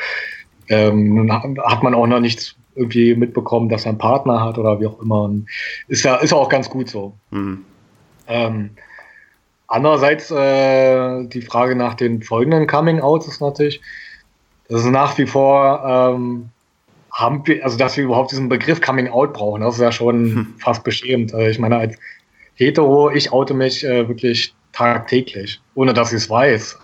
ähm, 0.69 1.31
hat 1.31 1.85
man 1.85 1.95
auch 1.95 2.09
noch 2.09 2.19
nichts 2.19 2.57
irgendwie 2.75 3.15
mitbekommen, 3.15 3.69
dass 3.69 3.85
er 3.85 3.91
einen 3.91 3.99
Partner 3.99 4.41
hat 4.41 4.59
oder 4.59 4.81
wie 4.81 4.87
auch 4.87 5.01
immer. 5.01 5.23
Und 5.23 5.47
ist 5.87 6.03
ja 6.03 6.17
ist 6.17 6.33
auch 6.33 6.49
ganz 6.49 6.69
gut 6.69 6.89
so. 6.89 7.13
Mhm. 7.31 7.65
Ähm, 8.27 8.71
andererseits 9.69 10.29
äh, 10.33 11.25
die 11.29 11.43
Frage 11.43 11.77
nach 11.77 11.95
den 11.95 12.21
folgenden 12.21 12.67
Coming 12.67 12.99
Outs 13.01 13.29
ist 13.29 13.41
natürlich, 13.41 13.81
das 14.69 14.81
ist 14.81 14.91
nach 14.91 15.17
wie 15.19 15.27
vor 15.27 15.85
ähm, 15.87 16.51
haben 17.15 17.47
wir, 17.47 17.65
also 17.65 17.79
dass 17.79 17.97
wir 17.97 18.05
überhaupt 18.05 18.33
diesen 18.33 18.49
Begriff 18.49 18.81
Coming 18.81 19.09
Out 19.09 19.33
brauchen, 19.33 19.63
das 19.63 19.77
ist 19.77 19.81
ja 19.81 19.93
schon 19.93 20.15
hm. 20.15 20.55
fast 20.59 20.85
beschämend. 20.85 21.33
Also 21.33 21.47
ich 21.47 21.59
meine, 21.59 21.77
als 21.77 21.97
Hetero, 22.57 23.11
ich 23.11 23.33
oute 23.33 23.55
mich 23.55 23.85
äh, 23.85 24.07
wirklich 24.09 24.55
tagtäglich, 24.73 25.61
ohne 25.75 25.95
dass 25.95 26.13
ich 26.13 26.19
es 26.19 26.31
weiß. 26.31 26.79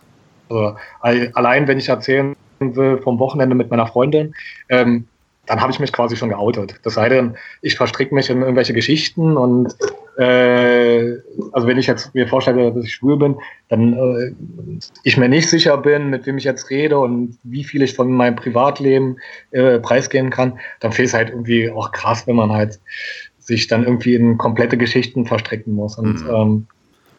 Also, 0.49 0.77
allein 1.03 1.69
wenn 1.69 1.79
ich 1.79 1.89
erzählen 1.89 2.35
will 2.59 2.99
vom 2.99 3.19
Wochenende 3.19 3.55
mit 3.55 3.71
meiner 3.71 3.87
Freundin, 3.87 4.35
ähm, 4.69 5.07
dann 5.47 5.61
habe 5.61 5.73
ich 5.73 5.81
mich 5.81 5.93
quasi 5.93 6.17
schon 6.17 6.29
geoutet. 6.29 6.75
Das 6.85 6.95
sei 6.95 7.09
denn, 7.09 7.37
ich 7.63 7.77
verstricke 7.77 8.15
mich 8.15 8.31
in 8.31 8.41
irgendwelche 8.41 8.73
Geschichten 8.73 9.37
und 9.37 9.73
äh, 9.81 9.87
also 10.23 11.67
wenn 11.67 11.79
ich 11.79 11.87
jetzt 11.87 12.15
mir 12.15 12.29
vorstelle, 12.29 12.73
dass 12.73 12.85
ich 12.85 12.95
schwul 12.95 13.17
bin, 13.17 13.37
dann 13.69 13.95
äh, 13.95 14.81
ich 15.03 15.17
mir 15.17 15.29
nicht 15.29 15.49
sicher 15.49 15.79
bin, 15.79 16.11
mit 16.11 16.27
wem 16.27 16.37
ich 16.37 16.45
jetzt 16.45 16.69
rede 16.69 16.99
und 16.99 17.39
wie 17.43 17.65
viel 17.65 17.83
ich 17.83 17.95
von 17.95 18.11
meinem 18.13 18.37
Privatleben 18.37 19.17
äh, 19.51 19.79
preisgehen 19.79 20.31
kann, 20.31 20.59
dann 20.81 20.93
fehlt 20.93 21.09
es 21.09 21.15
halt 21.15 21.31
irgendwie 21.31 21.71
auch 21.71 21.93
krass, 21.93 22.27
wenn 22.27 22.37
man 22.37 22.53
halt 22.53 22.81
sich 23.39 23.67
dann 23.67 23.85
irgendwie 23.85 24.15
in 24.15 24.37
komplette 24.37 24.77
Geschichten 24.77 25.27
verstricken 25.27 25.75
muss. 25.75 25.97
Und 25.97 26.25
mhm. 26.25 26.31
ähm, 26.31 26.67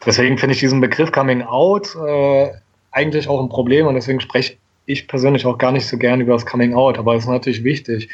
deswegen 0.06 0.38
finde 0.38 0.54
ich 0.54 0.60
diesen 0.60 0.80
Begriff 0.80 1.10
Coming 1.12 1.42
Out 1.42 1.96
äh, 1.96 2.50
eigentlich 2.92 3.28
auch 3.28 3.42
ein 3.42 3.48
Problem 3.48 3.86
und 3.86 3.94
deswegen 3.94 4.20
spreche 4.20 4.54
ich 4.86 5.08
persönlich 5.08 5.46
auch 5.46 5.58
gar 5.58 5.72
nicht 5.72 5.86
so 5.86 5.96
gern 5.96 6.20
über 6.20 6.34
das 6.34 6.46
Coming 6.46 6.74
Out, 6.74 6.98
aber 6.98 7.14
es 7.14 7.24
ist 7.24 7.30
natürlich 7.30 7.64
wichtig. 7.64 8.10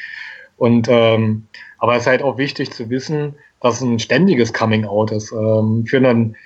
Und 0.57 0.89
ähm, 0.91 1.47
aber 1.79 1.95
es 1.95 2.03
ist 2.03 2.07
halt 2.09 2.23
auch 2.23 2.39
wichtig 2.39 2.73
zu 2.73 2.91
wissen, 2.91 3.37
es 3.63 3.81
ein 3.81 3.99
ständiges 3.99 4.53
Coming 4.53 4.85
Out 4.85 5.11
ist. 5.11 5.33
Ähm, 5.33 5.85
für 5.87 5.99
einen 5.99 6.37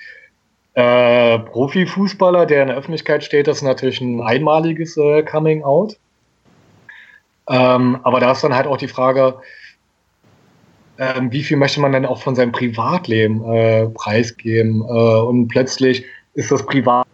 äh, 0.73 1.39
Profifußballer, 1.39 2.45
der 2.45 2.63
in 2.63 2.67
der 2.69 2.77
Öffentlichkeit 2.77 3.23
steht, 3.23 3.47
ist 3.47 3.61
natürlich 3.61 4.01
ein 4.01 4.21
einmaliges 4.21 4.97
äh, 4.97 5.23
Coming 5.23 5.63
Out. 5.63 5.97
Ähm, 7.49 7.99
aber 8.03 8.19
da 8.19 8.31
ist 8.31 8.43
dann 8.43 8.55
halt 8.55 8.67
auch 8.67 8.77
die 8.77 8.87
Frage, 8.87 9.35
ähm, 10.97 11.31
wie 11.31 11.43
viel 11.43 11.57
möchte 11.57 11.81
man 11.81 11.91
denn 11.91 12.05
auch 12.05 12.21
von 12.21 12.35
seinem 12.35 12.51
Privatleben 12.51 13.43
äh, 13.43 13.87
preisgeben? 13.87 14.81
Äh, 14.81 15.21
und 15.21 15.47
plötzlich 15.47 16.05
ist 16.33 16.51
das 16.51 16.65
Privat 16.65 17.05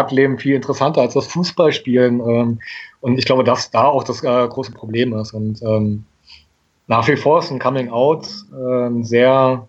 Privatleben 0.00 0.38
viel 0.38 0.54
interessanter 0.54 1.02
als 1.02 1.14
das 1.14 1.26
Fußballspielen. 1.26 2.20
Ähm, 2.20 2.58
und 3.00 3.18
ich 3.18 3.26
glaube, 3.26 3.44
dass 3.44 3.70
da 3.70 3.84
auch 3.84 4.04
das 4.04 4.22
äh, 4.24 4.48
große 4.48 4.72
Problem 4.72 5.14
ist. 5.14 5.32
Und 5.32 5.62
ähm, 5.62 6.04
nach 6.90 7.06
wie 7.06 7.14
vor 7.14 7.38
ist 7.38 7.52
ein 7.52 7.60
Coming 7.60 7.88
Out 7.88 8.26
äh, 8.52 8.86
ein 8.88 9.04
sehr 9.04 9.68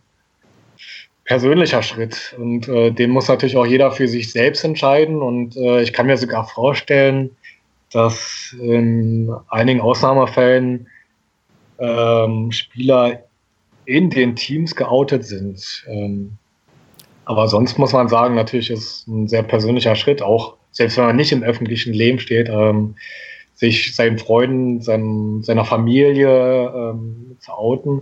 persönlicher 1.23 1.83
Schritt. 1.83 2.35
Und 2.39 2.67
äh, 2.67 2.89
den 2.89 3.11
muss 3.11 3.27
natürlich 3.27 3.55
auch 3.57 3.67
jeder 3.67 3.91
für 3.91 4.07
sich 4.07 4.31
selbst 4.31 4.63
entscheiden. 4.63 5.21
Und 5.21 5.55
äh, 5.55 5.83
ich 5.83 5.93
kann 5.93 6.07
mir 6.07 6.17
sogar 6.17 6.47
vorstellen, 6.47 7.29
dass 7.91 8.55
in 8.59 9.31
einigen 9.49 9.81
Ausnahmefällen 9.81 10.87
ähm, 11.77 12.51
Spieler 12.51 13.23
in 13.85 14.09
den 14.09 14.35
Teams 14.35 14.75
geoutet 14.75 15.23
sind. 15.23 15.85
Ähm, 15.87 16.37
aber 17.25 17.47
sonst 17.47 17.77
muss 17.77 17.93
man 17.93 18.07
sagen, 18.09 18.33
natürlich 18.33 18.71
ist 18.71 19.07
ein 19.07 19.27
sehr 19.27 19.43
persönlicher 19.43 19.93
Schritt, 19.93 20.23
auch 20.23 20.55
selbst 20.71 20.97
wenn 20.97 21.05
man 21.05 21.17
nicht 21.17 21.31
im 21.31 21.43
öffentlichen 21.43 21.93
Leben 21.93 22.17
steht, 22.17 22.49
ähm, 22.49 22.95
sich 23.61 23.95
seinen 23.95 24.17
Freunden, 24.17 24.81
seinem, 24.81 25.43
seiner 25.43 25.65
Familie 25.65 26.73
ähm, 26.75 27.37
zu 27.39 27.51
outen, 27.51 28.01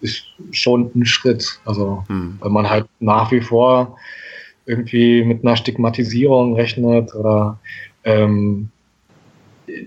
ist 0.00 0.24
schon 0.50 0.90
ein 0.96 1.06
Schritt. 1.06 1.60
Also, 1.64 2.02
hm. 2.08 2.40
wenn 2.42 2.52
man 2.52 2.68
halt 2.68 2.86
nach 2.98 3.30
wie 3.30 3.40
vor 3.40 3.96
irgendwie 4.66 5.22
mit 5.22 5.44
einer 5.44 5.54
Stigmatisierung 5.54 6.56
rechnet 6.56 7.14
oder 7.14 7.60
ähm, 8.02 8.70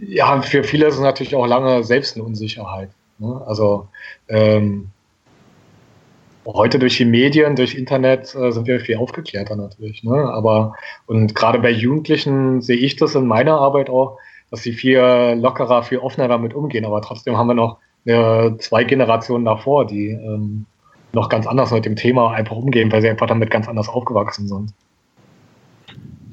ja, 0.08 0.42
für 0.42 0.64
viele 0.64 0.88
ist 0.88 0.96
es 0.96 1.02
natürlich 1.02 1.36
auch 1.36 1.48
lange 1.48 1.84
selbst 1.84 2.16
eine 2.16 2.24
Unsicherheit. 2.24 2.90
Ne? 3.18 3.42
Also 3.46 3.90
ähm, 4.30 4.88
heute 6.46 6.80
durch 6.80 6.96
die 6.96 7.04
Medien, 7.04 7.58
durch 7.58 7.76
Internet 7.76 8.34
äh, 8.36 8.54
sind 8.54 8.68
wir 8.68 8.80
viel 8.80 8.96
aufgeklärter 8.96 9.58
natürlich. 9.58 10.02
Ne? 10.06 10.16
Aber 10.32 10.76
und 11.08 11.36
gerade 11.36 11.60
bei 11.60 11.72
Jugendlichen 11.72 12.62
sehe 12.62 12.78
ich 12.78 12.96
das 12.96 13.16
in 13.16 13.28
meiner 13.28 13.58
Arbeit 13.60 13.90
auch, 13.90 14.18
dass 14.52 14.62
sie 14.62 14.74
viel 14.74 15.00
lockerer, 15.40 15.84
viel 15.84 16.00
offener 16.00 16.28
damit 16.28 16.54
umgehen. 16.54 16.86
Aber 16.86 17.02
trotzdem 17.02 17.38
haben 17.38 17.48
wir 17.48 17.54
noch 17.54 17.78
äh, 18.06 18.56
zwei 18.58 18.84
Generationen 18.84 19.46
davor, 19.46 19.86
die 19.86 20.10
ähm, 20.10 20.66
noch 21.14 21.30
ganz 21.30 21.48
anders 21.48 21.72
mit 21.72 21.86
dem 21.86 21.96
Thema 21.96 22.32
einfach 22.32 22.56
umgehen, 22.56 22.92
weil 22.92 23.02
sie 23.02 23.10
einfach 23.10 23.28
damit 23.28 23.52
ganz 23.52 23.68
anders 23.68 23.90
aufgewachsen 23.90 24.48
sind. 24.48 24.74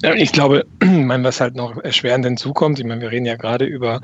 Ich 0.03 0.31
glaube, 0.31 0.65
was 0.79 1.41
halt 1.41 1.55
noch 1.55 1.75
erschwerend 1.83 2.25
hinzukommt, 2.25 2.79
ich 2.79 2.85
meine, 2.85 3.01
wir 3.01 3.11
reden 3.11 3.25
ja 3.25 3.35
gerade 3.35 3.65
über 3.65 4.01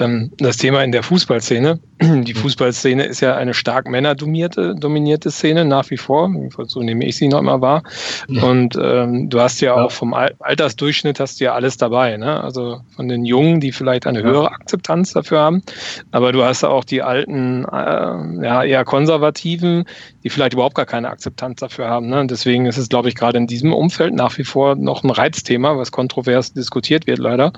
ähm, 0.00 0.32
das 0.38 0.56
Thema 0.56 0.82
in 0.82 0.92
der 0.92 1.02
Fußballszene. 1.02 1.78
Die 2.00 2.34
mhm. 2.34 2.38
Fußballszene 2.38 3.04
ist 3.04 3.20
ja 3.20 3.36
eine 3.36 3.54
stark 3.54 3.88
männerdominierte 3.88 4.74
dominierte 4.74 5.30
Szene 5.30 5.64
nach 5.64 5.90
wie 5.90 5.96
vor, 5.96 6.30
so 6.66 6.82
nehme 6.82 7.04
ich 7.04 7.16
sie 7.16 7.28
noch 7.28 7.40
immer 7.40 7.60
wahr. 7.60 7.82
Und 8.28 8.76
ähm, 8.80 9.28
du 9.28 9.40
hast 9.40 9.60
ja, 9.60 9.76
ja, 9.76 9.84
auch 9.84 9.92
vom 9.92 10.14
Altersdurchschnitt 10.14 11.20
hast 11.20 11.40
du 11.40 11.44
ja 11.44 11.54
alles 11.54 11.76
dabei, 11.76 12.16
ne? 12.16 12.42
Also 12.42 12.80
von 12.94 13.08
den 13.08 13.24
Jungen, 13.24 13.60
die 13.60 13.72
vielleicht 13.72 14.06
eine 14.06 14.22
höhere 14.22 14.50
Akzeptanz 14.50 15.12
dafür 15.12 15.40
haben, 15.40 15.62
aber 16.10 16.32
du 16.32 16.44
hast 16.44 16.64
auch 16.64 16.84
die 16.84 17.02
alten, 17.02 17.64
äh, 17.64 18.44
ja, 18.44 18.64
eher 18.64 18.84
konservativen, 18.84 19.84
die 20.24 20.30
vielleicht 20.30 20.52
überhaupt 20.52 20.74
gar 20.74 20.86
keine 20.86 21.08
Akzeptanz 21.08 21.60
dafür 21.60 21.88
haben. 21.88 22.08
Ne? 22.08 22.20
Und 22.20 22.30
deswegen 22.30 22.66
ist 22.66 22.78
es, 22.78 22.88
glaube 22.88 23.08
ich, 23.08 23.14
gerade 23.14 23.38
in 23.38 23.46
diesem 23.46 23.72
Umfeld 23.72 24.14
nach 24.14 24.36
wie 24.38 24.44
vor 24.44 24.74
noch 24.74 25.04
ein 25.04 25.10
Reizthema, 25.28 25.76
was 25.76 25.92
kontrovers 25.92 26.52
diskutiert 26.52 27.06
wird, 27.06 27.18
leider. 27.18 27.52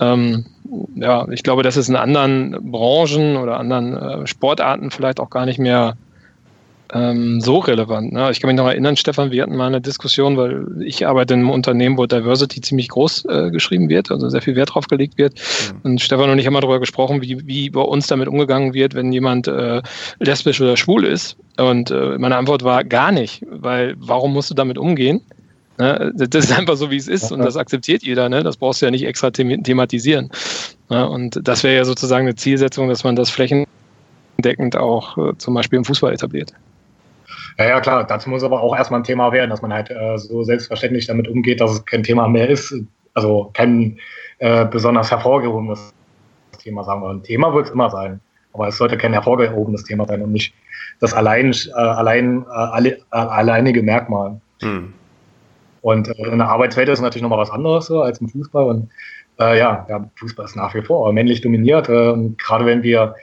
Ähm, 0.00 0.46
ja, 0.94 1.28
ich 1.30 1.42
glaube, 1.42 1.62
das 1.62 1.76
ist 1.76 1.88
in 1.88 1.96
anderen 1.96 2.56
Branchen 2.70 3.36
oder 3.36 3.58
anderen 3.58 3.96
äh, 3.96 4.26
Sportarten 4.26 4.90
vielleicht 4.90 5.20
auch 5.20 5.30
gar 5.30 5.46
nicht 5.46 5.58
mehr 5.58 5.96
ähm, 6.92 7.40
so 7.40 7.58
relevant. 7.58 8.12
Ne? 8.12 8.30
Ich 8.30 8.40
kann 8.40 8.48
mich 8.48 8.56
noch 8.56 8.66
erinnern, 8.66 8.96
Stefan, 8.96 9.30
wir 9.30 9.42
hatten 9.42 9.56
mal 9.56 9.66
eine 9.66 9.80
Diskussion, 9.80 10.36
weil 10.36 10.66
ich 10.84 11.06
arbeite 11.06 11.34
in 11.34 11.40
einem 11.40 11.50
Unternehmen, 11.50 11.96
wo 11.96 12.06
Diversity 12.06 12.60
ziemlich 12.60 12.88
groß 12.88 13.24
äh, 13.26 13.50
geschrieben 13.50 13.88
wird, 13.88 14.10
also 14.10 14.28
sehr 14.28 14.42
viel 14.42 14.56
Wert 14.56 14.74
drauf 14.74 14.86
gelegt 14.88 15.18
wird. 15.18 15.34
Mhm. 15.34 15.80
Und 15.82 16.00
Stefan 16.00 16.30
und 16.30 16.38
ich 16.38 16.46
haben 16.46 16.52
mal 16.52 16.60
darüber 16.60 16.80
gesprochen, 16.80 17.22
wie, 17.22 17.46
wie 17.46 17.70
bei 17.70 17.80
uns 17.80 18.06
damit 18.06 18.28
umgegangen 18.28 18.74
wird, 18.74 18.94
wenn 18.94 19.12
jemand 19.12 19.48
äh, 19.48 19.82
lesbisch 20.20 20.60
oder 20.60 20.76
schwul 20.76 21.04
ist. 21.04 21.36
Und 21.56 21.90
äh, 21.90 22.18
meine 22.18 22.36
Antwort 22.36 22.62
war 22.62 22.84
gar 22.84 23.12
nicht, 23.12 23.44
weil 23.50 23.94
warum 23.98 24.32
musst 24.32 24.50
du 24.50 24.54
damit 24.54 24.78
umgehen? 24.78 25.22
Ne? 25.82 26.12
Das 26.14 26.44
ist 26.44 26.56
einfach 26.56 26.76
so, 26.76 26.92
wie 26.92 26.96
es 26.96 27.08
ist 27.08 27.32
und 27.32 27.40
das 27.40 27.56
akzeptiert 27.56 28.04
jeder. 28.04 28.28
Ne? 28.28 28.44
Das 28.44 28.56
brauchst 28.56 28.80
du 28.80 28.86
ja 28.86 28.92
nicht 28.92 29.04
extra 29.04 29.32
thematisieren. 29.32 30.30
Ne? 30.88 31.08
Und 31.08 31.40
das 31.42 31.64
wäre 31.64 31.74
ja 31.74 31.84
sozusagen 31.84 32.24
eine 32.24 32.36
Zielsetzung, 32.36 32.88
dass 32.88 33.02
man 33.02 33.16
das 33.16 33.30
flächendeckend 33.30 34.76
auch 34.76 35.18
äh, 35.18 35.36
zum 35.38 35.54
Beispiel 35.54 35.78
im 35.78 35.84
Fußball 35.84 36.12
etabliert. 36.12 36.52
Ja, 37.58 37.64
ja, 37.64 37.80
klar. 37.80 38.06
Dazu 38.06 38.30
muss 38.30 38.44
aber 38.44 38.60
auch 38.60 38.76
erstmal 38.76 39.00
ein 39.00 39.04
Thema 39.04 39.32
werden, 39.32 39.50
dass 39.50 39.60
man 39.60 39.72
halt 39.72 39.90
äh, 39.90 40.16
so 40.18 40.44
selbstverständlich 40.44 41.08
damit 41.08 41.26
umgeht, 41.26 41.60
dass 41.60 41.72
es 41.72 41.84
kein 41.84 42.04
Thema 42.04 42.28
mehr 42.28 42.48
ist. 42.48 42.72
Also 43.14 43.50
kein 43.52 43.98
äh, 44.38 44.64
besonders 44.64 45.10
hervorgehobenes 45.10 45.92
Thema, 46.62 46.84
sagen 46.84 47.02
wir. 47.02 47.10
Ein 47.10 47.24
Thema 47.24 47.52
wird 47.52 47.66
es 47.66 47.72
immer 47.72 47.90
sein. 47.90 48.20
Aber 48.52 48.68
es 48.68 48.78
sollte 48.78 48.96
kein 48.96 49.14
hervorgehobenes 49.14 49.82
Thema 49.82 50.06
sein 50.06 50.22
und 50.22 50.30
nicht 50.30 50.54
das 51.00 51.12
allein, 51.12 51.52
äh, 51.52 51.72
allein, 51.72 52.42
äh, 52.42 52.50
alle, 52.50 52.90
äh, 52.90 53.00
alleinige 53.10 53.82
Merkmal. 53.82 54.40
Hm. 54.60 54.94
Und 55.82 56.08
äh, 56.08 56.28
in 56.28 56.38
der 56.38 56.48
Arbeitswelt 56.48 56.88
ist 56.88 57.00
natürlich 57.00 57.22
nochmal 57.22 57.38
was 57.38 57.50
anderes 57.50 57.86
so, 57.86 58.00
als 58.00 58.20
im 58.20 58.28
Fußball. 58.28 58.64
Und 58.64 58.90
äh, 59.38 59.58
ja, 59.58 59.86
ja, 59.88 60.10
Fußball 60.16 60.46
ist 60.46 60.56
nach 60.56 60.74
wie 60.74 60.82
vor 60.82 61.12
männlich 61.12 61.42
dominiert. 61.42 61.88
Äh, 61.88 62.14
gerade 62.38 62.64
wenn 62.64 62.82
wir 62.82 63.16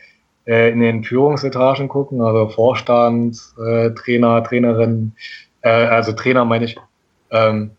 äh, 0.45 0.72
in 0.72 0.80
den 0.80 1.03
Führungsetagen 1.03 1.88
gucken, 1.88 2.22
also 2.22 2.49
Vorstand, 2.49 3.39
äh, 3.57 3.91
Trainer, 3.91 4.43
Trainerin, 4.43 5.14
äh, 5.62 5.70
also 5.70 6.12
Trainer 6.12 6.45
meine 6.45 6.66
ich, 6.66 6.78
ähm, 7.32 7.72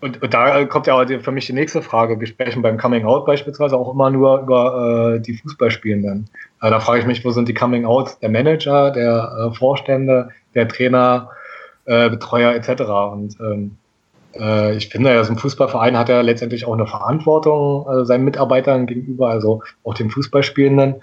und, 0.00 0.20
und, 0.20 0.34
da 0.34 0.64
kommt 0.64 0.88
ja 0.88 1.06
für 1.20 1.30
mich 1.30 1.46
die 1.46 1.52
nächste 1.52 1.80
Frage. 1.80 2.18
Wir 2.18 2.26
sprechen 2.26 2.60
beim 2.60 2.76
Coming 2.76 3.04
Out 3.04 3.24
beispielsweise 3.24 3.76
auch 3.76 3.92
immer 3.92 4.10
nur 4.10 4.40
über 4.40 5.14
äh, 5.14 5.20
die 5.20 5.34
Fußballspielenden. 5.34 6.28
Äh, 6.60 6.70
da 6.70 6.80
frage 6.80 7.00
ich 7.00 7.06
mich, 7.06 7.24
wo 7.24 7.30
sind 7.30 7.46
die 7.46 7.54
Coming 7.54 7.84
Outs 7.84 8.18
der 8.18 8.30
Manager, 8.30 8.90
der 8.90 9.50
äh, 9.52 9.54
Vorstände, 9.54 10.30
der 10.54 10.66
Trainer, 10.68 11.30
Betreuer 11.84 12.54
etc. 12.54 12.82
Und 13.12 13.36
ähm, 13.40 13.76
äh, 14.38 14.76
ich 14.76 14.88
finde, 14.88 15.18
ein 15.18 15.38
Fußballverein 15.38 15.96
hat 15.96 16.08
ja 16.08 16.20
letztendlich 16.20 16.66
auch 16.66 16.74
eine 16.74 16.86
Verantwortung 16.86 17.86
äh, 17.88 18.04
seinen 18.04 18.24
Mitarbeitern 18.24 18.86
gegenüber, 18.86 19.28
also 19.28 19.62
auch 19.84 19.94
den 19.94 20.10
Fußballspielenden. 20.10 21.02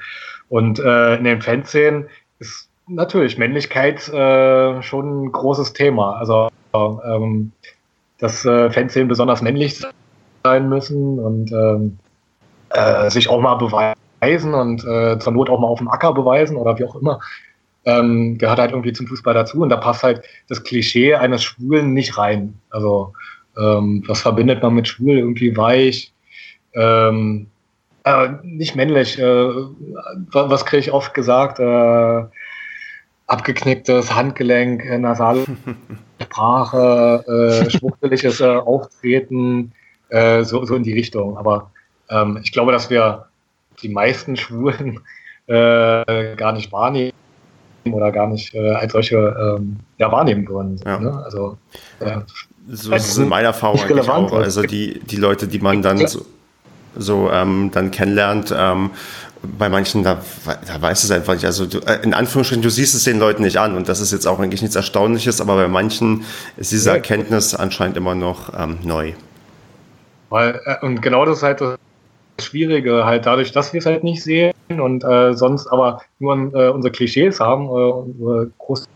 Und 0.49 0.80
äh, 0.80 1.15
in 1.15 1.23
den 1.23 1.41
Fanszenen 1.41 2.07
ist 2.39 2.69
natürlich 2.88 3.38
Männlichkeit 3.38 4.07
äh, 4.09 4.82
schon 4.82 5.25
ein 5.25 5.32
großes 5.32 5.73
Thema. 5.73 6.17
Also 6.17 6.49
ähm, 6.73 7.51
dass 8.19 8.45
äh, 8.45 8.69
Fanszenen 8.69 9.07
besonders 9.07 9.41
männlich 9.41 9.82
sein 10.43 10.69
müssen 10.69 11.19
und 11.19 11.51
ähm, 11.51 11.97
äh, 12.69 13.09
sich 13.09 13.30
auch 13.30 13.41
mal 13.41 13.55
beweisen 13.55 14.53
und 14.53 14.84
äh, 14.86 15.17
zur 15.19 15.34
Not 15.34 15.49
auch 15.49 15.59
mal 15.59 15.67
auf 15.67 15.80
dem 15.80 15.89
Acker 15.89 16.13
beweisen 16.13 16.57
oder 16.57 16.77
wie 16.77 16.86
auch 16.86 16.95
immer, 16.95 17.19
ähm, 17.89 18.37
gehört 18.37 18.59
halt 18.59 18.71
irgendwie 18.71 18.93
zum 18.93 19.07
Fußball 19.07 19.33
dazu 19.33 19.61
und 19.61 19.69
da 19.69 19.77
passt 19.77 20.03
halt 20.03 20.21
das 20.47 20.63
Klischee 20.63 21.15
eines 21.15 21.43
Schwulen 21.43 21.93
nicht 21.93 22.17
rein. 22.17 22.53
Also 22.69 23.13
ähm, 23.57 24.03
was 24.07 24.21
verbindet 24.21 24.61
man 24.61 24.75
mit 24.75 24.87
schwul? 24.87 25.17
Irgendwie 25.17 25.55
weich, 25.55 26.13
ähm, 26.73 27.47
äh, 28.03 28.29
nicht 28.43 28.75
männlich. 28.75 29.19
Äh, 29.19 29.49
was 30.31 30.65
kriege 30.65 30.81
ich 30.81 30.91
oft 30.91 31.13
gesagt? 31.13 31.59
Äh, 31.59 32.23
abgeknicktes 33.27 34.13
Handgelenk, 34.13 34.83
nasale 34.99 35.45
Sprache, 36.21 37.63
äh, 37.65 37.69
schwuchteliges 37.69 38.41
äh, 38.41 38.45
Auftreten, 38.45 39.71
äh, 40.09 40.43
so, 40.43 40.65
so 40.65 40.75
in 40.75 40.83
die 40.83 40.93
Richtung. 40.93 41.37
Aber 41.37 41.71
ähm, 42.09 42.39
ich 42.43 42.51
glaube, 42.51 42.71
dass 42.71 42.89
wir 42.89 43.27
die 43.81 43.89
meisten 43.89 44.35
Schwulen 44.35 44.99
äh, 45.47 46.35
gar 46.35 46.53
nicht 46.53 46.71
wahrnehmen 46.71 47.18
oder 47.86 48.11
gar 48.11 48.27
nicht 48.27 48.53
äh, 48.53 48.71
als 48.71 48.91
solche 48.91 49.17
ähm, 49.57 49.77
ja, 49.97 50.11
wahrnehmen 50.11 50.47
würden. 50.47 50.80
Ja. 50.86 50.99
Ne? 50.99 51.21
Also, 51.23 51.57
äh, 51.99 52.19
so 52.71 52.93
ist 52.93 53.09
es 53.09 53.17
in 53.17 53.27
meiner 53.27 53.47
Erfahrung 53.47 53.80
eigentlich 53.80 54.09
auch. 54.09 54.32
Also 54.34 54.61
die, 54.61 54.99
die 54.99 55.15
Leute, 55.15 55.47
die 55.47 55.59
man 55.59 55.82
dann 55.82 56.05
so, 56.07 56.25
so 56.95 57.32
ähm, 57.32 57.71
dann 57.73 57.91
kennenlernt, 57.91 58.53
ähm, 58.55 58.91
bei 59.41 59.69
manchen, 59.69 60.03
da, 60.03 60.19
da 60.45 60.82
weiß 60.82 61.03
es 61.03 61.11
einfach 61.11 61.34
nicht. 61.34 61.45
Also 61.45 61.65
du, 61.65 61.80
äh, 61.80 62.01
in 62.03 62.13
Anführungsstrichen, 62.13 62.61
du 62.61 62.69
siehst 62.69 62.93
es 62.93 63.05
den 63.05 63.19
Leuten 63.19 63.43
nicht 63.43 63.57
an 63.57 63.75
und 63.75 63.88
das 63.88 64.01
ist 64.01 64.11
jetzt 64.11 64.27
auch 64.27 64.39
eigentlich 64.39 64.61
nichts 64.61 64.75
Erstaunliches, 64.75 65.39
aber 65.41 65.55
bei 65.55 65.67
manchen 65.67 66.25
ist 66.57 66.71
diese 66.71 66.91
Erkenntnis 66.91 67.55
anscheinend 67.55 67.97
immer 67.97 68.15
noch 68.15 68.51
ähm, 68.57 68.80
neu. 68.84 69.13
Weil, 70.30 70.59
äh, 70.65 70.86
und 70.86 71.01
genau 71.01 71.25
das 71.25 71.38
ist 71.38 71.43
halt 71.43 71.61
das 71.61 71.77
Schwierige, 72.39 73.05
halt 73.05 73.25
dadurch, 73.25 73.51
dass 73.51 73.73
wir 73.73 73.79
es 73.79 73.85
halt 73.85 74.03
nicht 74.03 74.23
sehen 74.23 74.53
und 74.67 75.03
äh, 75.03 75.33
sonst 75.33 75.67
aber 75.67 76.01
nur 76.19 76.35
äh, 76.53 76.69
unsere 76.69 76.91
Klischees 76.91 77.39
haben, 77.39 77.65
äh, 77.65 77.69
unsere 77.69 78.51
große 78.57 78.87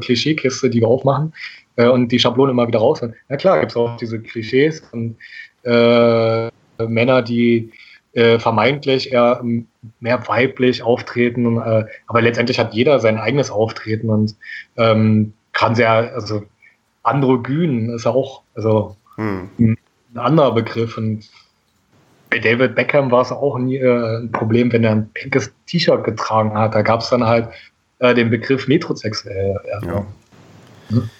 Klischeekiste, 0.00 0.70
die 0.70 0.80
wir 0.80 0.88
aufmachen 0.88 1.32
äh, 1.76 1.88
und 1.88 2.10
die 2.12 2.18
Schablone 2.18 2.52
immer 2.52 2.68
wieder 2.68 2.78
rausholen. 2.78 3.14
Na 3.28 3.36
klar, 3.36 3.60
gibt 3.60 3.72
es 3.72 3.76
auch 3.76 3.96
diese 3.96 4.20
Klischees 4.20 4.82
und 4.92 5.16
Männer, 5.64 7.22
die 7.22 7.70
äh, 8.14 8.38
vermeintlich 8.38 9.12
eher 9.12 9.42
mehr 10.00 10.28
weiblich 10.28 10.82
auftreten, 10.82 11.56
äh, 11.56 11.84
aber 12.06 12.22
letztendlich 12.22 12.58
hat 12.58 12.74
jeder 12.74 13.00
sein 13.00 13.18
eigenes 13.18 13.50
Auftreten 13.50 14.10
und 14.10 14.36
ähm, 14.76 15.32
kann 15.52 15.74
sehr, 15.74 16.12
also 16.14 16.42
androgyn 17.02 17.90
ist 17.90 18.06
auch, 18.06 18.42
also 18.54 18.96
hm. 19.16 19.48
ein, 19.58 19.78
ein 20.14 20.18
anderer 20.18 20.54
Begriff 20.54 20.98
und 20.98 21.28
bei 22.32 22.38
David 22.38 22.74
Beckham 22.74 23.10
war 23.10 23.20
es 23.20 23.30
auch 23.30 23.58
nie 23.58 23.76
äh, 23.76 24.20
ein 24.20 24.32
Problem, 24.32 24.72
wenn 24.72 24.84
er 24.84 24.92
ein 24.92 25.10
pinkes 25.12 25.52
T-Shirt 25.66 26.02
getragen 26.02 26.54
hat. 26.54 26.74
Da 26.74 26.80
gab 26.80 27.02
es 27.02 27.10
dann 27.10 27.24
halt 27.24 27.48
äh, 27.98 28.14
den 28.14 28.30
Begriff 28.30 28.68
metrosexuell. 28.68 29.60
Ja. 29.86 30.06
Hm? 30.88 31.10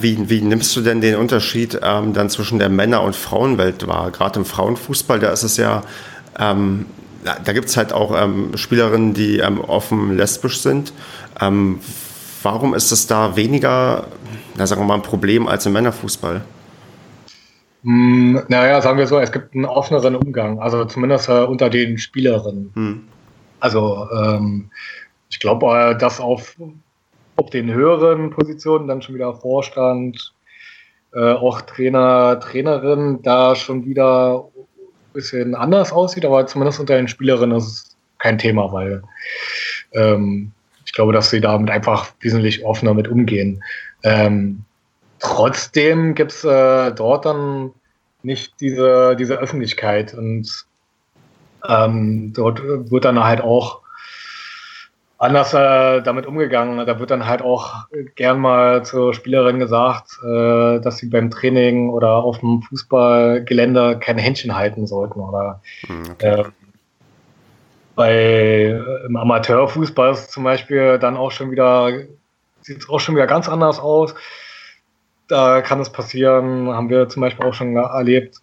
Wie, 0.00 0.28
wie 0.28 0.40
nimmst 0.40 0.74
du 0.74 0.80
denn 0.80 1.00
den 1.00 1.14
Unterschied 1.14 1.78
ähm, 1.84 2.14
dann 2.14 2.30
zwischen 2.30 2.58
der 2.58 2.68
Männer- 2.68 3.02
und 3.02 3.14
Frauenwelt 3.14 3.86
wahr? 3.86 4.10
Gerade 4.10 4.40
im 4.40 4.44
Frauenfußball, 4.44 5.20
da 5.20 5.30
ist 5.30 5.44
es 5.44 5.56
ja, 5.56 5.82
ähm, 6.38 6.86
da 7.22 7.52
gibt 7.52 7.68
es 7.68 7.76
halt 7.76 7.92
auch 7.92 8.20
ähm, 8.20 8.56
Spielerinnen, 8.56 9.14
die 9.14 9.38
ähm, 9.38 9.60
offen 9.60 10.16
lesbisch 10.16 10.60
sind. 10.60 10.92
Ähm, 11.40 11.78
warum 12.42 12.74
ist 12.74 12.90
es 12.90 13.06
da 13.06 13.36
weniger, 13.36 14.08
na, 14.56 14.66
sagen 14.66 14.80
wir 14.80 14.86
mal, 14.86 14.94
ein 14.94 15.02
Problem 15.02 15.46
als 15.46 15.64
im 15.64 15.74
Männerfußball? 15.74 16.42
Hm, 17.82 18.42
naja, 18.48 18.80
sagen 18.80 18.98
wir 18.98 19.06
so, 19.06 19.18
es 19.18 19.32
gibt 19.32 19.54
einen 19.54 19.64
offeneren 19.64 20.16
Umgang, 20.16 20.60
also 20.60 20.84
zumindest 20.84 21.28
äh, 21.28 21.44
unter 21.44 21.70
den 21.70 21.98
Spielerinnen. 21.98 22.72
Hm. 22.74 23.04
Also 23.60 24.08
ähm, 24.12 24.70
ich 25.30 25.40
glaube, 25.40 25.66
äh, 25.66 25.98
dass 25.98 26.20
auf 26.20 26.56
auf 27.38 27.50
den 27.50 27.72
höheren 27.72 28.30
Positionen 28.30 28.88
dann 28.88 29.00
schon 29.00 29.14
wieder 29.14 29.32
Vorstand, 29.32 30.34
äh, 31.14 31.32
auch 31.32 31.60
Trainer, 31.62 32.40
Trainerin, 32.40 33.22
da 33.22 33.54
schon 33.54 33.86
wieder 33.86 34.44
ein 34.56 35.12
bisschen 35.12 35.54
anders 35.54 35.92
aussieht, 35.92 36.24
aber 36.24 36.46
zumindest 36.46 36.80
unter 36.80 36.96
den 36.96 37.06
Spielerinnen 37.06 37.56
ist 37.56 37.66
es 37.66 37.96
kein 38.18 38.38
Thema, 38.38 38.72
weil 38.72 39.02
ähm, 39.92 40.50
ich 40.84 40.92
glaube, 40.92 41.12
dass 41.12 41.30
sie 41.30 41.40
damit 41.40 41.70
einfach 41.70 42.10
wesentlich 42.20 42.64
offener 42.64 42.92
mit 42.92 43.06
umgehen. 43.06 43.62
Ähm, 44.02 44.64
trotzdem 45.28 46.14
gibt 46.14 46.32
es 46.32 46.44
äh, 46.44 46.92
dort 46.92 47.26
dann 47.26 47.72
nicht 48.22 48.60
diese, 48.60 49.14
diese 49.16 49.36
Öffentlichkeit 49.36 50.14
und 50.14 50.48
ähm, 51.68 52.32
dort 52.34 52.62
wird 52.62 53.04
dann 53.04 53.22
halt 53.22 53.40
auch 53.40 53.80
anders 55.18 55.52
äh, 55.52 56.00
damit 56.02 56.26
umgegangen. 56.26 56.84
Da 56.86 56.98
wird 56.98 57.10
dann 57.10 57.26
halt 57.26 57.42
auch 57.42 57.86
gern 58.14 58.38
mal 58.40 58.84
zur 58.84 59.14
Spielerin 59.14 59.58
gesagt, 59.58 60.18
äh, 60.24 60.80
dass 60.80 60.98
sie 60.98 61.08
beim 61.08 61.30
Training 61.30 61.90
oder 61.90 62.14
auf 62.16 62.38
dem 62.38 62.62
Fußballgelände 62.62 63.98
kein 63.98 64.18
Händchen 64.18 64.56
halten 64.56 64.86
sollten. 64.86 65.20
Oder 65.20 65.60
hm, 65.86 66.02
okay. 66.12 66.40
äh, 66.40 66.44
bei 67.96 68.80
im 69.06 69.16
Amateurfußball 69.16 70.12
ist 70.12 70.30
zum 70.30 70.44
Beispiel 70.44 70.98
dann 71.00 71.16
auch 71.16 71.32
schon 71.32 71.50
wieder, 71.50 71.90
sieht 72.62 72.78
es 72.78 72.88
auch 72.88 73.00
schon 73.00 73.16
wieder 73.16 73.26
ganz 73.26 73.48
anders 73.48 73.80
aus. 73.80 74.14
Da 75.28 75.60
kann 75.60 75.80
es 75.80 75.90
passieren, 75.90 76.68
haben 76.68 76.88
wir 76.88 77.08
zum 77.08 77.20
Beispiel 77.20 77.46
auch 77.46 77.54
schon 77.54 77.76
erlebt, 77.76 78.40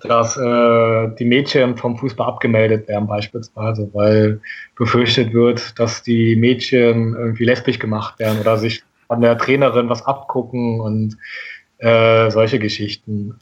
dass 0.00 0.36
äh, 0.36 1.08
die 1.18 1.24
Mädchen 1.24 1.76
vom 1.76 1.96
Fußball 1.96 2.26
abgemeldet 2.26 2.88
werden 2.88 3.06
beispielsweise, 3.06 3.88
weil 3.92 4.40
befürchtet 4.76 5.32
wird, 5.32 5.78
dass 5.78 6.02
die 6.02 6.36
Mädchen 6.36 7.14
irgendwie 7.14 7.44
lesbisch 7.44 7.78
gemacht 7.78 8.18
werden 8.18 8.40
oder 8.40 8.56
sich 8.56 8.82
von 9.06 9.20
der 9.20 9.38
Trainerin 9.38 9.88
was 9.88 10.04
abgucken 10.04 10.80
und 10.80 11.16
äh, 11.78 12.30
solche 12.30 12.58
Geschichten. 12.58 13.38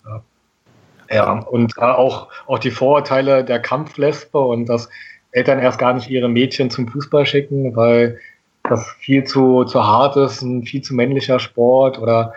Ja, 1.11 1.33
und 1.33 1.72
äh, 1.78 1.83
auch, 1.83 2.28
auch 2.47 2.59
die 2.59 2.70
Vorurteile 2.70 3.45
der 3.45 3.61
Kampflesbe 3.61 4.39
und 4.39 4.66
dass 4.66 4.89
Eltern 5.33 5.59
erst 5.61 5.78
gar 5.78 5.95
nicht 5.95 6.11
ihre 6.11 6.28
Mädchen 6.28 6.70
zum 6.70 6.89
Fußball 6.89 7.26
schicken, 7.26 7.74
weil 7.76 8.18
das 8.68 8.87
viel 9.01 9.24
zu, 9.24 9.64
zu 9.64 9.85
hart 9.85 10.16
ist, 10.16 10.43
ein 10.43 10.64
viel 10.64 10.83
zu 10.83 10.95
männlicher 10.95 11.39
Sport 11.39 11.99
oder 11.99 12.35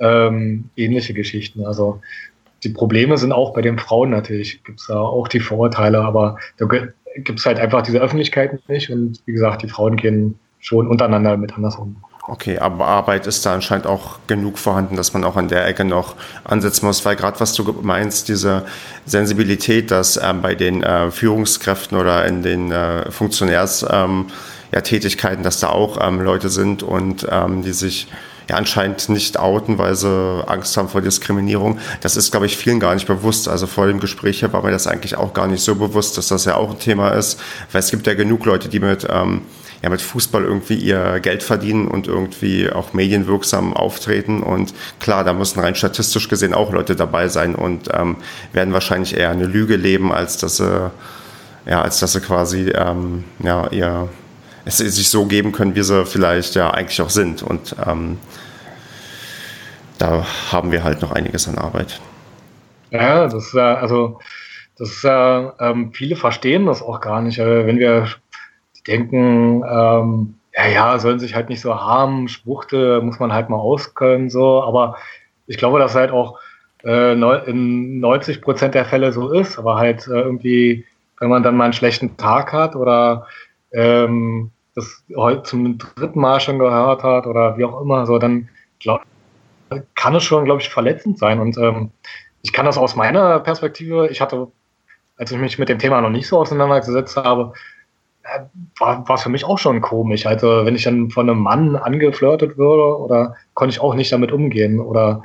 ähm, 0.00 0.68
ähnliche 0.76 1.14
Geschichten. 1.14 1.64
Also 1.64 2.00
die 2.62 2.70
Probleme 2.70 3.16
sind 3.16 3.32
auch 3.32 3.54
bei 3.54 3.62
den 3.62 3.78
Frauen 3.78 4.10
natürlich, 4.10 4.62
gibt 4.64 4.80
es 4.80 4.88
da 4.88 4.98
auch 4.98 5.28
die 5.28 5.40
Vorurteile, 5.40 6.00
aber 6.00 6.36
da 6.58 6.66
gibt 6.66 7.38
es 7.38 7.46
halt 7.46 7.58
einfach 7.58 7.82
diese 7.82 7.98
Öffentlichkeit 7.98 8.68
nicht 8.68 8.90
und 8.90 9.20
wie 9.24 9.32
gesagt, 9.32 9.62
die 9.62 9.68
Frauen 9.68 9.96
gehen 9.96 10.38
schon 10.58 10.88
untereinander 10.88 11.36
mit 11.36 11.54
anders 11.54 11.76
um. 11.76 11.96
Okay, 12.28 12.58
aber 12.58 12.86
Arbeit 12.86 13.26
ist 13.26 13.46
da 13.46 13.54
anscheinend 13.54 13.86
auch 13.86 14.18
genug 14.26 14.58
vorhanden, 14.58 14.94
dass 14.94 15.14
man 15.14 15.24
auch 15.24 15.36
an 15.36 15.48
der 15.48 15.66
Ecke 15.66 15.84
noch 15.84 16.16
ansetzen 16.44 16.86
muss, 16.86 17.04
weil 17.04 17.16
gerade 17.16 17.40
was 17.40 17.54
du 17.54 17.64
meinst, 17.82 18.28
diese 18.28 18.66
Sensibilität, 19.06 19.90
dass 19.90 20.20
ähm, 20.22 20.42
bei 20.42 20.54
den 20.54 20.82
äh, 20.82 21.10
Führungskräften 21.10 21.98
oder 21.98 22.26
in 22.26 22.42
den 22.42 22.70
äh, 22.70 23.10
Funktionärstätigkeiten, 23.10 25.38
ähm, 25.38 25.40
ja, 25.40 25.42
dass 25.42 25.60
da 25.60 25.70
auch 25.70 25.98
ähm, 26.00 26.20
Leute 26.20 26.50
sind 26.50 26.82
und 26.82 27.26
ähm, 27.28 27.62
die 27.62 27.72
sich 27.72 28.06
ja 28.50 28.56
anscheinend 28.56 29.08
nicht 29.08 29.38
outen, 29.38 29.78
weil 29.78 29.94
sie 29.94 30.44
Angst 30.46 30.76
haben 30.76 30.88
vor 30.88 31.00
Diskriminierung. 31.00 31.78
Das 32.00 32.16
ist, 32.16 32.30
glaube 32.32 32.46
ich, 32.46 32.56
vielen 32.56 32.80
gar 32.80 32.94
nicht 32.94 33.06
bewusst. 33.06 33.48
Also 33.48 33.66
vor 33.66 33.86
dem 33.86 34.00
Gespräch 34.00 34.40
hier 34.40 34.52
war 34.52 34.62
mir 34.62 34.72
das 34.72 34.86
eigentlich 34.86 35.16
auch 35.16 35.32
gar 35.32 35.46
nicht 35.46 35.62
so 35.62 35.76
bewusst, 35.76 36.18
dass 36.18 36.28
das 36.28 36.44
ja 36.44 36.56
auch 36.56 36.72
ein 36.72 36.78
Thema 36.78 37.10
ist, 37.10 37.40
weil 37.70 37.78
es 37.78 37.90
gibt 37.90 38.06
ja 38.06 38.14
genug 38.14 38.44
Leute, 38.44 38.68
die 38.68 38.80
mit, 38.80 39.06
ähm, 39.08 39.42
ja, 39.82 39.88
mit 39.88 40.02
Fußball 40.02 40.42
irgendwie 40.42 40.74
ihr 40.74 41.20
Geld 41.20 41.42
verdienen 41.44 41.86
und 41.86 42.08
irgendwie 42.08 42.70
auch 42.70 42.92
medienwirksam 42.92 43.72
auftreten. 43.72 44.42
Und 44.42 44.74
klar, 44.98 45.22
da 45.22 45.32
müssen 45.32 45.60
rein 45.60 45.76
statistisch 45.76 46.28
gesehen 46.28 46.52
auch 46.52 46.72
Leute 46.72 46.96
dabei 46.96 47.28
sein 47.28 47.54
und 47.54 47.88
ähm, 47.92 48.16
werden 48.52 48.74
wahrscheinlich 48.74 49.16
eher 49.16 49.30
eine 49.30 49.46
Lüge 49.46 49.76
leben, 49.76 50.12
als 50.12 50.38
dass 50.38 50.56
sie, 50.56 50.90
ja, 51.66 51.82
als 51.82 52.00
dass 52.00 52.12
sie 52.12 52.20
quasi 52.20 52.70
ähm, 52.70 53.24
ja, 53.38 53.68
ihr 53.68 54.08
es 54.64 54.78
sich 54.78 55.08
so 55.08 55.24
geben 55.24 55.52
können, 55.52 55.74
wie 55.74 55.82
sie 55.82 56.04
vielleicht 56.04 56.54
ja 56.54 56.70
eigentlich 56.70 57.00
auch 57.00 57.10
sind. 57.10 57.42
Und 57.42 57.76
ähm, 57.86 58.18
da 60.00 60.24
haben 60.50 60.72
wir 60.72 60.82
halt 60.82 61.02
noch 61.02 61.12
einiges 61.12 61.48
an 61.48 61.58
Arbeit. 61.58 62.00
Ja, 62.90 63.24
das 63.24 63.46
ist 63.46 63.54
ja, 63.54 63.74
also 63.74 64.18
das 64.78 64.90
ist 64.90 65.04
ja, 65.04 65.52
ähm, 65.60 65.92
viele 65.92 66.16
verstehen 66.16 66.66
das 66.66 66.82
auch 66.82 67.00
gar 67.00 67.20
nicht. 67.20 67.38
Also 67.38 67.66
wenn 67.66 67.78
wir 67.78 68.08
denken, 68.86 69.62
ähm, 69.68 70.34
ja, 70.54 70.66
ja, 70.66 70.98
sollen 70.98 71.20
sich 71.20 71.34
halt 71.34 71.48
nicht 71.48 71.60
so 71.60 71.74
haben, 71.74 72.28
Schwuchte 72.28 73.00
muss 73.02 73.18
man 73.18 73.32
halt 73.32 73.50
mal 73.50 73.58
auskönnen, 73.58 74.30
so, 74.30 74.62
aber 74.62 74.96
ich 75.46 75.58
glaube, 75.58 75.78
dass 75.78 75.94
halt 75.94 76.10
auch 76.10 76.38
äh, 76.84 77.12
in 77.12 78.00
90 78.00 78.40
Prozent 78.40 78.74
der 78.74 78.86
Fälle 78.86 79.12
so 79.12 79.30
ist, 79.30 79.58
aber 79.58 79.76
halt 79.76 80.06
äh, 80.08 80.20
irgendwie, 80.20 80.86
wenn 81.18 81.28
man 81.28 81.42
dann 81.42 81.56
mal 81.56 81.64
einen 81.64 81.72
schlechten 81.72 82.16
Tag 82.16 82.52
hat 82.52 82.74
oder 82.74 83.26
ähm, 83.72 84.50
das 84.74 85.04
heute 85.14 85.42
zum 85.42 85.78
dritten 85.78 86.20
Mal 86.20 86.40
schon 86.40 86.58
gehört 86.58 87.02
hat 87.02 87.26
oder 87.26 87.58
wie 87.58 87.64
auch 87.64 87.80
immer, 87.80 88.06
so 88.06 88.18
dann 88.18 88.48
glaub, 88.78 89.02
kann 89.94 90.14
es 90.14 90.24
schon, 90.24 90.44
glaube 90.44 90.60
ich, 90.60 90.68
verletzend 90.68 91.18
sein. 91.18 91.40
Und 91.40 91.56
ähm, 91.58 91.90
ich 92.42 92.52
kann 92.52 92.66
das 92.66 92.78
aus 92.78 92.96
meiner 92.96 93.40
Perspektive, 93.40 94.08
ich 94.08 94.20
hatte, 94.20 94.48
als 95.16 95.30
ich 95.30 95.38
mich 95.38 95.58
mit 95.58 95.68
dem 95.68 95.78
Thema 95.78 96.00
noch 96.00 96.10
nicht 96.10 96.26
so 96.26 96.38
auseinandergesetzt 96.38 97.16
habe, 97.16 97.52
war, 98.78 99.08
war 99.08 99.18
für 99.18 99.28
mich 99.28 99.44
auch 99.44 99.58
schon 99.58 99.80
komisch. 99.80 100.26
Also 100.26 100.64
wenn 100.64 100.74
ich 100.74 100.84
dann 100.84 101.10
von 101.10 101.28
einem 101.28 101.40
Mann 101.40 101.76
angeflirtet 101.76 102.58
würde, 102.58 102.98
oder 102.98 103.34
konnte 103.54 103.74
ich 103.74 103.80
auch 103.80 103.94
nicht 103.94 104.12
damit 104.12 104.32
umgehen. 104.32 104.80
Oder 104.80 105.22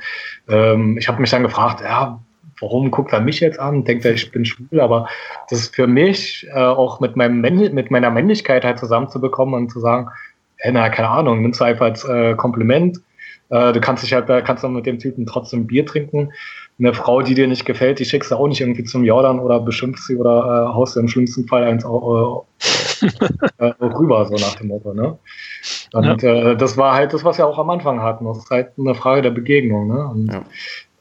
ähm, 0.48 0.96
ich 0.98 1.08
habe 1.08 1.20
mich 1.20 1.30
dann 1.30 1.42
gefragt, 1.42 1.80
ja, 1.80 2.20
warum 2.60 2.90
guckt 2.90 3.12
er 3.12 3.20
mich 3.20 3.40
jetzt 3.40 3.58
an? 3.58 3.84
Denkt 3.84 4.04
er, 4.04 4.12
ich 4.12 4.30
bin 4.32 4.44
schwul, 4.44 4.80
aber 4.80 5.08
das 5.50 5.60
ist 5.60 5.74
für 5.74 5.86
mich 5.86 6.46
äh, 6.52 6.58
auch 6.58 7.00
mit 7.00 7.16
meinem 7.16 7.40
mit 7.40 7.90
meiner 7.90 8.10
Männlichkeit 8.10 8.64
halt 8.64 8.78
zusammenzubekommen 8.78 9.54
und 9.54 9.70
zu 9.70 9.80
sagen, 9.80 10.08
hey, 10.56 10.72
na, 10.72 10.88
keine 10.88 11.08
Ahnung, 11.08 11.42
nimmst 11.42 11.60
du 11.60 11.64
einfach 11.64 11.86
als 11.86 12.04
äh, 12.04 12.34
Kompliment. 12.34 12.98
Äh, 13.50 13.72
du 13.72 13.80
kannst 13.80 14.02
dich 14.02 14.12
halt, 14.12 14.26
kannst 14.44 14.64
du 14.64 14.68
mit 14.68 14.86
dem 14.86 14.98
Typen 14.98 15.26
trotzdem 15.26 15.66
Bier 15.66 15.86
trinken 15.86 16.32
eine 16.78 16.92
Frau, 16.92 17.22
die 17.22 17.34
dir 17.34 17.46
nicht 17.46 17.64
gefällt, 17.64 17.98
die 17.98 18.04
schickst 18.04 18.30
du 18.30 18.36
auch 18.36 18.48
nicht 18.48 18.60
irgendwie 18.60 18.84
zum 18.84 19.04
Jordan 19.04 19.40
oder 19.40 19.60
beschimpfst 19.60 20.06
sie 20.06 20.16
oder 20.16 20.68
äh, 20.70 20.74
haust 20.74 20.94
du 20.94 21.00
im 21.00 21.08
schlimmsten 21.08 21.48
Fall 21.48 21.64
eins 21.64 21.84
auch, 21.84 22.44
äh, 23.00 23.06
äh, 23.58 23.72
rüber, 23.80 24.26
so 24.26 24.34
nach 24.34 24.56
dem 24.56 24.68
Motto. 24.68 24.92
Ne? 24.92 25.18
Und 25.94 26.22
ja. 26.22 26.50
äh, 26.50 26.56
das 26.56 26.76
war 26.76 26.94
halt 26.94 27.14
das, 27.14 27.24
was 27.24 27.38
wir 27.38 27.46
auch 27.46 27.58
am 27.58 27.70
Anfang 27.70 28.02
hatten. 28.02 28.26
Das 28.26 28.38
ist 28.38 28.50
halt 28.50 28.72
eine 28.78 28.94
Frage 28.94 29.22
der 29.22 29.30
Begegnung. 29.30 29.88
Ne? 29.88 30.06
Und, 30.06 30.32
ja. 30.32 30.42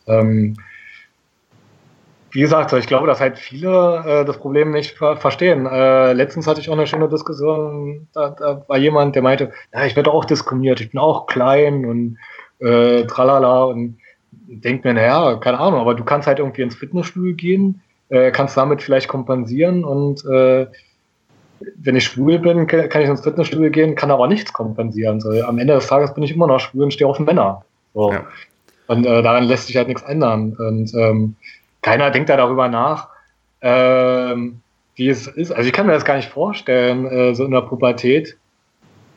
ähm, 0.07 0.55
wie 2.31 2.41
gesagt, 2.41 2.71
ich 2.73 2.87
glaube, 2.87 3.07
dass 3.07 3.19
halt 3.19 3.37
viele 3.37 4.03
äh, 4.05 4.25
das 4.25 4.37
Problem 4.37 4.71
nicht 4.71 4.97
ver 4.97 5.17
verstehen. 5.17 5.65
Äh, 5.65 6.13
letztens 6.13 6.47
hatte 6.47 6.61
ich 6.61 6.69
auch 6.69 6.73
eine 6.73 6.87
schöne 6.87 7.09
Diskussion, 7.09 8.07
da, 8.13 8.29
da 8.29 8.63
war 8.67 8.77
jemand, 8.77 9.15
der 9.15 9.23
meinte, 9.23 9.51
ja, 9.73 9.85
ich 9.85 9.95
werde 9.95 10.11
auch 10.11 10.25
diskriminiert, 10.25 10.81
ich 10.81 10.91
bin 10.91 10.99
auch 10.99 11.27
klein 11.27 11.85
und 11.85 12.17
äh, 12.59 13.05
tralala 13.05 13.65
und 13.65 13.97
denkt 14.31 14.85
mir, 14.85 14.93
naja, 14.93 15.35
keine 15.35 15.59
Ahnung, 15.59 15.79
aber 15.79 15.95
du 15.95 16.03
kannst 16.03 16.27
halt 16.27 16.39
irgendwie 16.39 16.61
ins 16.61 16.75
Fitnessstudio 16.75 17.35
gehen, 17.35 17.81
äh, 18.09 18.31
kannst 18.31 18.55
damit 18.57 18.81
vielleicht 18.81 19.07
kompensieren 19.07 19.83
und 19.83 20.25
äh, 20.25 20.67
wenn 21.77 21.95
ich 21.95 22.05
schwul 22.05 22.39
bin, 22.39 22.67
kann 22.67 23.01
ich 23.01 23.09
ins 23.09 23.21
Fitnessstudio 23.21 23.71
gehen, 23.71 23.95
kann 23.95 24.11
aber 24.11 24.27
nichts 24.27 24.53
kompensieren. 24.53 25.21
So, 25.21 25.29
am 25.43 25.57
Ende 25.57 25.73
des 25.73 25.87
Tages 25.87 26.13
bin 26.13 26.23
ich 26.23 26.33
immer 26.33 26.47
noch 26.47 26.59
schwul 26.59 26.83
und 26.83 26.93
stehe 26.93 27.07
auf 27.07 27.19
Männer. 27.19 27.63
So. 27.93 28.11
Ja. 28.11 28.25
Und 28.87 29.05
äh, 29.05 29.21
daran 29.21 29.45
lässt 29.45 29.67
sich 29.67 29.77
halt 29.77 29.87
nichts 29.87 30.03
ändern. 30.03 30.53
Und 30.53 30.93
ähm, 30.93 31.35
keiner 31.81 32.11
denkt 32.11 32.29
da 32.29 32.37
darüber 32.37 32.67
nach, 32.67 33.09
ähm, 33.61 34.61
wie 34.95 35.09
es 35.09 35.27
ist. 35.27 35.51
Also 35.51 35.67
ich 35.67 35.73
kann 35.73 35.87
mir 35.87 35.93
das 35.93 36.05
gar 36.05 36.17
nicht 36.17 36.29
vorstellen, 36.29 37.05
äh, 37.07 37.33
so 37.33 37.45
in 37.45 37.51
der 37.51 37.61
Pubertät 37.61 38.37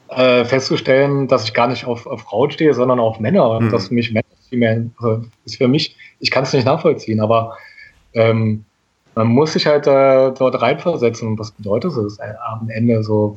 äh, 0.09 0.45
festzustellen, 0.45 1.29
dass 1.29 1.45
ich 1.45 1.55
gar 1.55 1.69
nicht 1.69 1.85
auf, 1.85 2.07
auf 2.07 2.23
Frauen 2.23 2.51
stehe, 2.51 2.75
sondern 2.75 3.01
auf 3.01 3.21
Männer. 3.21 3.51
Und 3.51 3.67
mhm. 3.67 3.71
dass 3.71 3.91
mich 3.91 4.13
Männer 4.13 4.27
viel 4.49 4.59
mehr, 4.59 4.85
also 4.99 5.25
ist 5.45 5.57
für 5.57 5.69
mich, 5.69 5.97
ich 6.21 6.31
kann 6.31 6.45
es 6.45 6.53
nicht 6.53 6.65
nachvollziehen, 6.65 7.21
aber 7.21 7.57
ähm, 8.15 8.65
man 9.15 9.27
muss 9.27 9.53
sich 9.53 9.67
halt 9.67 9.87
äh, 9.87 10.33
dort 10.33 10.61
reinversetzen. 10.61 11.29
Und 11.29 11.39
was 11.39 11.51
bedeutet 11.51 11.93
es 11.97 12.19
äh, 12.19 12.35
am 12.49 12.71
Ende 12.71 13.03
so? 13.03 13.37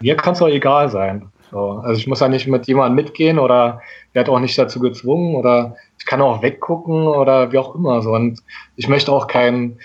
Mir 0.00 0.16
kann 0.16 0.34
es 0.34 0.40
doch 0.40 0.48
egal 0.48 0.90
sein. 0.90 1.30
So, 1.50 1.80
also 1.82 1.98
ich 1.98 2.06
muss 2.06 2.20
ja 2.20 2.28
nicht 2.28 2.48
mit 2.48 2.66
jemandem 2.66 2.96
mitgehen 2.96 3.38
oder 3.38 3.80
werde 4.12 4.32
auch 4.32 4.40
nicht 4.40 4.58
dazu 4.58 4.80
gezwungen 4.80 5.36
oder 5.36 5.76
ich 5.98 6.04
kann 6.04 6.20
auch 6.20 6.42
weggucken 6.42 7.06
oder 7.06 7.52
wie 7.52 7.58
auch 7.58 7.74
immer. 7.74 8.02
So. 8.02 8.10
Und 8.10 8.42
ich 8.74 8.88
möchte 8.88 9.12
auch 9.12 9.28
kein, 9.28 9.78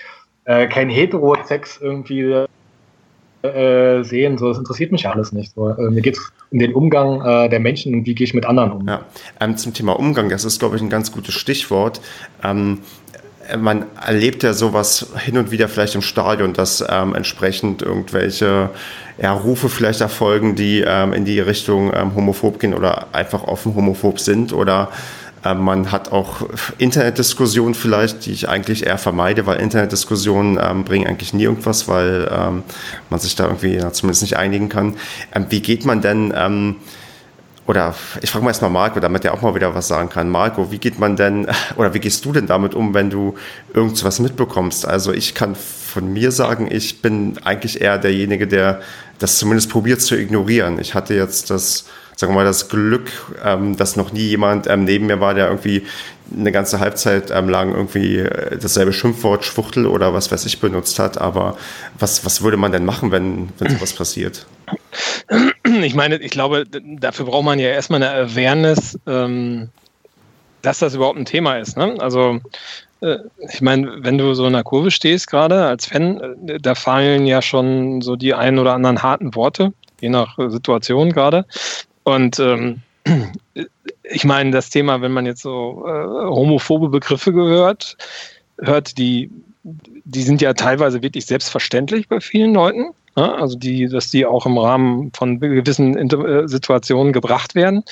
äh, 0.46 0.68
kein 0.68 0.90
Hetero-Sex 0.90 1.80
irgendwie 1.80 2.46
äh, 3.44 4.04
sehen. 4.04 4.38
So, 4.38 4.50
das 4.50 4.58
interessiert 4.58 4.92
mich 4.92 5.08
alles 5.08 5.32
nicht. 5.32 5.54
So, 5.56 5.70
äh, 5.70 5.90
mir 5.90 6.02
geht 6.02 6.18
es 6.18 6.32
um 6.52 6.60
den 6.60 6.74
Umgang 6.74 7.22
äh, 7.22 7.50
der 7.50 7.60
Menschen 7.60 7.94
und 7.94 8.06
wie 8.06 8.16
gehe 8.16 8.26
ich 8.26 8.34
mit 8.34 8.46
anderen 8.46 8.72
um. 8.72 8.88
Ja. 8.88 9.02
Ähm, 9.40 9.58
zum 9.58 9.74
Thema 9.74 9.98
Umgang, 9.98 10.30
das 10.30 10.46
ist, 10.46 10.60
glaube 10.60 10.76
ich, 10.76 10.82
ein 10.82 10.90
ganz 10.90 11.12
gutes 11.12 11.34
Stichwort. 11.34 12.02
Ähm, 12.44 12.80
man 13.60 13.86
erlebt 14.06 14.44
ja 14.44 14.54
sowas 14.54 15.08
hin 15.18 15.38
und 15.38 15.52
wieder 15.52 15.68
vielleicht 15.68 15.96
im 15.96 16.02
Stadion, 16.02 16.54
dass 16.54 16.84
ähm, 16.88 17.16
entsprechend 17.16 17.82
irgendwelche 17.82 18.70
ja, 19.22 19.34
Rufe 19.34 19.70
vielleicht 19.70 20.02
erfolgen, 20.02 20.56
die 20.56 20.84
ähm, 20.86 21.14
in 21.14 21.26
die 21.26 21.40
Richtung 21.40 21.92
ähm, 21.94 22.16
homophob 22.16 22.60
gehen 22.60 22.74
oder 22.74 23.08
einfach 23.14 23.44
offen 23.44 23.76
homophob 23.76 24.20
sind 24.20 24.54
oder 24.54 24.90
man 25.44 25.92
hat 25.92 26.12
auch 26.12 26.48
Internetdiskussionen 26.78 27.74
vielleicht, 27.74 28.26
die 28.26 28.32
ich 28.32 28.48
eigentlich 28.48 28.86
eher 28.86 28.98
vermeide, 28.98 29.46
weil 29.46 29.60
Internetdiskussionen 29.60 30.60
ähm, 30.62 30.84
bringen 30.84 31.08
eigentlich 31.08 31.34
nie 31.34 31.44
irgendwas, 31.44 31.88
weil 31.88 32.30
ähm, 32.32 32.64
man 33.10 33.20
sich 33.20 33.36
da 33.36 33.46
irgendwie 33.46 33.76
ja, 33.76 33.92
zumindest 33.92 34.22
nicht 34.22 34.38
einigen 34.38 34.70
kann. 34.70 34.96
Ähm, 35.34 35.48
wie 35.50 35.62
geht 35.62 35.86
man 35.86 36.02
denn, 36.02 36.34
ähm, 36.36 36.76
oder 37.66 37.96
ich 38.22 38.30
frage 38.30 38.44
mal 38.44 38.52
erstmal 38.52 38.72
Marco, 38.72 39.00
damit 39.00 39.26
er 39.26 39.34
auch 39.34 39.42
mal 39.42 39.56
wieder 39.56 39.74
was 39.74 39.88
sagen 39.88 40.10
kann. 40.10 40.30
Marco, 40.30 40.72
wie 40.72 40.78
geht 40.78 41.00
man 41.00 41.16
denn, 41.16 41.48
oder 41.76 41.94
wie 41.94 42.00
gehst 42.00 42.24
du 42.26 42.34
denn 42.34 42.46
damit 42.46 42.76
um, 42.76 42.94
wenn 42.94 43.10
du 43.10 43.36
irgendwas 43.74 44.20
mitbekommst? 44.20 44.88
Also 44.88 45.12
ich 45.12 45.34
kann 45.34 45.56
von 45.56 46.14
mir 46.14 46.32
sagen, 46.32 46.68
ich 46.70 47.02
bin 47.02 47.38
eigentlich 47.44 47.82
eher 47.82 47.98
derjenige, 47.98 48.48
der 48.48 48.82
das 49.20 49.38
zumindest 49.38 49.70
probiert 49.70 50.02
zu 50.02 50.16
ignorieren. 50.16 50.80
Ich 50.80 50.94
hatte 50.94 51.14
jetzt 51.14 51.50
das 51.50 51.86
sagen 52.22 52.34
wir 52.34 52.38
mal, 52.38 52.46
das 52.46 52.70
Glück, 52.70 53.12
ähm, 53.44 53.76
dass 53.76 53.96
noch 53.96 54.14
nie 54.14 54.22
jemand 54.22 54.68
ähm, 54.68 54.86
neben 54.86 55.08
mir 55.08 55.20
war, 55.20 55.34
der 55.34 55.48
irgendwie 55.48 55.86
eine 56.34 56.52
ganze 56.52 56.80
Halbzeit 56.80 57.32
ähm, 57.32 57.50
lang 57.50 57.74
irgendwie 57.74 58.20
äh, 58.20 58.58
dasselbe 58.58 58.94
Schimpfwort 58.94 59.44
Schwuchtel 59.44 59.88
oder 59.88 60.14
was 60.14 60.32
weiß 60.32 60.46
ich 60.46 60.60
benutzt 60.60 61.00
hat. 61.00 61.20
Aber 61.20 61.58
was, 62.00 62.24
was 62.24 62.44
würde 62.44 62.58
man 62.58 62.72
denn 62.72 62.86
machen, 62.86 63.12
wenn, 63.12 63.50
wenn 63.58 63.72
sowas 63.72 63.94
passiert? 63.94 64.46
Ich 65.84 65.96
meine, 65.96 66.18
ich 66.18 66.32
glaube, 66.32 66.66
dafür 67.00 67.26
braucht 67.26 67.46
man 67.46 67.58
ja 67.58 67.70
erstmal 67.70 68.04
eine 68.04 68.12
Awareness, 68.12 69.00
ähm, 69.08 69.70
dass 70.62 70.80
das 70.80 70.96
überhaupt 70.96 71.18
ein 71.18 71.26
Thema 71.26 71.58
ist. 71.58 71.78
Ne? 71.78 71.96
Also 72.00 72.40
äh, 73.02 73.18
ich 73.52 73.62
meine, 73.62 74.04
wenn 74.04 74.18
du 74.18 74.34
so 74.34 74.46
in 74.46 74.54
der 74.54 74.64
Kurve 74.64 74.92
stehst 74.92 75.28
gerade 75.28 75.66
als 75.66 75.86
Fan, 75.88 76.38
äh, 76.48 76.60
da 76.60 76.76
fallen 76.76 77.26
ja 77.26 77.42
schon 77.42 78.02
so 78.02 78.16
die 78.16 78.34
ein 78.34 78.60
oder 78.60 78.74
anderen 78.74 79.02
harten 79.02 79.34
Worte, 79.34 79.74
je 80.02 80.10
nach 80.10 80.38
Situation 80.50 81.12
gerade. 81.14 81.46
Und 82.04 82.40
ähm, 82.40 82.82
ich 84.04 84.24
meine, 84.24 84.52
das 84.52 84.70
Thema, 84.70 85.02
wenn 85.02 85.12
man 85.12 85.26
jetzt 85.26 85.42
so 85.42 85.86
äh, 85.88 85.92
homophobe 85.92 86.90
Begriffe 86.90 87.34
gehört, 87.34 87.98
hört, 88.60 88.98
die, 88.98 89.30
die 89.64 90.24
sind 90.24 90.42
ja 90.42 90.54
teilweise 90.54 91.02
wirklich 91.02 91.26
selbstverständlich 91.26 92.08
bei 92.08 92.20
vielen 92.20 92.54
Leuten. 92.54 92.92
Ja? 93.16 93.28
Ne? 93.28 93.36
Also 93.36 93.58
die, 93.58 93.88
dass 93.88 94.10
die 94.10 94.26
auch 94.26 94.46
im 94.46 94.58
Rahmen 94.58 95.12
von 95.14 95.40
gewissen 95.40 95.98
Inter 95.98 96.44
äh, 96.44 96.48
Situationen 96.48 97.14
gebracht 97.14 97.56
werden. 97.56 97.84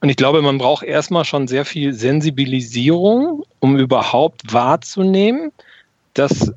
Und 0.00 0.08
ich 0.08 0.16
glaube, 0.16 0.42
man 0.42 0.58
braucht 0.58 0.84
erstmal 0.84 1.24
schon 1.24 1.48
sehr 1.48 1.64
viel 1.64 1.92
Sensibilisierung, 1.92 3.44
um 3.60 3.76
überhaupt 3.76 4.52
wahrzunehmen, 4.52 5.52
dass 6.14 6.48
äh, 6.48 6.52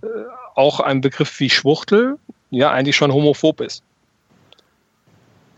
auch 0.56 0.80
ein 0.80 1.02
Begriff 1.02 1.40
wie 1.40 1.50
Schwuchtel 1.50 2.18
ja 2.52 2.72
eigentlich 2.72 2.96
schon 2.96 3.12
homophob 3.12 3.62
ist. 3.62 3.84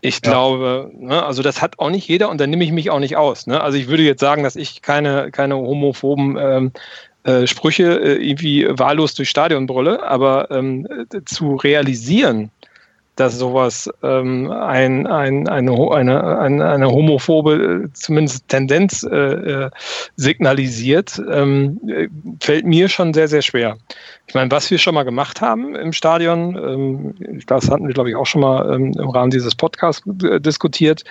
Ich 0.00 0.22
glaube, 0.22 0.90
ja. 0.92 1.06
ne, 1.06 1.22
also 1.24 1.42
das 1.42 1.62
hat 1.62 1.78
auch 1.78 1.90
nicht 1.90 2.06
jeder 2.08 2.30
und 2.30 2.40
da 2.40 2.46
nehme 2.46 2.64
ich 2.64 2.72
mich 2.72 2.90
auch 2.90 2.98
nicht 3.00 3.16
aus. 3.16 3.46
Ne? 3.46 3.60
Also 3.60 3.78
ich 3.78 3.88
würde 3.88 4.02
jetzt 4.02 4.20
sagen, 4.20 4.42
dass 4.42 4.56
ich 4.56 4.82
keine, 4.82 5.30
keine 5.30 5.56
homophoben 5.56 6.36
ähm, 6.38 6.72
äh, 7.24 7.46
Sprüche 7.46 7.98
äh, 8.00 8.24
irgendwie 8.24 8.66
wahllos 8.68 9.14
durchs 9.14 9.30
Stadion 9.30 9.66
brülle, 9.66 10.02
aber 10.04 10.50
ähm, 10.50 10.86
zu 11.24 11.56
realisieren, 11.56 12.50
dass 13.16 13.38
sowas 13.38 13.90
ähm, 14.02 14.50
ein, 14.50 15.06
ein, 15.06 15.48
eine, 15.48 15.72
eine, 15.90 16.38
eine, 16.38 16.68
eine 16.68 16.90
homophobe 16.90 17.86
äh, 17.86 17.92
zumindest 17.94 18.46
Tendenz 18.48 19.02
äh, 19.02 19.16
äh, 19.16 19.70
signalisiert, 20.16 21.20
ähm, 21.30 21.80
fällt 22.40 22.66
mir 22.66 22.88
schon 22.88 23.14
sehr, 23.14 23.28
sehr 23.28 23.42
schwer. 23.42 23.78
Ich 24.26 24.34
meine, 24.34 24.50
was 24.50 24.70
wir 24.70 24.78
schon 24.78 24.94
mal 24.94 25.04
gemacht 25.04 25.40
haben 25.40 25.74
im 25.74 25.92
Stadion, 25.92 26.56
ähm, 26.56 27.42
das 27.46 27.70
hatten 27.70 27.86
wir, 27.86 27.94
glaube 27.94 28.10
ich, 28.10 28.16
auch 28.16 28.26
schon 28.26 28.42
mal 28.42 28.74
ähm, 28.74 28.92
im 28.98 29.08
Rahmen 29.08 29.30
dieses 29.30 29.54
Podcasts 29.54 30.06
äh, 30.22 30.38
diskutiert, 30.40 31.02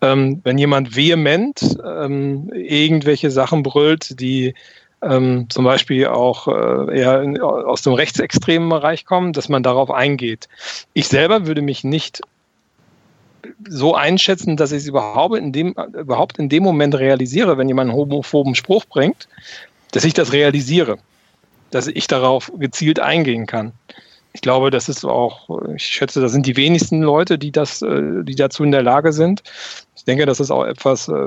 ähm, 0.00 0.40
wenn 0.44 0.58
jemand 0.58 0.94
vehement 0.94 1.76
ähm, 1.84 2.50
irgendwelche 2.54 3.30
Sachen 3.30 3.64
brüllt, 3.64 4.20
die 4.20 4.54
ähm, 5.02 5.46
zum 5.48 5.64
Beispiel 5.64 6.06
auch 6.06 6.48
äh, 6.48 6.98
eher 6.98 7.22
in, 7.22 7.40
aus 7.40 7.82
dem 7.82 7.92
rechtsextremen 7.92 8.68
Bereich 8.68 9.04
kommen, 9.04 9.32
dass 9.32 9.48
man 9.48 9.62
darauf 9.62 9.90
eingeht. 9.90 10.48
Ich 10.92 11.08
selber 11.08 11.46
würde 11.46 11.62
mich 11.62 11.84
nicht 11.84 12.22
so 13.68 13.94
einschätzen, 13.94 14.56
dass 14.56 14.72
ich 14.72 14.78
es 14.78 14.88
überhaupt 14.88 15.36
in 15.36 15.52
dem, 15.52 15.74
überhaupt 15.98 16.38
in 16.38 16.48
dem 16.48 16.62
Moment 16.62 16.94
realisiere, 16.96 17.58
wenn 17.58 17.68
jemand 17.68 17.90
einen 17.90 17.98
homophoben 17.98 18.54
Spruch 18.54 18.84
bringt, 18.86 19.28
dass 19.92 20.04
ich 20.04 20.14
das 20.14 20.32
realisiere, 20.32 20.98
dass 21.70 21.86
ich 21.86 22.06
darauf 22.06 22.52
gezielt 22.58 23.00
eingehen 23.00 23.46
kann. 23.46 23.72
Ich 24.32 24.42
glaube, 24.42 24.70
das 24.70 24.88
ist 24.88 25.04
auch, 25.04 25.48
ich 25.74 25.84
schätze, 25.84 26.20
das 26.20 26.32
sind 26.32 26.46
die 26.46 26.56
wenigsten 26.56 27.02
Leute, 27.02 27.38
die 27.38 27.50
das, 27.50 27.82
äh, 27.82 28.22
die 28.22 28.34
dazu 28.34 28.62
in 28.62 28.72
der 28.72 28.82
Lage 28.82 29.12
sind. 29.12 29.42
Denke, 30.08 30.24
das 30.24 30.40
ist 30.40 30.50
auch 30.50 30.64
etwas, 30.64 31.06
äh, 31.08 31.26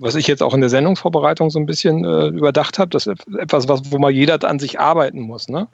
was 0.00 0.14
ich 0.14 0.26
jetzt 0.26 0.42
auch 0.42 0.54
in 0.54 0.62
der 0.62 0.70
Sendungsvorbereitung 0.70 1.50
so 1.50 1.58
ein 1.58 1.66
bisschen 1.66 2.02
äh, 2.06 2.28
überdacht 2.28 2.78
habe. 2.78 2.88
Das 2.88 3.06
ist 3.06 3.22
etwas, 3.38 3.68
was, 3.68 3.92
wo 3.92 3.98
mal 3.98 4.10
jeder 4.10 4.42
an 4.48 4.58
sich 4.58 4.80
arbeiten 4.80 5.20
muss, 5.20 5.50
ne? 5.50 5.68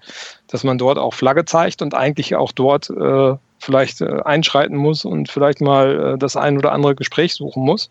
Dass 0.48 0.64
man 0.64 0.76
dort 0.76 0.98
auch 0.98 1.14
Flagge 1.14 1.44
zeigt 1.44 1.82
und 1.82 1.94
eigentlich 1.94 2.34
auch 2.34 2.50
dort 2.50 2.90
äh, 2.90 3.36
vielleicht 3.60 4.00
äh, 4.00 4.22
einschreiten 4.24 4.76
muss 4.76 5.04
und 5.04 5.30
vielleicht 5.30 5.60
mal 5.60 6.16
das 6.18 6.36
ein 6.36 6.58
oder 6.58 6.72
andere 6.72 6.96
Gespräch 6.96 7.34
suchen 7.34 7.62
muss 7.62 7.90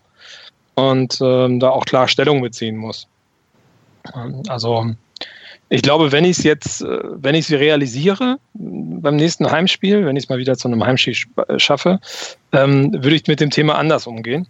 und 0.74 1.18
ähm, 1.22 1.60
da 1.60 1.70
auch 1.70 1.86
klar 1.86 2.06
Stellung 2.06 2.42
beziehen 2.42 2.76
muss. 2.76 3.06
Ähm, 4.14 4.42
also 4.48 4.84
ich 5.70 5.80
glaube, 5.80 6.12
wenn 6.12 6.24
ich 6.24 6.38
es 6.38 6.44
jetzt, 6.44 6.82
wenn 6.82 7.34
ich 7.34 7.50
es 7.50 7.58
realisiere 7.58 8.38
beim 8.52 9.16
nächsten 9.16 9.50
Heimspiel, 9.50 10.04
wenn 10.04 10.16
ich 10.16 10.24
es 10.24 10.28
mal 10.28 10.38
wieder 10.38 10.56
zu 10.56 10.68
einem 10.68 10.84
Heimspiel 10.84 11.14
schaffe, 11.56 12.00
ähm, 12.52 12.92
würde 12.92 13.16
ich 13.16 13.26
mit 13.26 13.40
dem 13.40 13.50
Thema 13.50 13.76
anders 13.76 14.06
umgehen 14.06 14.46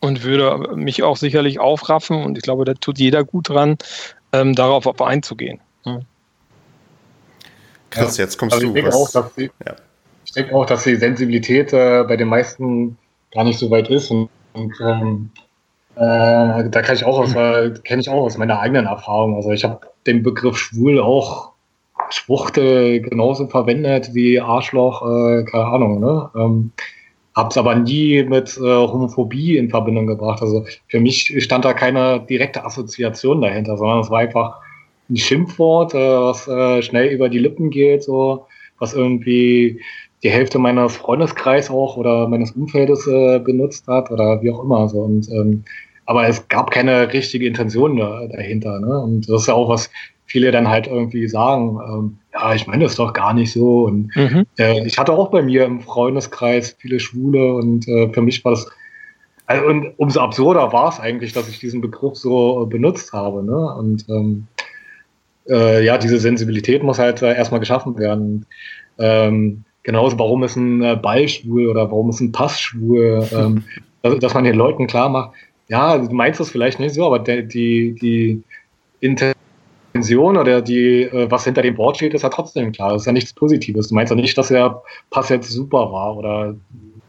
und 0.00 0.22
würde 0.22 0.76
mich 0.76 1.02
auch 1.02 1.16
sicherlich 1.16 1.60
aufraffen 1.60 2.24
und 2.24 2.36
ich 2.36 2.42
glaube, 2.42 2.64
da 2.64 2.74
tut 2.74 2.98
jeder 2.98 3.24
gut 3.24 3.48
dran, 3.48 3.76
ähm, 4.32 4.54
darauf 4.54 5.00
einzugehen. 5.00 5.60
Ja. 5.84 6.00
Chris, 7.90 8.16
jetzt 8.16 8.38
kommst 8.38 8.54
also 8.54 8.68
du. 8.68 8.74
Ich 8.76 8.82
denke, 8.82 8.96
auch, 8.96 9.10
dass 9.10 9.34
die, 9.34 9.50
ja. 9.66 9.74
ich 10.24 10.32
denke 10.32 10.54
auch, 10.54 10.66
dass 10.66 10.84
die 10.84 10.96
Sensibilität 10.96 11.72
äh, 11.72 12.04
bei 12.04 12.16
den 12.16 12.28
meisten 12.28 12.96
gar 13.32 13.44
nicht 13.44 13.58
so 13.58 13.70
weit 13.70 13.88
ist. 13.88 14.10
Und, 14.10 14.28
und 14.52 14.74
ähm, 14.80 15.30
äh, 15.96 16.68
da 16.68 16.82
kann 16.82 16.94
ich 16.94 17.04
auch 17.04 17.18
aus, 17.18 17.34
äh, 17.34 17.72
kenne 17.84 18.00
ich 18.00 18.08
auch 18.08 18.22
aus 18.22 18.38
meiner 18.38 18.60
eigenen 18.60 18.86
Erfahrung. 18.86 19.34
Also 19.34 19.50
ich 19.50 19.64
habe 19.64 19.80
den 20.06 20.22
Begriff 20.22 20.56
schwul 20.56 21.00
auch 21.00 21.50
Schwuchte 22.10 23.00
genauso 23.00 23.46
verwendet 23.46 24.14
wie 24.14 24.40
Arschloch, 24.40 25.02
äh, 25.02 25.44
keine 25.44 25.64
Ahnung, 25.66 26.00
ne? 26.00 26.30
Ähm, 26.34 26.72
hab's 27.34 27.56
aber 27.56 27.74
nie 27.74 28.22
mit 28.24 28.56
äh, 28.56 28.60
Homophobie 28.60 29.56
in 29.56 29.70
Verbindung 29.70 30.06
gebracht. 30.06 30.42
Also 30.42 30.64
für 30.88 31.00
mich 31.00 31.32
stand 31.42 31.64
da 31.64 31.72
keine 31.72 32.20
direkte 32.28 32.64
Assoziation 32.64 33.40
dahinter, 33.40 33.76
sondern 33.76 34.00
es 34.00 34.10
war 34.10 34.20
einfach 34.20 34.56
ein 35.08 35.16
Schimpfwort, 35.16 35.94
äh, 35.94 35.98
was 35.98 36.48
äh, 36.48 36.82
schnell 36.82 37.08
über 37.08 37.28
die 37.28 37.38
Lippen 37.38 37.70
geht, 37.70 38.02
so 38.02 38.46
was 38.78 38.94
irgendwie 38.94 39.80
die 40.22 40.30
Hälfte 40.30 40.58
meines 40.58 40.96
Freundeskreis 40.96 41.70
auch 41.70 41.96
oder 41.96 42.28
meines 42.28 42.52
Umfeldes 42.52 43.06
äh, 43.06 43.38
benutzt 43.38 43.86
hat 43.86 44.10
oder 44.10 44.42
wie 44.42 44.50
auch 44.50 44.62
immer. 44.62 44.88
So. 44.88 45.00
Und, 45.00 45.28
ähm, 45.30 45.64
aber 46.06 46.28
es 46.28 46.46
gab 46.48 46.70
keine 46.70 47.12
richtige 47.12 47.46
Intention 47.46 47.96
da, 47.96 48.26
dahinter. 48.26 48.80
Ne? 48.80 48.98
Und 49.00 49.28
das 49.28 49.42
ist 49.42 49.46
ja 49.48 49.54
auch, 49.54 49.68
was 49.68 49.90
viele 50.30 50.52
dann 50.52 50.68
halt 50.68 50.86
irgendwie 50.86 51.28
sagen, 51.28 51.80
ähm, 51.84 52.18
ja, 52.32 52.54
ich 52.54 52.66
meine 52.66 52.84
das 52.84 52.94
doch 52.94 53.12
gar 53.12 53.34
nicht 53.34 53.52
so. 53.52 53.84
Und 53.84 54.14
mhm. 54.14 54.46
äh, 54.58 54.86
ich 54.86 54.98
hatte 54.98 55.12
auch 55.12 55.30
bei 55.30 55.42
mir 55.42 55.64
im 55.64 55.80
Freundeskreis 55.80 56.76
viele 56.78 57.00
Schwule 57.00 57.54
und 57.54 57.88
äh, 57.88 58.08
für 58.12 58.22
mich 58.22 58.44
war 58.44 58.52
das 58.52 58.70
also, 59.46 59.66
und 59.66 59.98
umso 59.98 60.20
absurder 60.20 60.72
war 60.72 60.90
es 60.90 61.00
eigentlich, 61.00 61.32
dass 61.32 61.48
ich 61.48 61.58
diesen 61.58 61.80
Begriff 61.80 62.14
so 62.14 62.62
äh, 62.62 62.66
benutzt 62.66 63.12
habe. 63.12 63.42
Ne? 63.42 63.74
Und 63.74 64.08
ähm, 64.08 64.46
äh, 65.48 65.84
ja, 65.84 65.98
diese 65.98 66.20
Sensibilität 66.20 66.84
muss 66.84 67.00
halt 67.00 67.20
äh, 67.22 67.34
erstmal 67.34 67.58
geschaffen 67.58 67.98
werden. 67.98 68.46
Ähm, 68.98 69.64
genauso, 69.82 70.16
warum 70.20 70.44
ist 70.44 70.54
ein 70.54 70.82
äh, 70.82 70.94
Ball 70.94 71.26
schwul 71.26 71.66
oder 71.66 71.90
warum 71.90 72.10
ist 72.10 72.20
ein 72.20 72.30
Pass 72.30 72.60
schwul? 72.60 73.26
Ähm, 73.32 73.64
dass, 74.02 74.20
dass, 74.20 74.34
man 74.34 74.44
den 74.44 74.54
Leuten 74.54 74.86
klar 74.86 75.08
macht, 75.08 75.32
ja, 75.66 75.98
du 75.98 76.14
meinst 76.14 76.38
das 76.38 76.50
vielleicht 76.50 76.78
nicht 76.78 76.94
so, 76.94 77.04
aber 77.04 77.18
die, 77.18 77.92
die 77.94 78.42
Intention 79.00 79.39
oder 79.94 80.62
die, 80.62 81.02
äh, 81.02 81.30
was 81.30 81.44
hinter 81.44 81.62
dem 81.62 81.76
Wort 81.78 81.96
steht, 81.96 82.14
ist 82.14 82.22
ja 82.22 82.28
trotzdem 82.28 82.72
klar. 82.72 82.92
Das 82.92 83.02
ist 83.02 83.06
ja 83.06 83.12
nichts 83.12 83.32
Positives. 83.32 83.88
Du 83.88 83.94
meinst 83.94 84.10
ja 84.10 84.16
nicht, 84.16 84.36
dass 84.36 84.48
der 84.48 84.82
Pass 85.10 85.28
jetzt 85.28 85.50
super 85.50 85.92
war 85.92 86.16
oder 86.16 86.54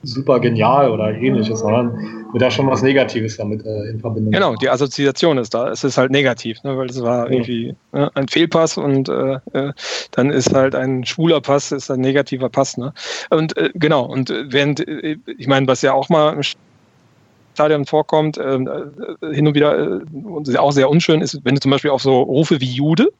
super 0.03 0.39
genial 0.39 0.89
oder 0.89 1.13
ähnliches, 1.13 1.59
sondern 1.59 1.93
wird 2.31 2.41
da 2.41 2.49
schon 2.49 2.67
was 2.67 2.81
Negatives 2.81 3.37
damit 3.37 3.65
äh, 3.65 3.89
in 3.89 3.99
Verbindung. 3.99 4.31
Genau, 4.31 4.55
die 4.55 4.69
Assoziation 4.69 5.37
ist 5.37 5.53
da. 5.53 5.69
Es 5.69 5.83
ist 5.83 5.97
halt 5.97 6.11
negativ, 6.11 6.63
ne, 6.63 6.77
weil 6.77 6.89
es 6.89 7.01
war 7.01 7.27
mhm. 7.27 7.33
irgendwie 7.33 7.75
äh, 7.91 8.07
ein 8.15 8.27
Fehlpass 8.27 8.77
und 8.77 9.09
äh, 9.09 9.39
äh, 9.53 9.73
dann 10.11 10.31
ist 10.31 10.53
halt 10.53 10.75
ein 10.75 11.05
schwuler 11.05 11.41
Pass, 11.41 11.71
ist 11.71 11.91
ein 11.91 12.01
negativer 12.01 12.49
Pass. 12.49 12.77
Ne? 12.77 12.93
Und 13.29 13.55
äh, 13.57 13.69
genau, 13.75 14.05
und 14.05 14.33
während, 14.47 14.87
äh, 14.87 15.17
ich 15.37 15.47
meine, 15.47 15.67
was 15.67 15.81
ja 15.81 15.93
auch 15.93 16.09
mal 16.09 16.33
im 16.33 16.43
Stadion 17.53 17.85
vorkommt, 17.85 18.37
ähm, 18.37 18.69
hin 19.31 19.47
und 19.47 19.55
wieder 19.55 20.01
und 20.11 20.57
auch 20.57 20.71
sehr 20.71 20.89
unschön 20.89 21.21
ist, 21.21 21.39
wenn 21.43 21.55
du 21.55 21.61
zum 21.61 21.71
Beispiel 21.71 21.91
auf 21.91 22.01
so 22.01 22.21
Rufe 22.21 22.61
wie 22.61 22.71
Jude, 22.71 23.11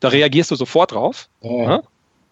da 0.00 0.08
reagierst 0.08 0.50
du 0.50 0.56
sofort 0.56 0.92
drauf. 0.92 1.28
Ja. 1.42 1.50
Ne? 1.50 1.82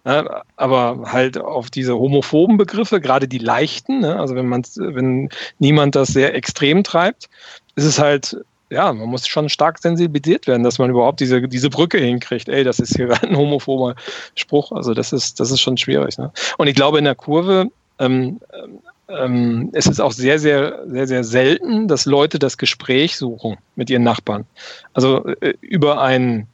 Ne? 0.05 0.29
aber 0.57 1.13
halt 1.13 1.39
auf 1.39 1.71
diese 1.71 1.97
homophoben 1.97 2.57
Begriffe, 2.57 3.01
gerade 3.01 3.29
die 3.29 3.39
leichten, 3.39 4.01
ne? 4.01 4.19
also 4.19 4.35
wenn 4.35 4.49
man 4.49 4.65
wenn 4.75 5.29
niemand 5.61 5.95
das 5.95 6.09
sehr 6.09 6.35
extrem 6.35 6.83
treibt, 6.83 7.29
ist 7.77 7.85
es 7.85 8.01
halt, 8.01 8.37
ja, 8.69 8.93
man 8.93 9.09
muss 9.09 9.29
schon 9.29 9.49
stark 9.49 9.79
sensibilisiert 9.79 10.49
werden, 10.49 10.65
dass 10.65 10.81
man 10.81 10.91
überhaupt 10.91 11.21
diese, 11.21 11.47
diese 11.47 11.71
Brücke 11.71 11.99
hinkriegt. 11.99 12.49
Ey, 12.49 12.65
das 12.65 12.81
ist 12.81 12.97
hier 12.97 13.11
ein 13.23 13.37
homophober 13.37 13.95
Spruch. 14.35 14.73
Also 14.73 14.93
das 14.93 15.13
ist, 15.13 15.39
das 15.39 15.53
ist 15.53 15.61
schon 15.61 15.77
schwierig. 15.77 16.19
Ne? 16.19 16.33
Und 16.59 16.67
ich 16.67 16.75
glaube, 16.75 16.99
in 16.99 17.05
der 17.05 17.15
Kurve 17.15 17.69
ähm, 18.01 18.41
ähm, 19.19 19.71
es 19.73 19.87
ist 19.87 20.01
auch 20.01 20.13
sehr, 20.13 20.39
sehr, 20.39 20.85
sehr, 20.87 21.07
sehr 21.07 21.25
selten, 21.25 21.89
dass 21.89 22.07
Leute 22.07 22.39
das 22.39 22.59
Gespräch 22.59 23.17
suchen 23.17 23.57
mit 23.77 23.91
ihren 23.91 24.03
Nachbarn. 24.03 24.45
Also 24.93 25.27
äh, 25.41 25.55
über 25.61 26.01
einen 26.01 26.47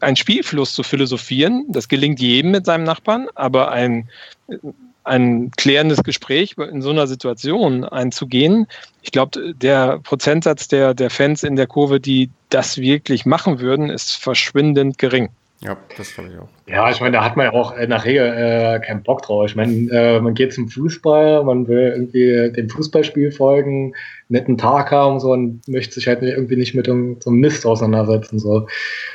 ein 0.00 0.16
Spielfluss 0.16 0.72
zu 0.72 0.82
philosophieren. 0.82 1.66
Das 1.68 1.88
gelingt 1.88 2.20
jedem 2.20 2.52
mit 2.52 2.64
seinem 2.64 2.84
Nachbarn, 2.84 3.28
aber 3.34 3.70
ein, 3.70 4.08
ein 5.04 5.50
klärendes 5.56 6.02
Gespräch 6.02 6.56
in 6.56 6.80
so 6.80 6.90
einer 6.90 7.06
Situation 7.06 7.84
einzugehen, 7.84 8.66
ich 9.02 9.12
glaube, 9.12 9.54
der 9.54 10.00
Prozentsatz 10.00 10.68
der, 10.68 10.92
der 10.92 11.08
Fans 11.08 11.42
in 11.42 11.56
der 11.56 11.66
Kurve, 11.66 11.98
die 12.00 12.30
das 12.50 12.76
wirklich 12.78 13.24
machen 13.24 13.58
würden, 13.60 13.88
ist 13.88 14.12
verschwindend 14.12 14.98
gering. 14.98 15.30
Ja, 15.60 15.76
das 15.96 16.10
fand 16.10 16.30
ich 16.30 16.38
auch. 16.38 16.48
Ja, 16.68 16.88
ich 16.88 17.00
meine, 17.00 17.16
da 17.16 17.24
hat 17.24 17.36
man 17.36 17.46
ja 17.46 17.52
auch 17.52 17.74
der 17.74 18.04
Regel 18.04 18.26
äh, 18.26 18.80
keinen 18.86 19.02
Bock 19.02 19.22
drauf. 19.22 19.46
Ich 19.46 19.56
meine, 19.56 19.90
äh, 19.90 20.20
man 20.20 20.34
geht 20.34 20.52
zum 20.52 20.68
Fußball, 20.68 21.42
man 21.42 21.66
will 21.66 21.92
irgendwie 21.96 22.52
dem 22.52 22.70
Fußballspiel 22.70 23.32
folgen, 23.32 23.92
netten 24.28 24.56
Tag 24.56 24.92
haben 24.92 25.18
so 25.18 25.32
und 25.32 25.66
möchte 25.66 25.94
sich 25.94 26.06
halt 26.06 26.22
irgendwie 26.22 26.56
nicht 26.56 26.74
mit 26.74 26.86
so 26.86 26.92
einem 26.92 27.40
Mist 27.40 27.66
auseinandersetzen. 27.66 28.38
So. 28.38 28.68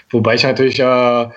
Wobei 0.09 0.35
ich 0.35 0.43
natürlich 0.43 0.79
äh, 0.79 1.29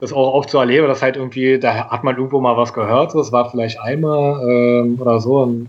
das 0.00 0.12
auch 0.12 0.34
oft 0.34 0.50
so 0.50 0.58
erlebe, 0.58 0.86
dass 0.86 1.02
halt 1.02 1.16
irgendwie, 1.16 1.58
da 1.58 1.90
hat 1.90 2.04
man 2.04 2.16
irgendwo 2.16 2.40
mal 2.40 2.56
was 2.56 2.72
gehört, 2.72 3.14
das 3.16 3.32
war 3.32 3.50
vielleicht 3.50 3.80
einmal 3.80 4.40
ähm, 4.48 5.00
oder 5.00 5.18
so 5.18 5.42
und 5.42 5.68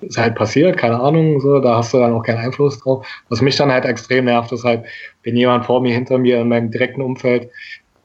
ist 0.00 0.18
halt 0.18 0.34
passiert, 0.34 0.76
keine 0.76 1.00
Ahnung, 1.00 1.40
so, 1.40 1.58
da 1.60 1.76
hast 1.76 1.92
du 1.92 1.98
dann 1.98 2.12
auch 2.12 2.22
keinen 2.22 2.38
Einfluss 2.38 2.78
drauf. 2.78 3.06
Was 3.28 3.40
mich 3.40 3.56
dann 3.56 3.72
halt 3.72 3.84
extrem 3.84 4.26
nervt, 4.26 4.52
ist 4.52 4.64
halt, 4.64 4.84
wenn 5.22 5.36
jemand 5.36 5.66
vor 5.66 5.80
mir, 5.80 5.94
hinter 5.94 6.18
mir 6.18 6.40
in 6.40 6.48
meinem 6.48 6.70
direkten 6.70 7.02
Umfeld 7.02 7.50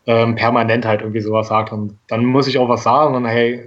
ähm, 0.06 0.36
permanent 0.36 0.86
halt 0.86 1.02
irgendwie 1.02 1.22
sowas 1.22 1.48
sagt 1.48 1.72
und 1.72 1.98
dann 2.08 2.26
muss 2.26 2.48
ich 2.48 2.58
auch 2.58 2.68
was 2.68 2.84
sagen 2.84 3.16
und 3.16 3.26
hey, 3.26 3.64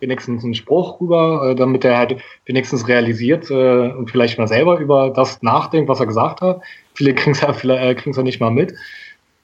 wenigstens 0.00 0.44
einen 0.44 0.54
Spruch 0.54 1.00
rüber, 1.00 1.50
äh, 1.50 1.54
damit 1.54 1.84
er 1.84 1.98
halt 1.98 2.20
wenigstens 2.46 2.86
realisiert 2.86 3.50
äh, 3.50 3.88
und 3.88 4.10
vielleicht 4.10 4.38
mal 4.38 4.46
selber 4.46 4.78
über 4.78 5.10
das 5.10 5.42
nachdenkt, 5.42 5.88
was 5.88 6.00
er 6.00 6.06
gesagt 6.06 6.40
hat. 6.40 6.60
Viele 6.94 7.14
kriegen 7.16 7.32
es 7.32 7.40
ja, 7.40 7.50
äh, 7.50 7.96
ja 7.96 8.22
nicht 8.22 8.40
mal 8.40 8.50
mit. 8.50 8.74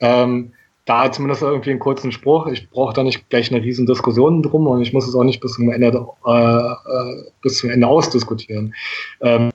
Ähm, 0.00 0.52
da 0.85 1.11
zumindest 1.11 1.43
irgendwie 1.43 1.70
einen 1.70 1.78
kurzen 1.78 2.12
Spruch. 2.12 2.47
Ich 2.49 2.68
brauche 2.70 2.93
da 2.93 3.03
nicht 3.03 3.28
gleich 3.30 3.51
eine 3.51 3.62
riesen 3.62 3.87
Diskussion 3.87 4.43
drum 4.43 4.66
und 4.66 4.82
ich 4.82 4.93
muss 4.93 5.09
es 5.09 5.14
auch 5.14 5.24
nicht 5.24 5.41
bis 5.41 5.55
zum 5.55 5.70
Ende, 5.70 6.07
äh, 6.26 6.30
äh, 6.30 7.24
bis 7.43 7.59
zum 7.59 7.70
Ende 7.70 7.87
ausdiskutieren. 7.87 8.74
Ähm, 9.20 9.51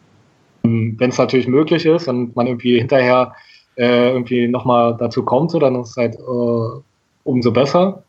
Wenn 0.63 1.09
es 1.09 1.17
natürlich 1.17 1.47
möglich 1.47 1.85
ist 1.85 2.07
und 2.07 2.35
man 2.35 2.47
irgendwie 2.47 2.79
hinterher 2.79 3.33
äh, 3.77 4.09
irgendwie 4.11 4.47
nochmal 4.47 4.97
dazu 4.97 5.23
kommt, 5.23 5.51
so, 5.51 5.59
dann 5.59 5.75
ist 5.75 5.91
es 5.91 5.97
halt 5.97 6.15
äh, 6.15 6.81
umso 7.23 7.51
besser. 7.51 8.03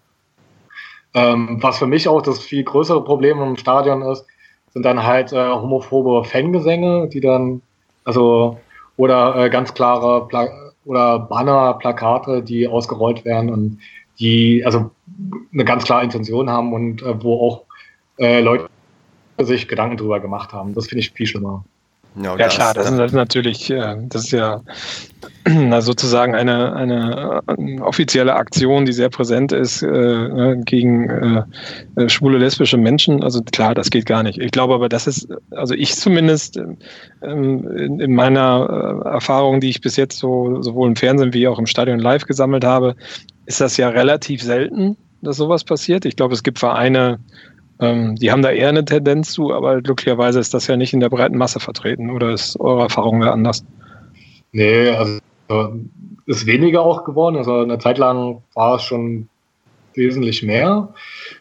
Ähm, 1.13 1.59
was 1.61 1.79
für 1.79 1.87
mich 1.87 2.09
auch 2.09 2.23
das 2.23 2.41
viel 2.41 2.65
größere 2.65 3.05
Problem 3.05 3.41
im 3.43 3.57
Stadion 3.57 4.03
ist, 4.03 4.25
sind 4.73 4.85
dann 4.85 5.05
halt 5.05 5.33
äh, 5.33 5.49
homophobe 5.51 6.25
Fangesänge, 6.25 7.09
die 7.09 7.21
dann, 7.21 7.63
also, 8.05 8.59
oder 8.97 9.37
äh, 9.37 9.51
ganz 9.51 9.75
klare 9.75 10.27
Pla 10.29 10.49
oder 10.85 11.19
Banner, 11.19 11.75
Plakate, 11.75 12.43
die 12.43 12.67
ausgerollt 12.67 13.25
werden 13.25 13.51
und 13.51 13.79
die 14.19 14.63
also 14.65 14.91
eine 15.53 15.65
ganz 15.65 15.85
klare 15.85 16.05
Intention 16.05 16.51
haben 16.51 16.73
und 16.73 17.03
äh, 17.03 17.23
wo 17.23 17.47
auch 17.47 17.65
äh, 18.19 18.41
Leute 18.41 18.69
sich 19.41 19.69
Gedanken 19.69 19.97
drüber 19.97 20.21
gemacht 20.21 20.53
haben. 20.53 20.75
Das 20.75 20.87
finde 20.87 21.01
ich 21.01 21.13
viel 21.13 21.27
schlimmer. 21.27 21.65
Ja, 22.17 22.37
ja 22.37 22.49
klar, 22.49 22.75
das, 22.75 22.91
das 22.91 23.07
ist 23.07 23.13
natürlich, 23.13 23.71
äh, 23.71 23.97
das 24.09 24.25
ist 24.25 24.33
ja 24.33 24.63
sozusagen 25.81 26.35
eine, 26.35 26.75
eine, 26.75 27.41
eine, 27.47 27.85
offizielle 27.85 28.35
Aktion, 28.35 28.85
die 28.85 28.93
sehr 28.93 29.09
präsent 29.09 29.53
ist 29.53 29.83
äh, 29.83 29.87
ne, 29.87 30.61
gegen 30.65 31.09
äh, 31.09 31.43
äh, 31.97 32.09
schwule, 32.09 32.39
lesbische 32.39 32.77
Menschen. 32.77 33.23
Also 33.23 33.43
klar, 33.43 33.75
das 33.75 33.91
geht 33.91 34.07
gar 34.07 34.23
nicht. 34.23 34.39
Ich 34.39 34.51
glaube 34.51 34.75
aber, 34.75 34.89
das 34.89 35.07
ist, 35.07 35.29
also 35.51 35.75
ich 35.75 35.95
zumindest 35.95 36.57
ähm, 36.57 36.79
in, 37.77 38.01
in, 38.01 38.15
meiner 38.15 39.03
äh, 39.05 39.09
Erfahrung, 39.09 39.61
die 39.61 39.71
ich 39.71 39.81
bis 39.81 39.97
jetzt 39.97 40.19
so 40.19 40.63
sowohl 40.63 40.89
im 40.89 40.97
Fernsehen 40.97 41.33
wie 41.33 41.47
auch 41.47 41.59
im 41.59 41.67
Stadion 41.67 42.01
live 42.01 42.27
gesammelt 42.27 42.65
habe, 42.65 42.97
ist 43.47 43.61
das 43.61 43.77
ja 43.77 43.89
relativ 43.89 44.43
selten, 44.43 44.97
dass 45.23 45.37
sowas 45.37 45.65
passiert. 45.65 46.05
Ich 46.05 46.17
glaube, 46.17 46.35
es 46.35 46.43
gibt 46.43 46.59
Vereine, 46.59 47.21
ähm, 47.81 48.17
die 48.17 48.31
haben 48.31 48.43
da 48.43 48.51
eher 48.51 48.69
eine 48.69 48.85
Tendenz 48.85 49.33
zu, 49.33 49.53
aber 49.53 49.81
glücklicherweise 49.81 50.39
ist 50.41 50.55
das 50.55 50.67
ja 50.67 50.77
nicht 50.77 50.93
in 50.93 51.01
der 51.01 51.09
breiten 51.09 51.39
Masse 51.39 51.61
vertreten. 51.61 52.11
Oder 52.11 52.31
ist 52.31 52.59
eure 52.61 52.83
Erfahrung 52.83 53.21
da 53.21 53.33
anders? 53.33 53.65
Nee, 54.53 54.91
also 54.91 55.21
ist 56.27 56.47
weniger 56.47 56.83
auch 56.83 57.05
geworden. 57.05 57.37
Also 57.37 57.61
eine 57.61 57.79
Zeit 57.79 57.99
lang 57.99 58.43
war 58.55 58.77
es 58.77 58.83
schon 58.83 59.29
wesentlich 59.95 60.43
mehr. 60.43 60.89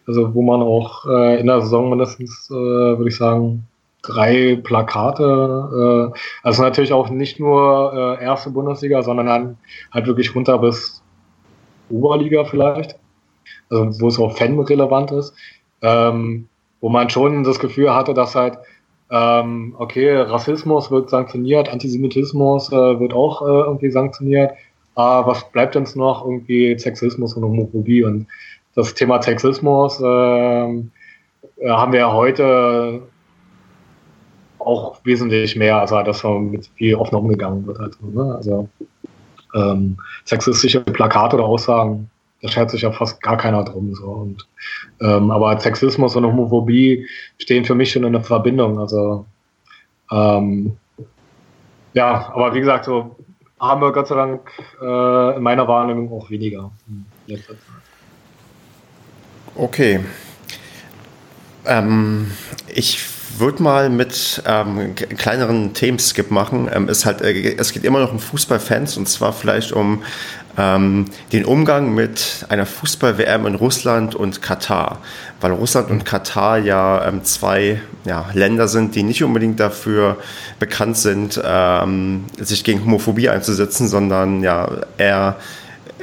Also 0.07 0.33
wo 0.33 0.41
man 0.41 0.61
auch 0.61 1.05
äh, 1.05 1.39
in 1.39 1.47
der 1.47 1.61
Saison 1.61 1.89
mindestens, 1.89 2.49
äh, 2.49 2.53
würde 2.53 3.09
ich 3.09 3.17
sagen, 3.17 3.67
drei 4.01 4.59
Plakate, 4.63 6.11
äh, 6.13 6.19
also 6.43 6.63
natürlich 6.63 6.93
auch 6.93 7.09
nicht 7.09 7.39
nur 7.39 8.17
äh, 8.19 8.23
erste 8.23 8.49
Bundesliga, 8.49 9.03
sondern 9.03 9.27
dann 9.27 9.57
halt 9.91 10.07
wirklich 10.07 10.33
runter 10.33 10.57
bis 10.57 11.03
Oberliga 11.89 12.45
vielleicht, 12.45 12.95
also 13.69 14.01
wo 14.01 14.07
es 14.07 14.19
auch 14.19 14.37
fanrelevant 14.37 15.11
ist 15.11 15.33
ähm, 15.81 16.47
wo 16.81 16.89
man 16.89 17.09
schon 17.09 17.43
das 17.43 17.59
Gefühl 17.59 17.93
hatte, 17.93 18.13
dass 18.13 18.35
halt, 18.35 18.57
ähm, 19.11 19.75
okay, 19.77 20.15
Rassismus 20.15 20.91
wird 20.91 21.09
sanktioniert, 21.09 21.69
Antisemitismus 21.69 22.71
äh, 22.71 22.99
wird 22.99 23.13
auch 23.13 23.41
äh, 23.41 23.45
irgendwie 23.45 23.91
sanktioniert, 23.91 24.51
aber 24.95 25.31
was 25.31 25.49
bleibt 25.51 25.75
uns 25.75 25.95
noch? 25.95 26.25
Irgendwie 26.25 26.77
Sexismus 26.77 27.33
und 27.33 27.43
Homophobie 27.43 28.03
und 28.03 28.27
das 28.75 28.93
Thema 28.93 29.21
Sexismus 29.21 29.99
ähm, 30.03 30.91
äh, 31.57 31.69
haben 31.69 31.91
wir 31.91 31.99
ja 31.99 32.13
heute 32.13 33.01
auch 34.59 34.99
wesentlich 35.05 35.55
mehr, 35.55 35.79
also 35.79 36.01
dass 36.03 36.23
mit 36.23 36.69
viel 36.75 36.95
offener 36.95 37.21
umgegangen 37.21 37.65
wird. 37.65 37.79
Halt, 37.79 37.97
ne? 38.01 38.35
Also 38.35 38.67
ähm, 39.55 39.97
sexistische 40.25 40.81
Plakate 40.81 41.37
oder 41.37 41.45
Aussagen 41.45 42.09
da 42.41 42.47
schert 42.47 42.71
sich 42.71 42.81
ja 42.81 42.91
fast 42.91 43.21
gar 43.21 43.37
keiner 43.37 43.63
drum. 43.63 43.93
So. 43.95 44.05
Und, 44.05 44.47
ähm, 45.01 45.31
aber 45.31 45.59
Sexismus 45.59 46.15
und 46.15 46.25
Homophobie 46.25 47.07
stehen 47.37 47.65
für 47.65 47.75
mich 47.75 47.91
schon 47.91 48.03
in 48.03 48.15
einer 48.15 48.23
Verbindung. 48.23 48.79
Also 48.79 49.25
ähm, 50.11 50.77
ja, 51.93 52.31
aber 52.33 52.53
wie 52.53 52.59
gesagt, 52.59 52.85
so 52.85 53.15
haben 53.59 53.81
wir 53.81 53.91
Gott 53.91 54.07
sei 54.07 54.15
Dank 54.15 54.51
äh, 54.81 55.35
in 55.35 55.43
meiner 55.43 55.67
Wahrnehmung 55.67 56.11
auch 56.13 56.29
weniger 56.29 56.71
Zeit. 57.27 57.57
Okay. 59.55 59.99
Ähm, 61.65 62.31
ich 62.67 62.99
würde 63.37 63.61
mal 63.61 63.89
mit 63.89 64.41
ähm, 64.45 64.95
kleineren 64.95 65.73
Themenskip 65.73 66.31
machen. 66.31 66.69
Ähm, 66.73 66.89
es, 66.89 67.05
halt, 67.05 67.21
äh, 67.21 67.55
es 67.57 67.73
geht 67.73 67.83
immer 67.83 67.99
noch 67.99 68.11
um 68.11 68.19
Fußballfans 68.19 68.97
und 68.97 69.07
zwar 69.07 69.33
vielleicht 69.33 69.71
um 69.71 70.03
ähm, 70.59 71.05
den 71.31 71.45
Umgang 71.45 71.93
mit 71.93 72.45
einer 72.49 72.65
Fußball-WM 72.65 73.45
in 73.45 73.55
Russland 73.55 74.13
und 74.13 74.41
Katar. 74.41 74.99
Weil 75.39 75.51
Russland 75.51 75.89
und 75.89 76.03
Katar 76.03 76.57
ja 76.57 77.07
ähm, 77.07 77.23
zwei 77.23 77.81
ja, 78.03 78.25
Länder 78.33 78.67
sind, 78.67 78.95
die 78.95 79.03
nicht 79.03 79.23
unbedingt 79.23 79.59
dafür 79.59 80.17
bekannt 80.59 80.97
sind, 80.97 81.41
ähm, 81.43 82.25
sich 82.37 82.63
gegen 82.63 82.83
Homophobie 82.83 83.29
einzusetzen, 83.29 83.87
sondern 83.87 84.43
ja 84.43 84.69
eher 84.97 85.37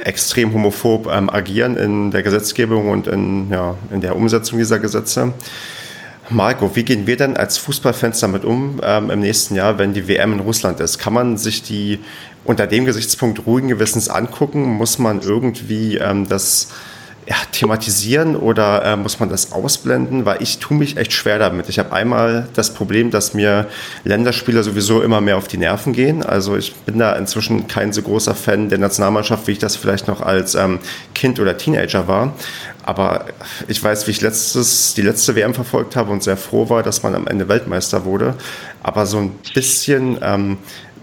extrem 0.03 0.53
homophob 0.53 1.07
ähm, 1.11 1.29
agieren 1.29 1.75
in 1.75 2.11
der 2.11 2.23
Gesetzgebung 2.23 2.89
und 2.89 3.07
in, 3.07 3.49
ja, 3.51 3.75
in 3.91 4.01
der 4.01 4.15
Umsetzung 4.15 4.57
dieser 4.57 4.79
Gesetze. 4.79 5.33
Marco, 6.29 6.75
wie 6.75 6.83
gehen 6.83 7.07
wir 7.07 7.15
denn 7.15 7.37
als 7.37 7.57
Fußballfans 7.57 8.19
damit 8.19 8.43
um 8.43 8.81
ähm, 8.83 9.09
im 9.09 9.21
nächsten 9.21 9.55
Jahr, 9.55 9.77
wenn 9.77 9.93
die 9.93 10.09
WM 10.09 10.33
in 10.33 10.39
Russland 10.41 10.79
ist? 10.81 10.97
Kann 10.97 11.13
man 11.13 11.37
sich 11.37 11.63
die 11.63 11.99
unter 12.47 12.65
dem 12.65 12.85
Gesichtspunkt 12.85 13.45
ruhigen 13.45 13.67
Gewissens 13.67 14.09
angucken? 14.09 14.63
Muss 14.63 14.97
man 14.97 15.21
irgendwie 15.21 15.97
ähm, 15.97 16.27
das 16.27 16.69
ja, 17.27 17.35
thematisieren 17.51 18.37
oder 18.37 18.85
äh, 18.85 18.95
muss 18.95 19.19
man 19.19 19.27
das 19.27 19.51
ausblenden? 19.51 20.25
Weil 20.25 20.41
ich 20.41 20.59
tue 20.59 20.77
mich 20.77 20.95
echt 20.95 21.11
schwer 21.11 21.39
damit. 21.39 21.67
Ich 21.67 21.77
habe 21.77 21.91
einmal 21.91 22.47
das 22.53 22.73
Problem, 22.73 23.11
dass 23.11 23.33
mir 23.33 23.67
Länderspieler 24.05 24.63
sowieso 24.63 25.01
immer 25.01 25.19
mehr 25.19 25.35
auf 25.35 25.49
die 25.49 25.57
Nerven 25.57 25.91
gehen. 25.91 26.23
Also 26.23 26.55
ich 26.55 26.73
bin 26.73 26.99
da 26.99 27.13
inzwischen 27.17 27.67
kein 27.67 27.91
so 27.91 28.01
großer 28.01 28.33
Fan 28.33 28.69
der 28.69 28.79
Nationalmannschaft, 28.79 29.45
wie 29.47 29.51
ich 29.51 29.59
das 29.59 29.75
vielleicht 29.75 30.07
noch 30.07 30.21
als 30.21 30.55
ähm, 30.55 30.79
Kind 31.13 31.41
oder 31.41 31.57
Teenager 31.57 32.07
war. 32.07 32.33
Aber 32.83 33.25
ich 33.67 33.83
weiß, 33.83 34.07
wie 34.07 34.11
ich 34.11 34.21
letztes, 34.21 34.93
die 34.93 35.01
letzte 35.01 35.35
WM 35.35 35.53
verfolgt 35.53 35.97
habe 35.97 36.13
und 36.13 36.23
sehr 36.23 36.37
froh 36.37 36.69
war, 36.69 36.81
dass 36.81 37.03
man 37.03 37.13
am 37.13 37.27
Ende 37.27 37.49
Weltmeister 37.49 38.05
wurde. 38.05 38.35
Aber 38.81 39.05
so 39.05 39.17
ein 39.17 39.31
bisschen 39.53 40.17
ähm, 40.21 40.59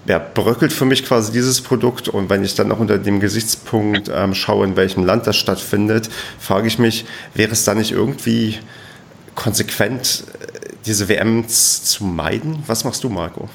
ja, 0.07 0.19
bröckelt 0.19 0.73
für 0.73 0.85
mich 0.85 1.05
quasi 1.05 1.33
dieses 1.33 1.61
Produkt. 1.61 2.09
Und 2.09 2.31
wenn 2.31 2.45
ich 2.45 2.55
dann 2.55 2.69
noch 2.69 2.79
unter 2.79 2.99
dem 2.99 3.21
Gesichtspunkt 3.21 4.11
ähm, 4.13 4.35
schaue, 4.35 4.67
in 4.67 4.77
welchem 4.77 5.05
Land 5.05 5.27
das 5.27 5.37
stattfindet, 5.37 6.11
frage 6.39 6.69
ich 6.69 6.79
mich, 6.79 7.07
wäre 7.35 7.53
es 7.53 7.65
da 7.65 7.75
nicht 7.75 7.93
irgendwie 7.93 8.59
konsequent, 9.35 10.25
äh, 10.41 10.69
diese 10.87 11.09
WMs 11.09 11.85
zu 11.85 12.05
meiden? 12.05 12.63
Was 12.67 12.85
machst 12.85 13.05
du, 13.05 13.09
Marco? 13.09 13.49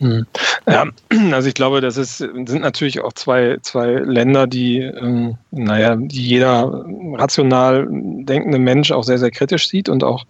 Hm. 0.00 0.26
Ja, 0.66 0.86
also 1.32 1.48
ich 1.48 1.54
glaube, 1.54 1.80
das 1.80 1.96
ist, 1.96 2.18
sind 2.18 2.60
natürlich 2.60 3.00
auch 3.00 3.12
zwei, 3.12 3.58
zwei 3.62 3.92
Länder, 3.92 4.46
die, 4.46 4.78
ähm, 4.80 5.36
naja, 5.50 5.96
die 5.96 6.22
jeder 6.22 6.84
rational 7.14 7.86
denkende 7.90 8.58
Mensch 8.58 8.92
auch 8.92 9.04
sehr, 9.04 9.18
sehr 9.18 9.30
kritisch 9.30 9.68
sieht 9.68 9.88
und 9.88 10.04
auch, 10.04 10.24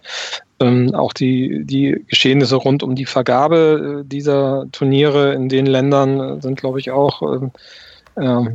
ähm, 0.59 0.93
auch 0.93 1.13
die, 1.13 1.63
die 1.65 2.03
Geschehnisse 2.07 2.55
rund 2.55 2.83
um 2.83 2.95
die 2.95 3.05
Vergabe 3.05 4.01
äh, 4.03 4.07
dieser 4.07 4.65
Turniere 4.71 5.33
in 5.33 5.49
den 5.49 5.65
Ländern 5.65 6.41
sind, 6.41 6.59
glaube 6.59 6.79
ich, 6.79 6.91
auch 6.91 7.21
ähm, 7.21 7.51
äh, 8.15 8.45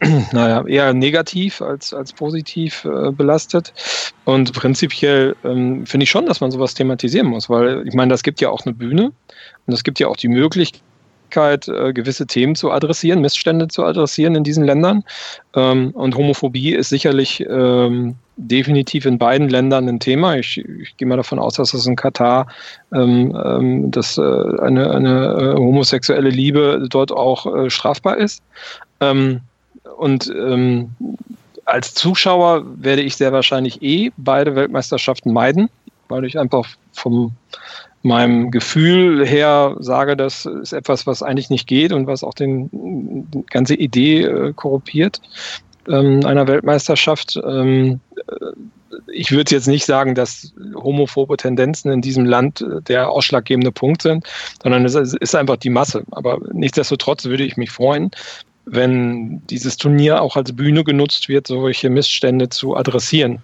naja, 0.32 0.64
eher 0.66 0.92
negativ 0.92 1.60
als, 1.60 1.92
als 1.92 2.12
positiv 2.12 2.84
äh, 2.84 3.10
belastet. 3.10 3.72
Und 4.24 4.52
prinzipiell 4.52 5.34
ähm, 5.44 5.86
finde 5.86 6.04
ich 6.04 6.10
schon, 6.10 6.26
dass 6.26 6.40
man 6.40 6.50
sowas 6.50 6.74
thematisieren 6.74 7.26
muss, 7.26 7.50
weil 7.50 7.86
ich 7.86 7.94
meine, 7.94 8.10
das 8.10 8.22
gibt 8.22 8.40
ja 8.40 8.50
auch 8.50 8.64
eine 8.64 8.74
Bühne 8.74 9.12
und 9.68 9.74
es 9.74 9.84
gibt 9.84 10.00
ja 10.00 10.08
auch 10.08 10.16
die 10.16 10.28
Möglichkeit, 10.28 11.68
äh, 11.68 11.92
gewisse 11.92 12.26
Themen 12.26 12.54
zu 12.54 12.72
adressieren, 12.72 13.20
Missstände 13.20 13.68
zu 13.68 13.84
adressieren 13.84 14.34
in 14.34 14.44
diesen 14.44 14.64
Ländern. 14.64 15.04
Ähm, 15.54 15.90
und 15.90 16.16
Homophobie 16.16 16.74
ist 16.74 16.88
sicherlich 16.88 17.44
ähm, 17.48 18.16
definitiv 18.38 19.04
in 19.04 19.18
beiden 19.18 19.50
Ländern 19.50 19.86
ein 19.86 20.00
Thema. 20.00 20.36
Ich, 20.36 20.56
ich 20.56 20.96
gehe 20.96 21.06
mal 21.06 21.18
davon 21.18 21.38
aus, 21.38 21.54
dass 21.54 21.74
es 21.74 21.86
in 21.86 21.96
Katar 21.96 22.46
ähm, 22.94 23.90
dass, 23.90 24.16
äh, 24.16 24.22
eine, 24.22 24.90
eine 24.90 25.34
äh, 25.34 25.54
homosexuelle 25.56 26.30
Liebe 26.30 26.86
dort 26.88 27.12
auch 27.12 27.68
strafbar 27.68 28.16
ist. 28.16 28.42
Und 29.98 30.32
als 31.66 31.94
Zuschauer 31.94 32.64
werde 32.82 33.02
ich 33.02 33.16
sehr 33.16 33.32
wahrscheinlich 33.32 33.82
eh 33.82 34.10
beide 34.16 34.56
Weltmeisterschaften 34.56 35.32
meiden, 35.32 35.68
weil 36.08 36.24
ich 36.24 36.38
einfach 36.38 36.66
vom 36.92 37.32
meinem 38.08 38.50
Gefühl 38.50 39.24
her 39.26 39.76
sage, 39.78 40.16
das 40.16 40.46
ist 40.46 40.72
etwas, 40.72 41.06
was 41.06 41.22
eigentlich 41.22 41.50
nicht 41.50 41.66
geht 41.66 41.92
und 41.92 42.06
was 42.06 42.24
auch 42.24 42.34
den, 42.34 42.68
die 42.72 43.44
ganze 43.46 43.74
Idee 43.74 44.22
äh, 44.22 44.52
korruptiert 44.52 45.20
ähm, 45.88 46.24
einer 46.24 46.46
Weltmeisterschaft. 46.46 47.38
Ähm, 47.44 48.00
äh, 48.16 48.46
ich 49.12 49.30
würde 49.30 49.54
jetzt 49.54 49.68
nicht 49.68 49.84
sagen, 49.84 50.14
dass 50.14 50.52
homophobe 50.74 51.36
Tendenzen 51.36 51.90
in 51.90 52.02
diesem 52.02 52.24
Land 52.24 52.60
äh, 52.60 52.82
der 52.82 53.10
ausschlaggebende 53.10 53.72
Punkt 53.72 54.02
sind, 54.02 54.26
sondern 54.62 54.84
es 54.84 54.94
ist 54.94 55.34
einfach 55.34 55.56
die 55.56 55.70
Masse. 55.70 56.04
Aber 56.10 56.38
nichtsdestotrotz 56.52 57.24
würde 57.24 57.44
ich 57.44 57.56
mich 57.56 57.70
freuen, 57.70 58.10
wenn 58.64 59.46
dieses 59.46 59.76
Turnier 59.76 60.20
auch 60.20 60.36
als 60.36 60.54
Bühne 60.54 60.84
genutzt 60.84 61.28
wird, 61.28 61.46
solche 61.46 61.90
Missstände 61.90 62.48
zu 62.48 62.76
adressieren. 62.76 63.42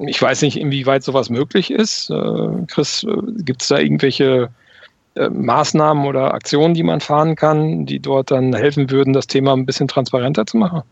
Ich 0.00 0.20
weiß 0.20 0.42
nicht, 0.42 0.58
inwieweit 0.58 1.02
sowas 1.02 1.30
möglich 1.30 1.70
ist. 1.70 2.10
Äh, 2.10 2.66
Chris, 2.66 3.04
äh, 3.04 3.42
gibt 3.42 3.62
es 3.62 3.68
da 3.68 3.78
irgendwelche 3.78 4.50
äh, 5.14 5.28
Maßnahmen 5.28 6.06
oder 6.06 6.34
Aktionen, 6.34 6.74
die 6.74 6.82
man 6.82 7.00
fahren 7.00 7.34
kann, 7.34 7.86
die 7.86 8.00
dort 8.00 8.30
dann 8.30 8.54
helfen 8.54 8.90
würden, 8.90 9.12
das 9.12 9.26
Thema 9.26 9.52
ein 9.52 9.66
bisschen 9.66 9.88
transparenter 9.88 10.46
zu 10.46 10.56
machen? 10.56 10.82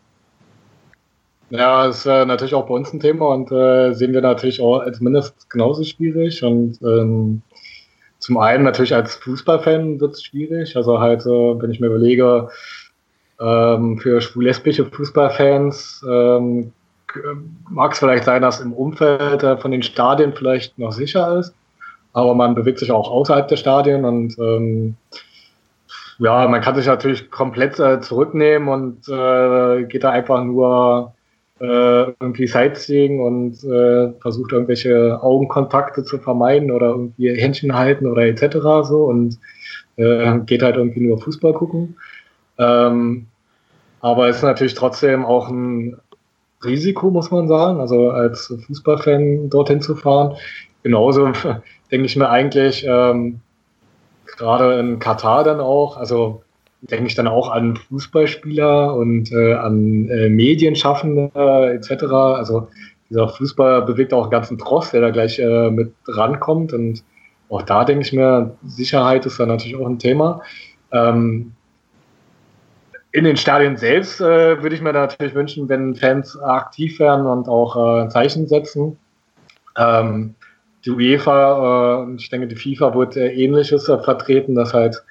Ja, 1.50 1.86
ist 1.86 2.04
natürlich 2.04 2.54
auch 2.54 2.66
bei 2.66 2.74
uns 2.74 2.92
ein 2.92 3.00
Thema 3.00 3.28
und 3.28 3.48
sehen 3.48 4.12
wir 4.12 4.20
natürlich 4.20 4.60
auch 4.60 4.80
als 4.80 5.00
mindestens 5.00 5.48
genauso 5.48 5.82
schwierig. 5.82 6.42
Und 6.42 6.78
ähm, 6.82 7.40
zum 8.18 8.36
einen 8.36 8.64
natürlich 8.64 8.94
als 8.94 9.14
Fußballfan 9.14 9.98
wird 9.98 10.12
es 10.12 10.24
schwierig. 10.24 10.76
Also 10.76 11.00
halt, 11.00 11.24
wenn 11.24 11.70
ich 11.70 11.80
mir 11.80 11.86
überlege, 11.86 12.50
ähm, 13.40 13.98
für 13.98 14.20
schwul-lesbische 14.20 14.84
Fußballfans 14.84 16.04
ähm, 16.06 16.72
mag 17.70 17.92
es 17.92 17.98
vielleicht 17.98 18.24
sein, 18.24 18.42
dass 18.42 18.60
im 18.60 18.72
Umfeld 18.72 19.42
äh, 19.42 19.56
von 19.56 19.70
den 19.70 19.82
Stadien 19.82 20.32
vielleicht 20.32 20.78
noch 20.78 20.92
sicher 20.92 21.38
ist. 21.38 21.54
aber 22.12 22.34
man 22.34 22.54
bewegt 22.54 22.78
sich 22.78 22.90
auch 22.90 23.10
außerhalb 23.10 23.48
der 23.48 23.56
Stadien 23.56 24.04
und 24.04 24.38
ähm, 24.38 24.96
ja, 26.18 26.48
man 26.48 26.60
kann 26.60 26.74
sich 26.74 26.86
natürlich 26.86 27.30
komplett 27.30 27.78
äh, 27.78 28.00
zurücknehmen 28.00 28.68
und 28.68 29.08
äh, 29.08 29.84
geht 29.84 30.02
da 30.02 30.10
einfach 30.10 30.42
nur 30.42 31.14
äh, 31.60 32.12
irgendwie 32.20 32.46
Sightseeing 32.46 33.20
und 33.20 33.62
äh, 33.64 34.12
versucht 34.20 34.52
irgendwelche 34.52 35.22
Augenkontakte 35.22 36.04
zu 36.04 36.18
vermeiden 36.18 36.70
oder 36.70 36.88
irgendwie 36.88 37.34
Händchen 37.34 37.74
halten 37.74 38.06
oder 38.06 38.22
etc. 38.22 38.58
so 38.82 39.04
und 39.04 39.38
äh, 39.96 40.38
geht 40.40 40.62
halt 40.62 40.76
irgendwie 40.76 41.00
nur 41.00 41.20
Fußball 41.20 41.52
gucken. 41.52 41.96
Ähm, 42.58 43.26
aber 44.00 44.28
ist 44.28 44.42
natürlich 44.42 44.74
trotzdem 44.74 45.24
auch 45.24 45.48
ein 45.48 45.96
Risiko, 46.64 47.10
muss 47.10 47.30
man 47.30 47.48
sagen, 47.48 47.80
also 47.80 48.10
als 48.10 48.52
Fußballfan 48.66 49.50
dorthin 49.50 49.80
zu 49.80 49.94
fahren. 49.94 50.36
Genauso 50.82 51.32
denke 51.90 52.06
ich 52.06 52.16
mir 52.16 52.28
eigentlich, 52.28 52.84
ähm, 52.86 53.40
gerade 54.26 54.78
in 54.78 54.98
Katar 54.98 55.44
dann 55.44 55.60
auch, 55.60 55.96
also 55.96 56.42
denke 56.80 57.06
ich 57.06 57.14
dann 57.14 57.26
auch 57.26 57.50
an 57.50 57.76
Fußballspieler 57.76 58.94
und 58.94 59.32
äh, 59.32 59.54
an 59.54 60.08
äh, 60.08 60.28
Medienschaffende 60.28 61.30
äh, 61.34 61.74
etc. 61.74 62.04
Also 62.04 62.68
dieser 63.10 63.28
Fußball 63.28 63.82
bewegt 63.82 64.12
auch 64.12 64.22
einen 64.22 64.30
ganzen 64.30 64.58
Tross, 64.58 64.90
der 64.90 65.00
da 65.00 65.10
gleich 65.10 65.38
äh, 65.38 65.70
mit 65.70 65.92
rankommt. 66.06 66.72
Und 66.72 67.02
auch 67.48 67.62
da 67.62 67.84
denke 67.84 68.02
ich 68.02 68.12
mir, 68.12 68.56
Sicherheit 68.64 69.26
ist 69.26 69.40
da 69.40 69.46
natürlich 69.46 69.76
auch 69.76 69.88
ein 69.88 69.98
Thema. 69.98 70.42
Ähm, 70.92 71.52
in 73.12 73.24
den 73.24 73.36
Stadien 73.36 73.76
selbst 73.76 74.20
äh, 74.20 74.62
würde 74.62 74.74
ich 74.74 74.82
mir 74.82 74.92
natürlich 74.92 75.34
wünschen, 75.34 75.68
wenn 75.68 75.94
Fans 75.94 76.38
aktiv 76.40 76.98
werden 76.98 77.26
und 77.26 77.48
auch 77.48 78.04
äh, 78.04 78.08
Zeichen 78.08 78.46
setzen. 78.46 78.98
Ähm, 79.76 80.34
die 80.84 80.90
UEFA, 80.90 82.04
äh, 82.06 82.14
ich 82.16 82.28
denke, 82.28 82.48
die 82.48 82.56
FIFA 82.56 82.94
wird 82.94 83.16
äh, 83.16 83.32
ähnliches 83.32 83.88
äh, 83.88 83.98
vertreten, 83.98 84.54
dass 84.54 84.74
halt 84.74 85.02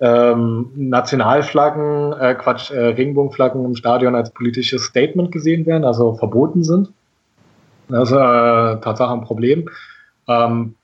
ähm, 0.00 0.70
Nationalflaggen, 0.74 2.12
äh, 2.14 2.34
Quatsch, 2.34 2.70
äh, 2.70 2.88
Regenbogenflaggen 2.88 3.64
im 3.64 3.76
Stadion 3.76 4.14
als 4.14 4.30
politisches 4.30 4.84
Statement 4.84 5.32
gesehen 5.32 5.64
werden, 5.64 5.84
also 5.84 6.14
verboten 6.14 6.64
sind. 6.64 6.92
Das 7.88 8.10
ist 8.10 8.16
äh, 8.16 8.80
Tatsache 8.80 9.12
ein 9.12 9.22
Problem. 9.22 9.70
Ähm, 10.28 10.74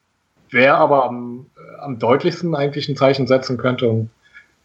wer 0.50 0.76
aber 0.76 1.04
am, 1.04 1.46
am 1.80 1.98
deutlichsten 1.98 2.54
eigentlich 2.54 2.88
ein 2.88 2.96
Zeichen 2.96 3.26
setzen 3.26 3.58
könnte, 3.58 3.88
und, 3.88 4.10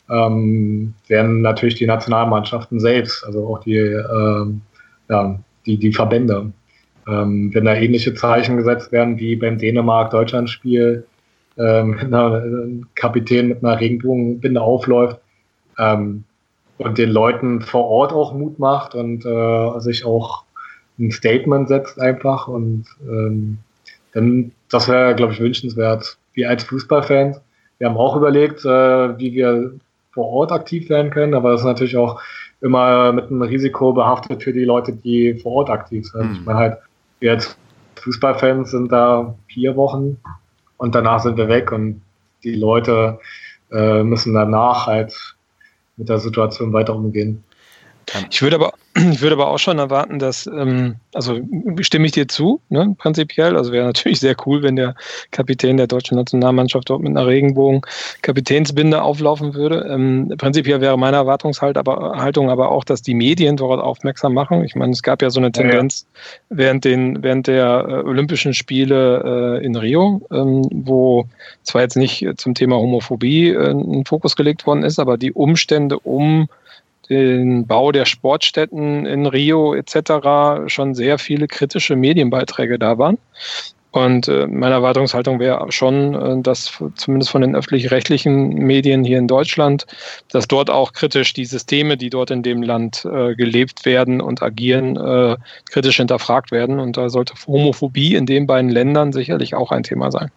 ähm, 0.09 0.93
wären 1.07 1.41
natürlich 1.41 1.75
die 1.75 1.85
Nationalmannschaften 1.87 2.79
selbst, 2.79 3.25
also 3.25 3.47
auch 3.47 3.59
die, 3.59 3.77
ähm, 3.77 4.61
ja, 5.09 5.39
die, 5.65 5.77
die 5.77 5.93
Verbände. 5.93 6.51
Ähm, 7.07 7.53
wenn 7.53 7.65
da 7.65 7.73
ähnliche 7.73 8.13
Zeichen 8.13 8.57
gesetzt 8.57 8.91
werden 8.91 9.17
wie 9.17 9.35
beim 9.35 9.57
Dänemark-Deutschland-Spiel, 9.57 11.05
ähm, 11.57 12.13
ein 12.13 12.85
Kapitän 12.95 13.47
mit 13.47 13.63
einer 13.63 13.79
Regenbogenbinde 13.79 14.61
aufläuft 14.61 15.19
ähm, 15.79 16.23
und 16.77 16.97
den 16.97 17.09
Leuten 17.09 17.61
vor 17.61 17.85
Ort 17.85 18.13
auch 18.13 18.33
Mut 18.33 18.59
macht 18.59 18.93
und 18.93 19.25
äh, 19.25 19.79
sich 19.79 20.05
auch 20.05 20.43
ein 20.99 21.11
Statement 21.11 21.67
setzt 21.67 21.99
einfach 21.99 22.47
und 22.47 22.85
ähm, 23.07 23.57
dann, 24.13 24.51
das 24.69 24.87
wäre, 24.87 25.15
glaube 25.15 25.33
ich, 25.33 25.39
wünschenswert. 25.39 26.17
Wir 26.33 26.49
als 26.49 26.63
Fußballfans, 26.63 27.39
wir 27.77 27.87
haben 27.87 27.97
auch 27.97 28.15
überlegt, 28.15 28.65
äh, 28.65 29.17
wie 29.17 29.33
wir 29.33 29.73
vor 30.17 30.29
Ort 30.29 30.51
aktiv 30.51 30.89
werden 30.89 31.11
können, 31.11 31.35
aber 31.35 31.51
das 31.51 31.61
ist 31.61 31.67
natürlich 31.67 31.95
auch 31.95 32.19
immer 32.59 33.13
mit 33.13 33.25
einem 33.25 33.43
Risiko 33.43 33.93
behaftet 33.93 34.41
für 34.41 34.51
die 34.51 34.65
Leute, 34.65 34.91
die 34.91 35.35
vor 35.35 35.51
Ort 35.51 35.69
aktiv 35.69 36.07
sind. 36.07 36.27
Mhm. 36.27 36.33
Ich 36.33 36.41
meine 36.45 36.57
halt, 36.57 36.77
wir 37.19 37.33
als 37.33 37.55
Fußballfans 38.01 38.71
sind 38.71 38.91
da 38.91 39.35
vier 39.47 39.75
Wochen 39.75 40.17
und 40.77 40.95
danach 40.95 41.19
sind 41.19 41.37
wir 41.37 41.47
weg 41.49 41.71
und 41.71 42.01
die 42.43 42.55
Leute 42.55 43.19
äh, 43.71 44.01
müssen 44.01 44.33
danach 44.33 44.87
halt 44.87 45.13
mit 45.97 46.09
der 46.09 46.17
Situation 46.17 46.73
weiter 46.73 46.95
umgehen. 46.95 47.43
Ich 48.31 48.41
würde 48.41 48.55
aber, 48.55 48.73
ich 48.97 49.21
würde 49.21 49.35
aber 49.35 49.47
auch 49.47 49.59
schon 49.59 49.79
erwarten, 49.79 50.19
dass, 50.19 50.47
ähm, 50.47 50.95
also 51.13 51.39
stimme 51.81 52.07
ich 52.07 52.13
dir 52.13 52.27
zu, 52.27 52.61
ne, 52.69 52.95
prinzipiell. 52.97 53.55
Also 53.55 53.71
wäre 53.71 53.85
natürlich 53.85 54.19
sehr 54.19 54.35
cool, 54.45 54.63
wenn 54.63 54.75
der 54.75 54.95
Kapitän 55.31 55.77
der 55.77 55.87
deutschen 55.87 56.17
Nationalmannschaft 56.17 56.89
dort 56.89 57.01
mit 57.01 57.11
einer 57.11 57.27
Regenbogen-Kapitänsbinde 57.27 59.01
auflaufen 59.01 59.53
würde. 59.53 59.87
Ähm, 59.89 60.33
prinzipiell 60.37 60.81
wäre 60.81 60.97
meine 60.97 61.17
Erwartungshaltung 61.17 61.77
aber, 61.77 62.17
Haltung 62.17 62.49
aber 62.49 62.71
auch, 62.71 62.83
dass 62.83 63.01
die 63.01 63.13
Medien 63.13 63.57
dort 63.57 63.81
aufmerksam 63.81 64.33
machen. 64.33 64.63
Ich 64.63 64.75
meine, 64.75 64.91
es 64.93 65.03
gab 65.03 65.21
ja 65.21 65.29
so 65.29 65.39
eine 65.39 65.51
Tendenz 65.51 66.05
ja, 66.49 66.57
während 66.57 66.85
den, 66.85 67.23
während 67.23 67.47
der 67.47 67.85
äh, 67.87 67.93
Olympischen 68.07 68.53
Spiele 68.53 69.59
äh, 69.61 69.65
in 69.65 69.75
Rio, 69.75 70.21
ähm, 70.31 70.63
wo 70.71 71.25
zwar 71.63 71.81
jetzt 71.81 71.97
nicht 71.97 72.25
zum 72.37 72.55
Thema 72.55 72.77
Homophobie 72.77 73.49
äh, 73.49 73.71
ein 73.71 74.05
Fokus 74.05 74.35
gelegt 74.35 74.65
worden 74.65 74.83
ist, 74.83 74.99
aber 74.99 75.17
die 75.17 75.33
Umstände 75.33 75.99
um 75.99 76.49
den 77.09 77.67
Bau 77.67 77.91
der 77.91 78.05
Sportstätten 78.05 79.05
in 79.05 79.25
Rio 79.25 79.73
etc. 79.73 80.67
schon 80.67 80.95
sehr 80.95 81.17
viele 81.17 81.47
kritische 81.47 81.95
Medienbeiträge 81.95 82.77
da 82.79 82.97
waren. 82.97 83.17
Und 83.91 84.27
äh, 84.27 84.45
meine 84.45 84.75
Erwartungshaltung 84.75 85.39
wäre 85.39 85.71
schon, 85.71 86.13
äh, 86.13 86.41
dass 86.43 86.77
zumindest 86.95 87.31
von 87.31 87.41
den 87.41 87.55
öffentlich-rechtlichen 87.55 88.49
Medien 88.49 89.03
hier 89.03 89.17
in 89.17 89.27
Deutschland, 89.27 89.87
dass 90.31 90.47
dort 90.47 90.69
auch 90.69 90.93
kritisch 90.93 91.33
die 91.33 91.45
Systeme, 91.45 91.97
die 91.97 92.11
dort 92.11 92.29
in 92.29 92.43
dem 92.43 92.61
Land 92.61 93.05
äh, 93.05 93.33
gelebt 93.33 93.85
werden 93.85 94.21
und 94.21 94.43
agieren, 94.43 94.97
kritisch 95.69 95.97
hinterfragt 95.97 96.51
werden. 96.51 96.79
Und 96.79 96.97
da 96.97 97.09
sollte 97.09 97.33
Homophobie 97.47 98.15
in 98.15 98.25
den 98.25 98.45
beiden 98.45 98.69
Ländern 98.69 99.13
sicherlich 99.13 99.55
auch 99.55 99.71
ein 99.71 99.83
Thema 99.83 100.11
sein. 100.11 100.29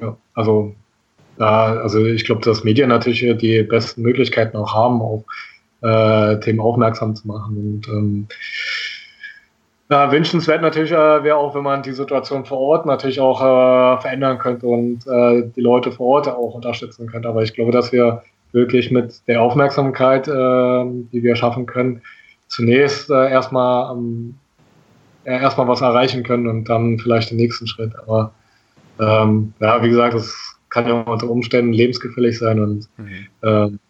Ja, 0.00 0.16
also, 0.34 0.74
also 1.38 2.04
ich 2.04 2.24
glaube, 2.24 2.42
dass 2.42 2.64
Medien 2.64 2.88
natürlich 2.88 3.20
die 3.38 3.62
besten 3.62 4.02
Möglichkeiten 4.02 4.56
auch 4.56 4.74
haben, 4.74 5.00
auch 5.00 5.24
äh, 5.84 6.40
Themen 6.40 6.60
aufmerksam 6.60 7.14
zu 7.14 7.28
machen. 7.28 7.56
Und 7.56 7.88
ähm, 7.88 8.26
ja, 9.90 10.10
wünschenswert 10.10 10.62
natürlich 10.62 10.92
äh, 10.92 11.24
wäre 11.24 11.36
auch, 11.36 11.54
wenn 11.54 11.62
man 11.62 11.82
die 11.82 11.92
Situation 11.92 12.44
vor 12.46 12.58
Ort 12.58 12.86
natürlich 12.86 13.20
auch 13.20 13.40
äh, 13.40 14.00
verändern 14.00 14.38
könnte 14.38 14.66
und 14.66 15.06
äh, 15.06 15.44
die 15.54 15.60
Leute 15.60 15.92
vor 15.92 16.06
Ort 16.06 16.28
auch 16.28 16.54
unterstützen 16.54 17.06
könnte. 17.06 17.28
Aber 17.28 17.42
ich 17.42 17.52
glaube, 17.52 17.70
dass 17.70 17.92
wir 17.92 18.22
wirklich 18.52 18.90
mit 18.90 19.20
der 19.28 19.42
Aufmerksamkeit, 19.42 20.26
äh, 20.26 20.30
die 20.32 21.22
wir 21.22 21.36
schaffen 21.36 21.66
können, 21.66 22.00
zunächst 22.48 23.10
äh, 23.10 23.30
erstmal 23.30 23.94
ähm, 23.94 24.36
erstmal 25.24 25.68
was 25.68 25.80
erreichen 25.80 26.22
können 26.22 26.46
und 26.46 26.68
dann 26.68 26.98
vielleicht 26.98 27.30
den 27.30 27.36
nächsten 27.36 27.66
Schritt. 27.66 27.92
Aber 27.98 28.32
ähm, 29.00 29.52
ja, 29.60 29.82
wie 29.82 29.88
gesagt, 29.90 30.14
das 30.14 30.56
kann 30.70 30.86
ja 30.86 31.00
unter 31.02 31.28
Umständen 31.28 31.72
lebensgefällig 31.72 32.38
sein 32.38 32.60
und 32.60 32.88
mhm. 32.96 33.26
ähm, 33.42 33.80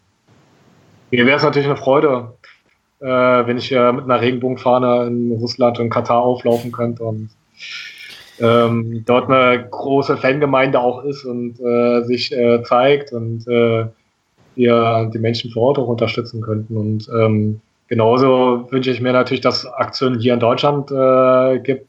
mir 1.11 1.25
wäre 1.25 1.37
es 1.37 1.43
natürlich 1.43 1.67
eine 1.67 1.77
Freude, 1.77 2.33
äh, 2.99 3.05
wenn 3.05 3.57
ich 3.57 3.71
äh, 3.71 3.91
mit 3.91 4.05
einer 4.05 4.21
Regenbogenfahne 4.21 5.07
in 5.07 5.31
Russland 5.33 5.79
und 5.79 5.89
Katar 5.89 6.21
auflaufen 6.21 6.71
könnte 6.71 7.03
und 7.03 7.29
ähm, 8.39 9.03
dort 9.05 9.29
eine 9.29 9.67
große 9.69 10.17
Fangemeinde 10.17 10.79
auch 10.79 11.03
ist 11.03 11.23
und 11.23 11.59
äh, 11.59 12.03
sich 12.03 12.31
äh, 12.31 12.63
zeigt 12.63 13.13
und 13.13 13.47
äh, 13.47 13.85
wir 14.55 15.11
die 15.13 15.19
Menschen 15.19 15.51
vor 15.51 15.63
Ort 15.63 15.79
auch 15.79 15.87
unterstützen 15.87 16.41
könnten. 16.41 16.77
Und 16.77 17.09
ähm, 17.13 17.61
genauso 17.87 18.67
wünsche 18.71 18.91
ich 18.91 19.01
mir 19.01 19.13
natürlich, 19.13 19.41
dass 19.41 19.65
Aktionen 19.65 20.19
hier 20.19 20.33
in 20.33 20.39
Deutschland 20.39 20.91
äh, 20.91 21.59
gibt, 21.59 21.87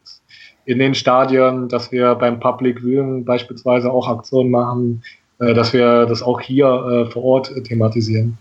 in 0.65 0.79
den 0.79 0.93
Stadien, 0.93 1.69
dass 1.69 1.91
wir 1.91 2.15
beim 2.15 2.39
Public 2.41 2.81
Viewing 2.81 3.23
beispielsweise 3.23 3.89
auch 3.89 4.09
Aktionen 4.09 4.51
machen, 4.51 5.01
dass 5.39 5.71
wir 5.71 6.05
das 6.07 6.21
auch 6.21 6.41
hier 6.41 7.07
vor 7.13 7.23
Ort 7.23 7.53
thematisieren. 7.63 8.37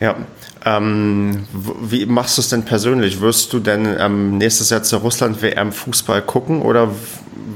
Ja. 0.00 0.16
Ähm, 0.64 1.46
wie 1.54 2.06
machst 2.06 2.36
du 2.36 2.40
es 2.40 2.48
denn 2.48 2.64
persönlich? 2.64 3.20
Wirst 3.20 3.52
du 3.52 3.60
denn 3.60 3.96
ähm, 3.98 4.38
nächstes 4.38 4.70
Jahr 4.70 4.82
zur 4.82 5.00
Russland-WM 5.00 5.72
Fußball 5.72 6.22
gucken 6.22 6.62
oder 6.62 6.88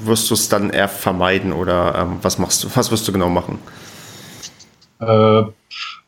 wirst 0.05 0.31
du 0.31 0.35
es 0.35 0.49
dann 0.49 0.71
eher 0.71 0.89
vermeiden 0.89 1.53
oder 1.53 1.95
ähm, 1.99 2.19
was 2.23 2.39
machst 2.39 2.65
du, 2.65 2.69
was 2.75 2.91
wirst 2.91 3.09
du 3.09 3.13
genau 3.13 3.29
machen? 3.29 3.59
Äh, 5.01 5.43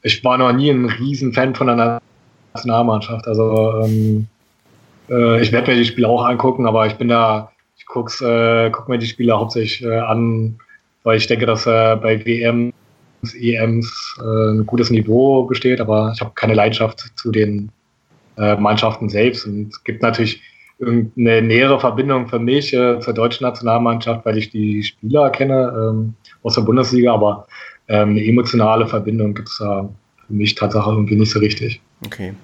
ich 0.03 0.23
war 0.25 0.39
noch 0.39 0.53
nie 0.53 0.71
ein 0.71 0.87
Riesenfan 0.87 1.55
von 1.55 1.67
der 1.67 2.01
Nationalmannschaft. 2.55 3.27
Also 3.27 3.83
ähm, 3.85 4.27
äh, 5.09 5.41
ich 5.41 5.53
werde 5.53 5.73
mir 5.73 5.79
die 5.79 5.85
Spiele 5.85 6.09
auch 6.09 6.25
angucken, 6.25 6.67
aber 6.67 6.87
ich 6.87 6.95
bin 6.95 7.09
da, 7.09 7.51
ich 7.79 7.87
guck's, 7.87 8.21
äh, 8.21 8.71
guck 8.71 8.89
mir 8.89 8.99
die 8.99 9.07
Spiele 9.07 9.39
hauptsächlich 9.39 9.83
äh, 9.83 9.99
an, 9.99 10.59
weil 11.03 11.17
ich 11.17 11.27
denke, 11.27 11.47
dass 11.47 11.67
äh, 11.67 11.97
bei 11.97 12.25
WM 12.25 12.73
EMs 13.35 14.19
äh, 14.21 14.51
ein 14.53 14.67
gutes 14.67 14.91
Niveau 14.91 15.45
besteht, 15.45 15.81
aber 15.81 16.13
ich 16.15 16.21
habe 16.21 16.33
keine 16.35 16.55
Leidenschaft 16.55 17.13
zu 17.17 17.31
den 17.31 17.71
äh, 18.37 18.57
Mannschaften 18.57 19.09
selbst. 19.09 19.47
Und 19.47 19.69
es 19.73 19.85
gibt 19.85 20.03
natürlich 20.03 20.43
irgendeine 20.79 21.43
nähere 21.43 21.81
Verbindung 21.81 22.29
für 22.29 22.39
mich 22.39 22.73
äh, 22.73 23.01
zur 23.01 23.15
deutschen 23.15 23.45
Nationalmannschaft, 23.45 24.25
weil 24.27 24.37
ich 24.37 24.51
die 24.51 24.83
Spieler 24.83 25.31
kenne 25.31 25.73
ähm, 25.75 26.15
aus 26.43 26.55
der 26.55 26.63
Bundesliga, 26.63 27.15
aber 27.15 27.47
ähm, 27.89 28.11
eine 28.11 28.25
emotionale 28.25 28.87
Verbindung 28.87 29.35
gibt 29.35 29.49
es 29.49 29.59
da 29.59 29.89
für 30.27 30.33
mich 30.33 30.55
tatsächlich 30.55 30.93
irgendwie 30.93 31.17
nicht 31.17 31.31
so 31.31 31.39
richtig. 31.39 31.81
Okay. 32.05 32.35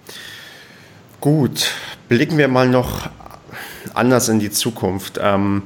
Gut, 1.20 1.72
blicken 2.08 2.38
wir 2.38 2.48
mal 2.48 2.68
noch 2.68 3.10
anders 3.94 4.28
in 4.28 4.40
die 4.40 4.50
Zukunft. 4.50 5.20
Ähm, 5.22 5.62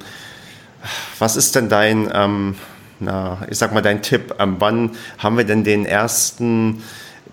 Was 1.18 1.36
ist 1.36 1.54
denn 1.54 1.68
dein, 1.68 2.10
ähm, 2.12 2.54
na, 3.00 3.38
ich 3.50 3.58
sag 3.58 3.72
mal, 3.72 3.82
dein 3.82 4.02
Tipp? 4.02 4.34
Ähm, 4.38 4.56
wann 4.58 4.92
haben 5.18 5.36
wir 5.36 5.44
denn 5.44 5.64
den 5.64 5.86
ersten 5.86 6.82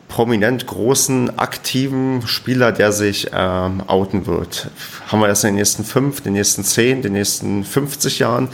prominent 0.07 0.67
großen, 0.67 1.39
aktiven 1.39 2.25
Spieler, 2.27 2.71
der 2.71 2.91
sich 2.91 3.29
ähm, 3.33 3.81
outen 3.87 4.25
wird? 4.25 4.67
Haben 5.07 5.21
wir 5.21 5.27
das 5.27 5.43
in 5.43 5.49
den 5.49 5.55
nächsten 5.55 5.83
fünf, 5.83 6.21
den 6.21 6.33
nächsten 6.33 6.63
zehn, 6.63 7.01
den 7.01 7.13
nächsten 7.13 7.63
50 7.63 8.19
Jahren? 8.19 8.49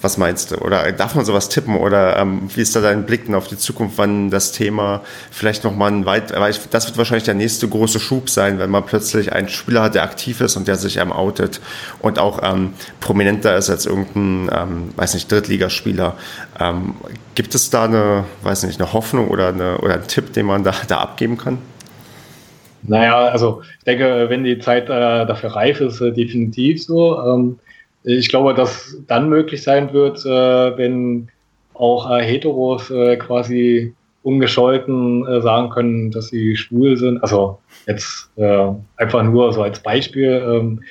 Was 0.00 0.16
meinst 0.16 0.52
du? 0.52 0.56
Oder 0.56 0.92
darf 0.92 1.16
man 1.16 1.24
sowas 1.24 1.48
tippen? 1.48 1.76
Oder 1.76 2.16
ähm, 2.18 2.48
wie 2.54 2.60
ist 2.60 2.76
da 2.76 2.80
dein 2.80 3.04
Blick 3.04 3.32
auf 3.34 3.48
die 3.48 3.56
Zukunft, 3.56 3.98
wann 3.98 4.30
das 4.30 4.52
Thema 4.52 5.02
vielleicht 5.32 5.64
nochmal 5.64 5.90
ein 5.90 6.06
weit, 6.06 6.32
weil 6.38 6.54
das 6.70 6.86
wird 6.86 6.98
wahrscheinlich 6.98 7.24
der 7.24 7.34
nächste 7.34 7.68
große 7.68 7.98
Schub 7.98 8.30
sein, 8.30 8.60
wenn 8.60 8.70
man 8.70 8.86
plötzlich 8.86 9.32
einen 9.32 9.48
Spieler 9.48 9.82
hat, 9.82 9.96
der 9.96 10.04
aktiv 10.04 10.40
ist 10.40 10.56
und 10.56 10.68
der 10.68 10.76
sich 10.76 10.98
ähm, 10.98 11.10
outet 11.10 11.60
und 11.98 12.20
auch 12.20 12.40
ähm, 12.44 12.74
prominenter 13.00 13.56
ist 13.56 13.70
als 13.70 13.86
irgendein, 13.86 14.50
ähm, 14.56 14.90
weiß 14.94 15.14
nicht, 15.14 15.30
Drittligaspieler. 15.32 16.16
Ähm, 16.60 16.94
gibt 17.34 17.56
es 17.56 17.70
da 17.70 17.84
eine, 17.84 18.24
weiß 18.42 18.62
nicht, 18.64 18.80
eine 18.80 18.92
Hoffnung 18.92 19.28
oder, 19.28 19.48
eine, 19.48 19.78
oder 19.78 19.94
einen 19.94 20.06
Tipp, 20.06 20.32
den 20.32 20.46
man 20.46 20.62
da, 20.62 20.74
da 20.86 20.98
abgeben 20.98 21.38
kann? 21.38 21.58
Naja, 22.82 23.26
also 23.26 23.62
ich 23.78 23.84
denke, 23.84 24.26
wenn 24.28 24.44
die 24.44 24.60
Zeit 24.60 24.84
äh, 24.84 25.26
dafür 25.26 25.56
reif 25.56 25.80
ist, 25.80 26.00
äh, 26.00 26.12
definitiv 26.12 26.84
so. 26.84 27.20
Ähm, 27.20 27.58
ich 28.04 28.28
glaube, 28.28 28.54
dass 28.54 28.96
dann 29.06 29.28
möglich 29.28 29.62
sein 29.62 29.92
wird, 29.92 30.24
äh, 30.24 30.76
wenn 30.78 31.28
auch 31.74 32.10
äh, 32.10 32.22
Heteros 32.22 32.90
äh, 32.90 33.16
quasi 33.16 33.94
ungescholten 34.22 35.40
sagen 35.40 35.70
können, 35.70 36.10
dass 36.10 36.28
sie 36.28 36.56
schwul 36.56 36.96
sind. 36.98 37.22
Also 37.22 37.60
jetzt 37.86 38.28
einfach 38.96 39.22
nur 39.22 39.52
so 39.54 39.62
als 39.62 39.80
Beispiel. 39.80 40.42
Ähm, 40.44 40.82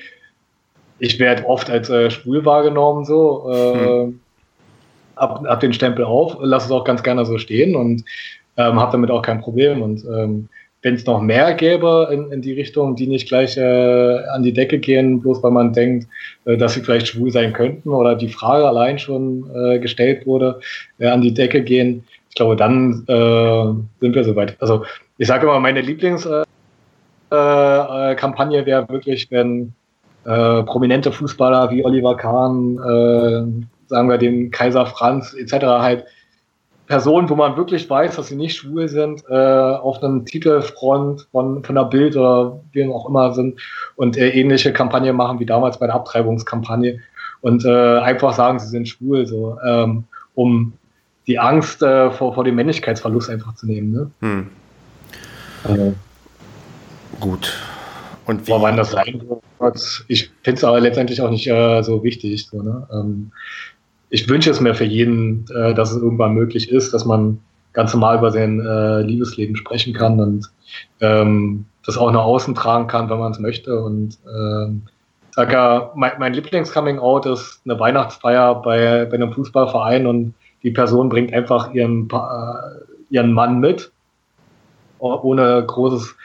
ich 0.98 1.20
werde 1.20 1.46
oft 1.46 1.70
als 1.70 1.92
schwul 2.14 2.46
wahrgenommen, 2.46 3.06
so. 3.06 3.52
Hm. 3.54 4.20
Ab, 5.16 5.44
ab 5.46 5.60
den 5.60 5.74
Stempel 5.74 6.06
auf, 6.06 6.38
lass 6.42 6.66
es 6.66 6.72
auch 6.72 6.84
ganz 6.84 7.04
gerne 7.04 7.26
so 7.26 7.38
stehen 7.38 7.76
und 7.76 8.06
ähm, 8.56 8.80
habe 8.80 8.92
damit 8.92 9.12
auch 9.12 9.22
kein 9.22 9.42
Problem. 9.42 9.82
Und 9.82 10.06
ähm, 10.06 10.48
wenn 10.88 10.96
es 10.96 11.06
noch 11.06 11.22
mehr 11.22 11.54
gäbe 11.54 12.08
in, 12.14 12.32
in 12.32 12.42
die 12.42 12.54
Richtung, 12.54 12.96
die 12.96 13.08
nicht 13.08 13.28
gleich 13.28 13.58
äh, 13.58 14.20
an 14.30 14.42
die 14.42 14.54
Decke 14.54 14.80
gehen, 14.80 15.20
bloß 15.20 15.44
weil 15.44 15.52
man 15.52 15.74
denkt, 15.74 16.08
äh, 16.46 16.56
dass 16.56 16.76
sie 16.76 16.82
vielleicht 16.82 17.10
schwul 17.10 17.30
sein 17.30 17.52
könnten 17.52 17.90
oder 17.90 18.16
die 18.16 18.30
Frage 18.30 18.66
allein 18.66 18.98
schon 18.98 19.52
äh, 19.54 19.80
gestellt 19.80 20.26
wurde, 20.26 20.62
äh, 20.98 21.08
an 21.08 21.20
die 21.20 21.34
Decke 21.34 21.62
gehen, 21.62 22.06
ich 22.30 22.36
glaube, 22.36 22.56
dann 22.56 23.04
äh, 23.08 23.66
sind 24.00 24.16
wir 24.16 24.24
soweit. 24.24 24.56
Also 24.62 24.86
ich 25.18 25.28
sage 25.28 25.46
immer, 25.46 25.60
meine 25.60 25.82
Lieblingskampagne 25.82 26.48
äh, 28.60 28.66
wäre 28.66 28.88
wirklich, 28.88 29.30
wenn 29.30 29.74
prominente 30.24 31.12
Fußballer 31.14 31.72
wie 31.72 31.86
Oliver 31.86 32.18
Kahn, 32.18 32.76
sagen 33.88 34.10
wir 34.10 34.18
den 34.18 34.52
Kaiser 34.52 34.86
Franz 34.86 35.34
etc. 35.34 35.54
halt 35.64 36.04
Personen, 36.88 37.30
wo 37.30 37.36
man 37.36 37.58
wirklich 37.58 37.90
weiß, 37.90 38.16
dass 38.16 38.28
sie 38.28 38.36
nicht 38.36 38.56
schwul 38.56 38.88
sind, 38.88 39.24
äh, 39.30 39.34
auf 39.34 40.02
einem 40.02 40.26
Titelfront 40.26 41.28
von, 41.32 41.64
von 41.64 41.76
der 41.76 41.84
Bild 41.84 42.16
oder 42.16 42.60
wem 42.72 42.92
auch 42.92 43.08
immer 43.08 43.34
sind 43.34 43.60
und 43.96 44.18
äh, 44.18 44.30
ähnliche 44.30 44.74
Kampagnen 44.74 45.16
machen 45.16 45.40
wie 45.40 45.46
damals 45.46 45.78
bei 45.78 45.86
der 45.86 45.96
Abtreibungskampagne 45.96 47.00
und 47.42 47.66
äh, 47.66 48.00
einfach 48.00 48.34
sagen, 48.34 48.60
sie 48.60 48.68
sind 48.68 48.88
schwul, 48.88 49.28
so, 49.28 49.58
ähm, 49.66 50.06
um 50.34 50.74
die 51.28 51.38
Angst 51.38 51.84
äh, 51.84 52.10
vor, 52.10 52.34
vor 52.34 52.44
dem 52.46 52.56
Männlichkeitsverlust 52.56 53.30
einfach 53.30 53.54
zu 53.56 53.68
nehmen. 53.68 53.92
Ne? 53.92 54.12
Hm. 54.22 54.48
Also, 55.66 55.94
Gut. 57.20 57.54
Und 58.26 58.48
wie? 58.48 58.52
Wann 58.52 58.78
das 58.78 58.92
sein 58.92 59.22
wird, 59.60 60.06
ich 60.08 60.32
finde 60.44 60.58
es 60.58 60.64
aber 60.64 60.80
letztendlich 60.80 61.22
auch 61.22 61.30
nicht 61.30 61.48
äh, 61.48 61.82
so 61.82 62.04
wichtig. 62.04 62.48
So, 62.48 62.62
ne? 62.62 62.88
ähm, 62.92 63.32
ich 64.10 64.30
wünsche 64.30 64.50
es 64.50 64.62
mir 64.62 64.74
für 64.74 64.86
jeden, 64.86 65.46
äh, 65.54 65.74
dass 65.74 65.92
es 65.92 66.02
irgendwann 66.02 66.34
möglich 66.34 66.72
ist, 66.72 66.94
dass 66.94 67.06
man 67.06 67.40
ganz 67.74 67.94
normal 67.94 68.18
über 68.18 68.32
sein 68.32 68.60
äh, 68.60 69.02
Liebesleben 69.02 69.56
sprechen 69.56 69.94
kann 69.94 70.20
und 70.20 70.50
ähm, 71.00 71.66
das 71.86 71.98
auch 71.98 72.12
nach 72.12 72.24
außen 72.24 72.56
tragen 72.56 72.88
kann, 72.88 73.10
wenn 73.10 73.20
man 73.20 73.32
es 73.32 73.40
möchte. 73.40 73.80
Und 73.80 74.18
ähm, 74.28 74.84
sag 75.32 75.52
ja, 75.52 75.92
mein, 75.96 76.14
mein 76.20 76.34
Lieblings-Coming-out 76.34 77.26
ist 77.28 77.62
eine 77.66 77.80
Weihnachtsfeier 77.80 78.56
bei, 78.56 79.06
bei 79.06 79.14
einem 79.14 79.32
Fußballverein 79.32 80.08
und 80.08 80.34
die 80.64 80.72
Person 80.72 81.10
bringt 81.10 81.34
einfach 81.34 81.74
ihren, 81.74 82.10
äh, 82.12 83.14
ihren 83.14 83.32
Mann 83.32 83.60
mit, 83.60 83.92
ohne 85.00 85.64
großes 85.66 86.16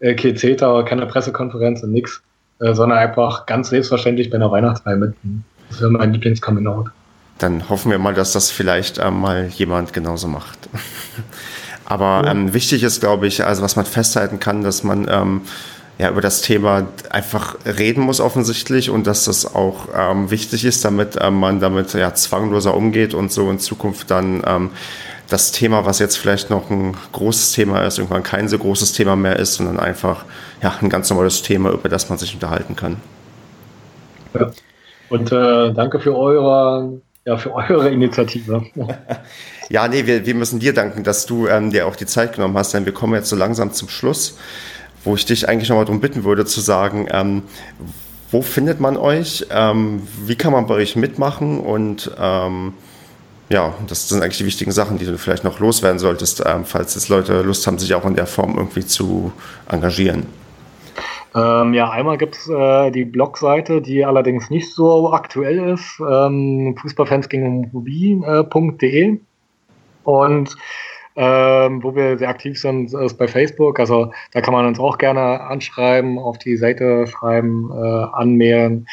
äh, 0.00 0.14
Kezeter, 0.14 0.84
keine 0.84 1.06
Pressekonferenz 1.06 1.82
und 1.82 1.92
nix, 1.92 2.22
äh, 2.60 2.74
sondern 2.74 2.98
einfach 2.98 3.46
ganz 3.46 3.70
selbstverständlich 3.70 4.28
bei 4.28 4.36
einer 4.36 4.50
Weihnachtsfeier 4.50 4.96
mit. 4.96 5.14
Das 5.70 5.80
wäre 5.80 5.90
mein 5.90 6.12
Lieblings-Coming-out 6.12 6.90
dann 7.38 7.68
hoffen 7.68 7.90
wir 7.90 7.98
mal, 7.98 8.14
dass 8.14 8.32
das 8.32 8.50
vielleicht 8.50 8.98
äh, 8.98 9.10
mal 9.10 9.46
jemand 9.48 9.92
genauso 9.92 10.28
macht. 10.28 10.58
Aber 11.84 12.28
ähm, 12.28 12.52
wichtig 12.52 12.82
ist, 12.82 13.00
glaube 13.00 13.26
ich, 13.26 13.44
also 13.44 13.62
was 13.62 13.76
man 13.76 13.86
festhalten 13.86 14.40
kann, 14.40 14.62
dass 14.62 14.84
man 14.84 15.06
ähm, 15.08 15.40
ja 15.98 16.10
über 16.10 16.20
das 16.20 16.42
Thema 16.42 16.86
einfach 17.10 17.56
reden 17.64 18.02
muss 18.02 18.20
offensichtlich 18.20 18.90
und 18.90 19.06
dass 19.06 19.24
das 19.24 19.54
auch 19.54 19.88
ähm, 19.96 20.30
wichtig 20.30 20.66
ist, 20.66 20.84
damit 20.84 21.16
ähm, 21.20 21.40
man 21.40 21.60
damit 21.60 21.94
ja 21.94 22.12
zwangloser 22.12 22.74
umgeht 22.74 23.14
und 23.14 23.32
so 23.32 23.50
in 23.50 23.58
Zukunft 23.58 24.10
dann 24.10 24.42
ähm, 24.46 24.70
das 25.30 25.52
Thema, 25.52 25.84
was 25.84 25.98
jetzt 25.98 26.16
vielleicht 26.16 26.50
noch 26.50 26.70
ein 26.70 26.96
großes 27.12 27.52
Thema 27.52 27.82
ist, 27.82 27.98
irgendwann 27.98 28.22
kein 28.22 28.48
so 28.48 28.58
großes 28.58 28.92
Thema 28.92 29.16
mehr 29.16 29.38
ist, 29.38 29.54
sondern 29.54 29.78
einfach 29.78 30.24
ja 30.62 30.74
ein 30.80 30.88
ganz 30.88 31.10
normales 31.10 31.42
Thema, 31.42 31.70
über 31.70 31.88
das 31.88 32.08
man 32.08 32.18
sich 32.18 32.34
unterhalten 32.34 32.76
kann. 32.76 32.96
Ja. 34.34 34.50
Und 35.10 35.32
äh, 35.32 35.72
danke 35.72 36.00
für 36.00 36.14
eure 36.16 37.00
ja, 37.28 37.36
für 37.36 37.54
eure 37.54 37.90
Initiative. 37.90 38.64
ja, 39.68 39.86
nee, 39.86 40.06
wir, 40.06 40.24
wir 40.24 40.34
müssen 40.34 40.60
dir 40.60 40.72
danken, 40.72 41.04
dass 41.04 41.26
du 41.26 41.46
ähm, 41.46 41.70
dir 41.70 41.86
auch 41.86 41.94
die 41.94 42.06
Zeit 42.06 42.34
genommen 42.34 42.56
hast, 42.56 42.72
denn 42.72 42.86
wir 42.86 42.94
kommen 42.94 43.14
jetzt 43.14 43.28
so 43.28 43.36
langsam 43.36 43.70
zum 43.72 43.90
Schluss, 43.90 44.38
wo 45.04 45.14
ich 45.14 45.26
dich 45.26 45.46
eigentlich 45.46 45.68
nochmal 45.68 45.84
darum 45.84 46.00
bitten 46.00 46.24
würde, 46.24 46.46
zu 46.46 46.62
sagen, 46.62 47.06
ähm, 47.10 47.42
wo 48.30 48.40
findet 48.40 48.80
man 48.80 48.96
euch? 48.96 49.46
Ähm, 49.50 50.02
wie 50.24 50.36
kann 50.36 50.52
man 50.52 50.66
bei 50.66 50.74
euch 50.74 50.96
mitmachen? 50.96 51.60
Und 51.60 52.10
ähm, 52.18 52.72
ja, 53.50 53.74
das 53.86 54.08
sind 54.08 54.22
eigentlich 54.22 54.38
die 54.38 54.46
wichtigen 54.46 54.72
Sachen, 54.72 54.98
die 54.98 55.04
du 55.04 55.18
vielleicht 55.18 55.44
noch 55.44 55.60
loswerden 55.60 55.98
solltest, 55.98 56.42
ähm, 56.46 56.64
falls 56.64 56.94
jetzt 56.94 57.10
Leute 57.10 57.42
Lust 57.42 57.66
haben, 57.66 57.78
sich 57.78 57.94
auch 57.94 58.06
in 58.06 58.16
der 58.16 58.26
Form 58.26 58.56
irgendwie 58.56 58.86
zu 58.86 59.32
engagieren. 59.70 60.26
Ähm, 61.34 61.74
ja, 61.74 61.90
einmal 61.90 62.16
gibt 62.16 62.36
es 62.36 62.48
äh, 62.48 62.90
die 62.90 63.04
Blogseite, 63.04 63.82
die 63.82 64.04
allerdings 64.04 64.50
nicht 64.50 64.72
so 64.72 65.12
aktuell 65.12 65.72
ist, 65.74 66.00
ähm, 66.00 66.74
Fußballfans 66.80 67.28
gegen 67.28 67.70
Hobie.de. 67.72 69.08
Äh, 69.08 69.18
und 70.04 70.56
ähm, 71.16 71.82
wo 71.82 71.94
wir 71.94 72.16
sehr 72.16 72.28
aktiv 72.28 72.58
sind, 72.58 72.94
ist 72.94 73.18
bei 73.18 73.28
Facebook. 73.28 73.80
Also 73.80 74.12
da 74.32 74.40
kann 74.40 74.54
man 74.54 74.66
uns 74.66 74.78
auch 74.78 74.98
gerne 74.98 75.40
anschreiben, 75.40 76.18
auf 76.18 76.38
die 76.38 76.56
Seite 76.56 77.06
schreiben, 77.08 77.70
äh, 77.72 78.04
anmelden. 78.12 78.86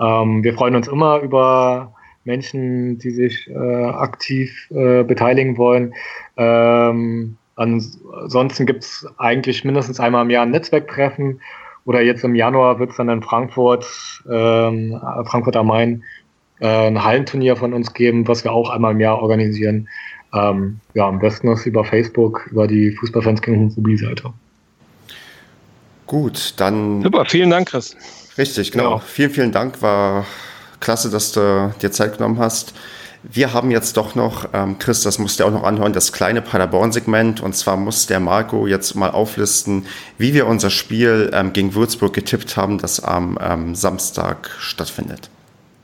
Ähm, 0.00 0.42
wir 0.42 0.54
freuen 0.54 0.74
uns 0.74 0.88
immer 0.88 1.20
über 1.20 1.94
Menschen, 2.24 2.98
die 2.98 3.10
sich 3.10 3.48
äh, 3.48 3.84
aktiv 3.84 4.68
äh, 4.70 5.04
beteiligen 5.04 5.56
wollen. 5.56 5.94
Ähm, 6.36 7.36
ansonsten 7.56 8.66
gibt 8.66 8.84
es 8.84 9.06
eigentlich 9.16 9.64
mindestens 9.64 10.00
einmal 10.00 10.24
im 10.24 10.30
Jahr 10.30 10.44
ein 10.44 10.50
Netzwerktreffen 10.50 11.40
oder 11.88 12.02
jetzt 12.02 12.22
im 12.22 12.34
Januar 12.34 12.78
wird 12.78 12.90
es 12.90 12.98
dann 12.98 13.08
in 13.08 13.22
Frankfurt, 13.22 13.86
ähm, 14.30 15.00
Frankfurt 15.24 15.56
am 15.56 15.68
Main, 15.68 16.04
äh, 16.60 16.66
ein 16.86 17.02
Hallenturnier 17.02 17.56
von 17.56 17.72
uns 17.72 17.94
geben, 17.94 18.28
was 18.28 18.44
wir 18.44 18.52
auch 18.52 18.68
einmal 18.68 18.92
im 18.92 19.00
Jahr 19.00 19.22
organisieren. 19.22 19.88
Ähm, 20.34 20.80
ja, 20.92 21.08
am 21.08 21.18
besten 21.18 21.48
ist 21.48 21.64
über 21.64 21.86
Facebook, 21.86 22.46
über 22.50 22.66
die 22.66 22.90
Fußballfans 22.90 23.40
gegen 23.40 23.56
Homophobie-Seite. 23.56 24.34
Gut, 26.06 26.52
dann. 26.58 27.00
Super, 27.00 27.24
vielen 27.24 27.48
Dank, 27.48 27.68
Chris. 27.68 27.96
Richtig, 28.36 28.70
genau. 28.70 28.96
Ja. 28.96 28.98
Vielen, 28.98 29.30
vielen 29.30 29.52
Dank. 29.52 29.80
War 29.80 30.26
klasse, 30.80 31.08
dass 31.08 31.32
du 31.32 31.72
dir 31.80 31.90
Zeit 31.90 32.18
genommen 32.18 32.38
hast. 32.38 32.74
Wir 33.22 33.52
haben 33.52 33.70
jetzt 33.70 33.96
doch 33.96 34.14
noch, 34.14 34.48
ähm, 34.52 34.78
Chris, 34.78 35.02
das 35.02 35.18
musst 35.18 35.40
du 35.40 35.44
auch 35.44 35.50
noch 35.50 35.64
anhören, 35.64 35.92
das 35.92 36.12
kleine 36.12 36.40
Paderborn-Segment. 36.40 37.40
Und 37.40 37.56
zwar 37.56 37.76
muss 37.76 38.06
der 38.06 38.20
Marco 38.20 38.66
jetzt 38.66 38.94
mal 38.94 39.10
auflisten, 39.10 39.86
wie 40.18 40.34
wir 40.34 40.46
unser 40.46 40.70
Spiel 40.70 41.30
ähm, 41.32 41.52
gegen 41.52 41.74
Würzburg 41.74 42.12
getippt 42.12 42.56
haben, 42.56 42.78
das 42.78 43.00
am 43.00 43.38
ähm, 43.40 43.74
Samstag 43.74 44.50
stattfindet. 44.58 45.30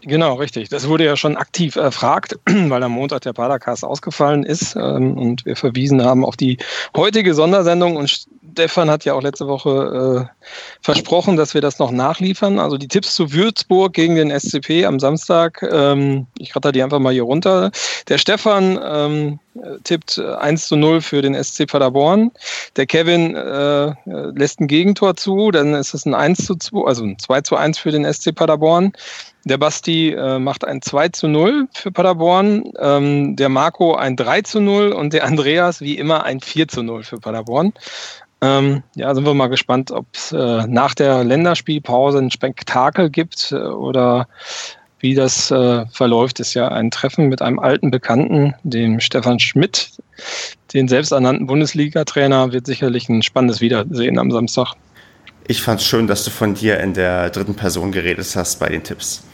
Genau, 0.06 0.34
richtig. 0.34 0.68
Das 0.68 0.86
wurde 0.86 1.04
ja 1.04 1.16
schon 1.16 1.36
aktiv 1.36 1.76
erfragt, 1.76 2.38
weil 2.44 2.82
am 2.82 2.92
Montag 2.92 3.22
der 3.22 3.32
Padercast 3.32 3.84
ausgefallen 3.84 4.44
ist 4.44 4.76
ähm, 4.76 5.16
und 5.16 5.46
wir 5.46 5.56
verwiesen 5.56 6.04
haben 6.04 6.24
auf 6.24 6.36
die 6.36 6.58
heutige 6.94 7.32
Sondersendung 7.32 7.96
und 7.96 8.26
Stefan 8.52 8.90
hat 8.90 9.04
ja 9.04 9.14
auch 9.14 9.22
letzte 9.22 9.48
Woche 9.48 10.28
äh, 10.30 10.46
versprochen, 10.82 11.36
dass 11.36 11.54
wir 11.54 11.60
das 11.60 11.78
noch 11.78 11.90
nachliefern. 11.90 12.58
Also 12.58 12.76
die 12.76 12.86
Tipps 12.86 13.14
zu 13.14 13.32
Würzburg 13.32 13.94
gegen 13.94 14.14
den 14.14 14.30
SCP 14.30 14.84
am 14.84 15.00
Samstag. 15.00 15.66
Ähm, 15.72 16.26
ich 16.38 16.54
ratter 16.54 16.70
die 16.70 16.82
einfach 16.82 17.00
mal 17.00 17.12
hier 17.12 17.24
runter. 17.24 17.72
Der 18.08 18.18
Stefan 18.18 18.78
ähm, 18.84 19.38
tippt 19.84 20.18
1 20.18 20.68
zu 20.68 20.76
0 20.76 21.00
für 21.00 21.22
den 21.22 21.34
SC 21.42 21.66
Paderborn. 21.66 22.30
Der 22.76 22.86
Kevin 22.86 23.34
äh, 23.34 23.92
lässt 24.04 24.60
ein 24.60 24.68
Gegentor 24.68 25.16
zu, 25.16 25.50
dann 25.50 25.74
ist 25.74 25.94
es 25.94 26.04
ein 26.04 26.14
1 26.14 26.44
zu 26.44 26.56
2, 26.56 26.86
also 26.86 27.04
ein 27.04 27.18
2 27.18 27.40
zu 27.40 27.56
1 27.56 27.78
für 27.78 27.90
den 27.90 28.04
SC 28.12 28.34
Paderborn. 28.34 28.92
Der 29.44 29.58
Basti 29.58 30.10
äh, 30.10 30.38
macht 30.38 30.64
ein 30.64 30.80
2 30.80 31.10
zu 31.10 31.28
0 31.28 31.68
für 31.74 31.92
Paderborn, 31.92 32.64
ähm, 32.78 33.36
der 33.36 33.50
Marco 33.50 33.94
ein 33.94 34.16
3 34.16 34.40
zu 34.42 34.60
0 34.60 34.92
und 34.92 35.12
der 35.12 35.24
Andreas 35.24 35.82
wie 35.82 35.98
immer 35.98 36.24
ein 36.24 36.40
4 36.40 36.68
zu 36.68 36.82
0 36.82 37.02
für 37.02 37.18
Paderborn. 37.18 37.74
Ähm, 38.40 38.82
ja, 38.94 39.14
sind 39.14 39.26
wir 39.26 39.34
mal 39.34 39.48
gespannt, 39.48 39.90
ob 39.90 40.06
es 40.14 40.32
äh, 40.32 40.66
nach 40.66 40.94
der 40.94 41.24
Länderspielpause 41.24 42.18
ein 42.18 42.30
Spektakel 42.30 43.10
gibt 43.10 43.52
äh, 43.52 43.56
oder 43.56 44.28
wie 44.98 45.14
das 45.14 45.50
äh, 45.50 45.84
verläuft. 45.86 46.40
Ist 46.40 46.54
ja 46.54 46.68
ein 46.68 46.90
Treffen 46.90 47.28
mit 47.28 47.42
einem 47.42 47.58
alten 47.58 47.90
Bekannten, 47.90 48.54
dem 48.62 49.00
Stefan 49.00 49.40
Schmidt, 49.40 49.92
den 50.72 50.88
selbsternannten 50.88 51.46
Bundesliga-Trainer, 51.46 52.52
wird 52.52 52.64
sicherlich 52.64 53.10
ein 53.10 53.22
spannendes 53.22 53.60
Wiedersehen 53.60 54.18
am 54.18 54.30
Samstag. 54.30 54.74
Ich 55.46 55.60
fand 55.60 55.80
es 55.80 55.86
schön, 55.86 56.06
dass 56.06 56.24
du 56.24 56.30
von 56.30 56.54
dir 56.54 56.80
in 56.80 56.94
der 56.94 57.28
dritten 57.28 57.54
Person 57.54 57.92
geredet 57.92 58.34
hast 58.34 58.58
bei 58.60 58.70
den 58.70 58.82
Tipps. 58.82 59.24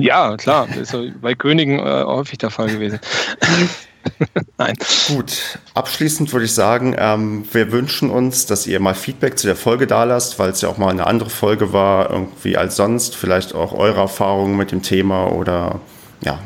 Ja, 0.00 0.36
klar, 0.36 0.68
ist 0.76 0.92
ja 0.92 1.02
bei 1.20 1.34
Königen 1.34 1.78
äh, 1.78 2.04
häufig 2.04 2.38
der 2.38 2.50
Fall 2.50 2.68
gewesen. 2.68 3.00
Nein. 4.58 4.74
Gut, 5.08 5.58
abschließend 5.74 6.32
würde 6.32 6.44
ich 6.44 6.52
sagen, 6.52 6.94
ähm, 6.98 7.44
wir 7.52 7.72
wünschen 7.72 8.10
uns, 8.10 8.46
dass 8.46 8.66
ihr 8.66 8.80
mal 8.80 8.94
Feedback 8.94 9.38
zu 9.38 9.46
der 9.46 9.56
Folge 9.56 9.86
da 9.86 10.04
lasst, 10.04 10.38
weil 10.38 10.50
es 10.50 10.60
ja 10.60 10.68
auch 10.68 10.78
mal 10.78 10.90
eine 10.90 11.06
andere 11.06 11.30
Folge 11.30 11.72
war, 11.72 12.10
irgendwie 12.10 12.56
als 12.56 12.76
sonst. 12.76 13.16
Vielleicht 13.16 13.54
auch 13.54 13.72
eure 13.72 14.00
Erfahrungen 14.00 14.56
mit 14.56 14.72
dem 14.72 14.82
Thema 14.82 15.32
oder 15.32 15.80
ja. 16.22 16.38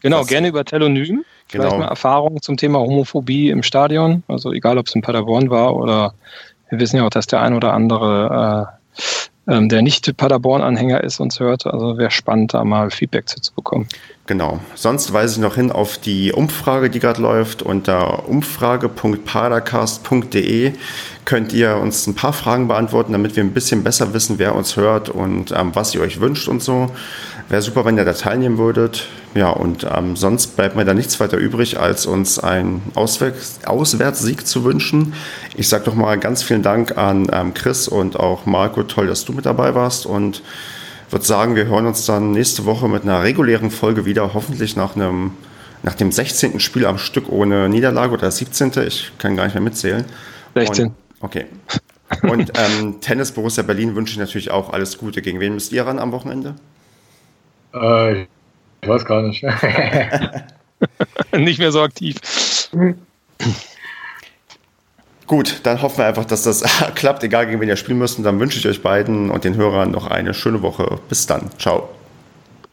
Genau, 0.00 0.24
gerne 0.24 0.48
über 0.48 0.64
Telonym. 0.64 1.24
Vielleicht 1.48 1.70
genau. 1.70 1.84
mal 1.84 1.88
Erfahrungen 1.88 2.40
zum 2.42 2.56
Thema 2.56 2.78
Homophobie 2.78 3.50
im 3.50 3.62
Stadion. 3.62 4.22
Also 4.28 4.52
egal, 4.52 4.78
ob 4.78 4.86
es 4.86 4.94
in 4.94 5.02
Paderborn 5.02 5.50
war 5.50 5.76
oder 5.76 6.14
wir 6.70 6.78
wissen 6.78 6.96
ja 6.96 7.04
auch, 7.04 7.10
dass 7.10 7.26
der 7.26 7.42
ein 7.42 7.54
oder 7.54 7.72
andere 7.72 8.78
äh, 8.96 9.00
ähm, 9.46 9.68
der 9.68 9.82
nicht 9.82 10.16
Paderborn-Anhänger 10.16 11.04
ist, 11.04 11.20
uns 11.20 11.38
hört. 11.40 11.66
Also 11.66 11.98
wäre 11.98 12.10
spannend, 12.10 12.54
da 12.54 12.64
mal 12.64 12.90
Feedback 12.90 13.28
zu, 13.28 13.38
zu 13.40 13.52
bekommen. 13.54 13.86
Genau. 14.26 14.60
Sonst 14.74 15.12
weise 15.12 15.34
ich 15.34 15.40
noch 15.40 15.56
hin 15.56 15.70
auf 15.72 15.98
die 15.98 16.32
Umfrage, 16.32 16.88
die 16.88 17.00
gerade 17.00 17.20
läuft. 17.20 17.62
Unter 17.62 18.28
umfrage.padercast.de 18.28 20.72
könnt 21.24 21.52
ihr 21.52 21.74
uns 21.76 22.06
ein 22.06 22.14
paar 22.14 22.32
Fragen 22.32 22.68
beantworten, 22.68 23.10
damit 23.12 23.34
wir 23.36 23.42
ein 23.42 23.52
bisschen 23.52 23.82
besser 23.82 24.14
wissen, 24.14 24.38
wer 24.38 24.54
uns 24.54 24.76
hört 24.76 25.08
und 25.08 25.50
ähm, 25.52 25.72
was 25.74 25.92
ihr 25.94 26.00
euch 26.00 26.20
wünscht 26.20 26.46
und 26.48 26.62
so. 26.62 26.90
Wäre 27.50 27.62
super, 27.62 27.84
wenn 27.84 27.98
ihr 27.98 28.04
da 28.04 28.12
teilnehmen 28.12 28.58
würdet. 28.58 29.08
Ja, 29.34 29.50
und 29.50 29.84
ähm, 29.92 30.14
sonst 30.14 30.54
bleibt 30.54 30.76
mir 30.76 30.84
da 30.84 30.94
nichts 30.94 31.18
weiter 31.18 31.36
übrig, 31.36 31.80
als 31.80 32.06
uns 32.06 32.38
einen 32.38 32.80
Auswärts 32.94 33.58
Auswärtssieg 33.66 34.46
zu 34.46 34.62
wünschen. 34.62 35.14
Ich 35.56 35.68
sage 35.68 35.82
doch 35.84 35.96
mal 35.96 36.16
ganz 36.16 36.44
vielen 36.44 36.62
Dank 36.62 36.96
an 36.96 37.26
ähm, 37.32 37.52
Chris 37.52 37.88
und 37.88 38.16
auch 38.16 38.46
Marco. 38.46 38.84
Toll, 38.84 39.08
dass 39.08 39.24
du 39.24 39.32
mit 39.32 39.46
dabei 39.46 39.74
warst 39.74 40.06
und 40.06 40.42
würde 41.10 41.24
sagen, 41.24 41.56
wir 41.56 41.66
hören 41.66 41.86
uns 41.86 42.06
dann 42.06 42.30
nächste 42.30 42.66
Woche 42.66 42.88
mit 42.88 43.02
einer 43.02 43.24
regulären 43.24 43.72
Folge 43.72 44.04
wieder, 44.04 44.32
hoffentlich 44.32 44.76
nach 44.76 44.94
einem 44.94 45.32
nach 45.82 45.94
dem 45.94 46.12
16. 46.12 46.60
Spiel 46.60 46.86
am 46.86 46.98
Stück 46.98 47.28
ohne 47.30 47.68
Niederlage 47.68 48.12
oder 48.12 48.30
17. 48.30 48.70
Ich 48.86 49.10
kann 49.18 49.34
gar 49.34 49.44
nicht 49.44 49.54
mehr 49.54 49.62
mitzählen. 49.62 50.04
16. 50.54 50.86
Und, 50.86 50.94
okay. 51.20 51.46
Und 52.22 52.52
ähm, 52.54 53.00
Tennis 53.00 53.32
Borussia 53.32 53.64
Berlin 53.64 53.96
wünsche 53.96 54.12
ich 54.12 54.18
natürlich 54.18 54.52
auch 54.52 54.72
alles 54.72 54.98
Gute. 54.98 55.20
Gegen 55.20 55.40
wen 55.40 55.54
müsst 55.54 55.72
ihr 55.72 55.84
ran 55.84 55.98
am 55.98 56.12
Wochenende? 56.12 56.54
Äh, 57.74 58.22
ich 58.22 58.88
weiß 58.88 59.04
gar 59.04 59.22
nicht. 59.22 59.44
nicht 61.32 61.58
mehr 61.58 61.72
so 61.72 61.82
aktiv. 61.82 62.16
Gut, 65.26 65.60
dann 65.62 65.80
hoffen 65.80 65.98
wir 65.98 66.06
einfach, 66.06 66.24
dass 66.24 66.42
das 66.42 66.62
klappt, 66.94 67.22
egal 67.22 67.46
gegen 67.46 67.60
wen 67.60 67.68
ihr 67.68 67.76
spielen 67.76 67.98
müsst. 67.98 68.18
Und 68.18 68.24
dann 68.24 68.40
wünsche 68.40 68.58
ich 68.58 68.66
euch 68.66 68.82
beiden 68.82 69.30
und 69.30 69.44
den 69.44 69.56
Hörern 69.56 69.90
noch 69.90 70.06
eine 70.06 70.34
schöne 70.34 70.62
Woche. 70.62 70.98
Bis 71.08 71.26
dann. 71.26 71.50
Ciao. 71.58 71.88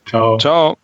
Ciao. 0.05 0.37
Ciao. 0.37 0.77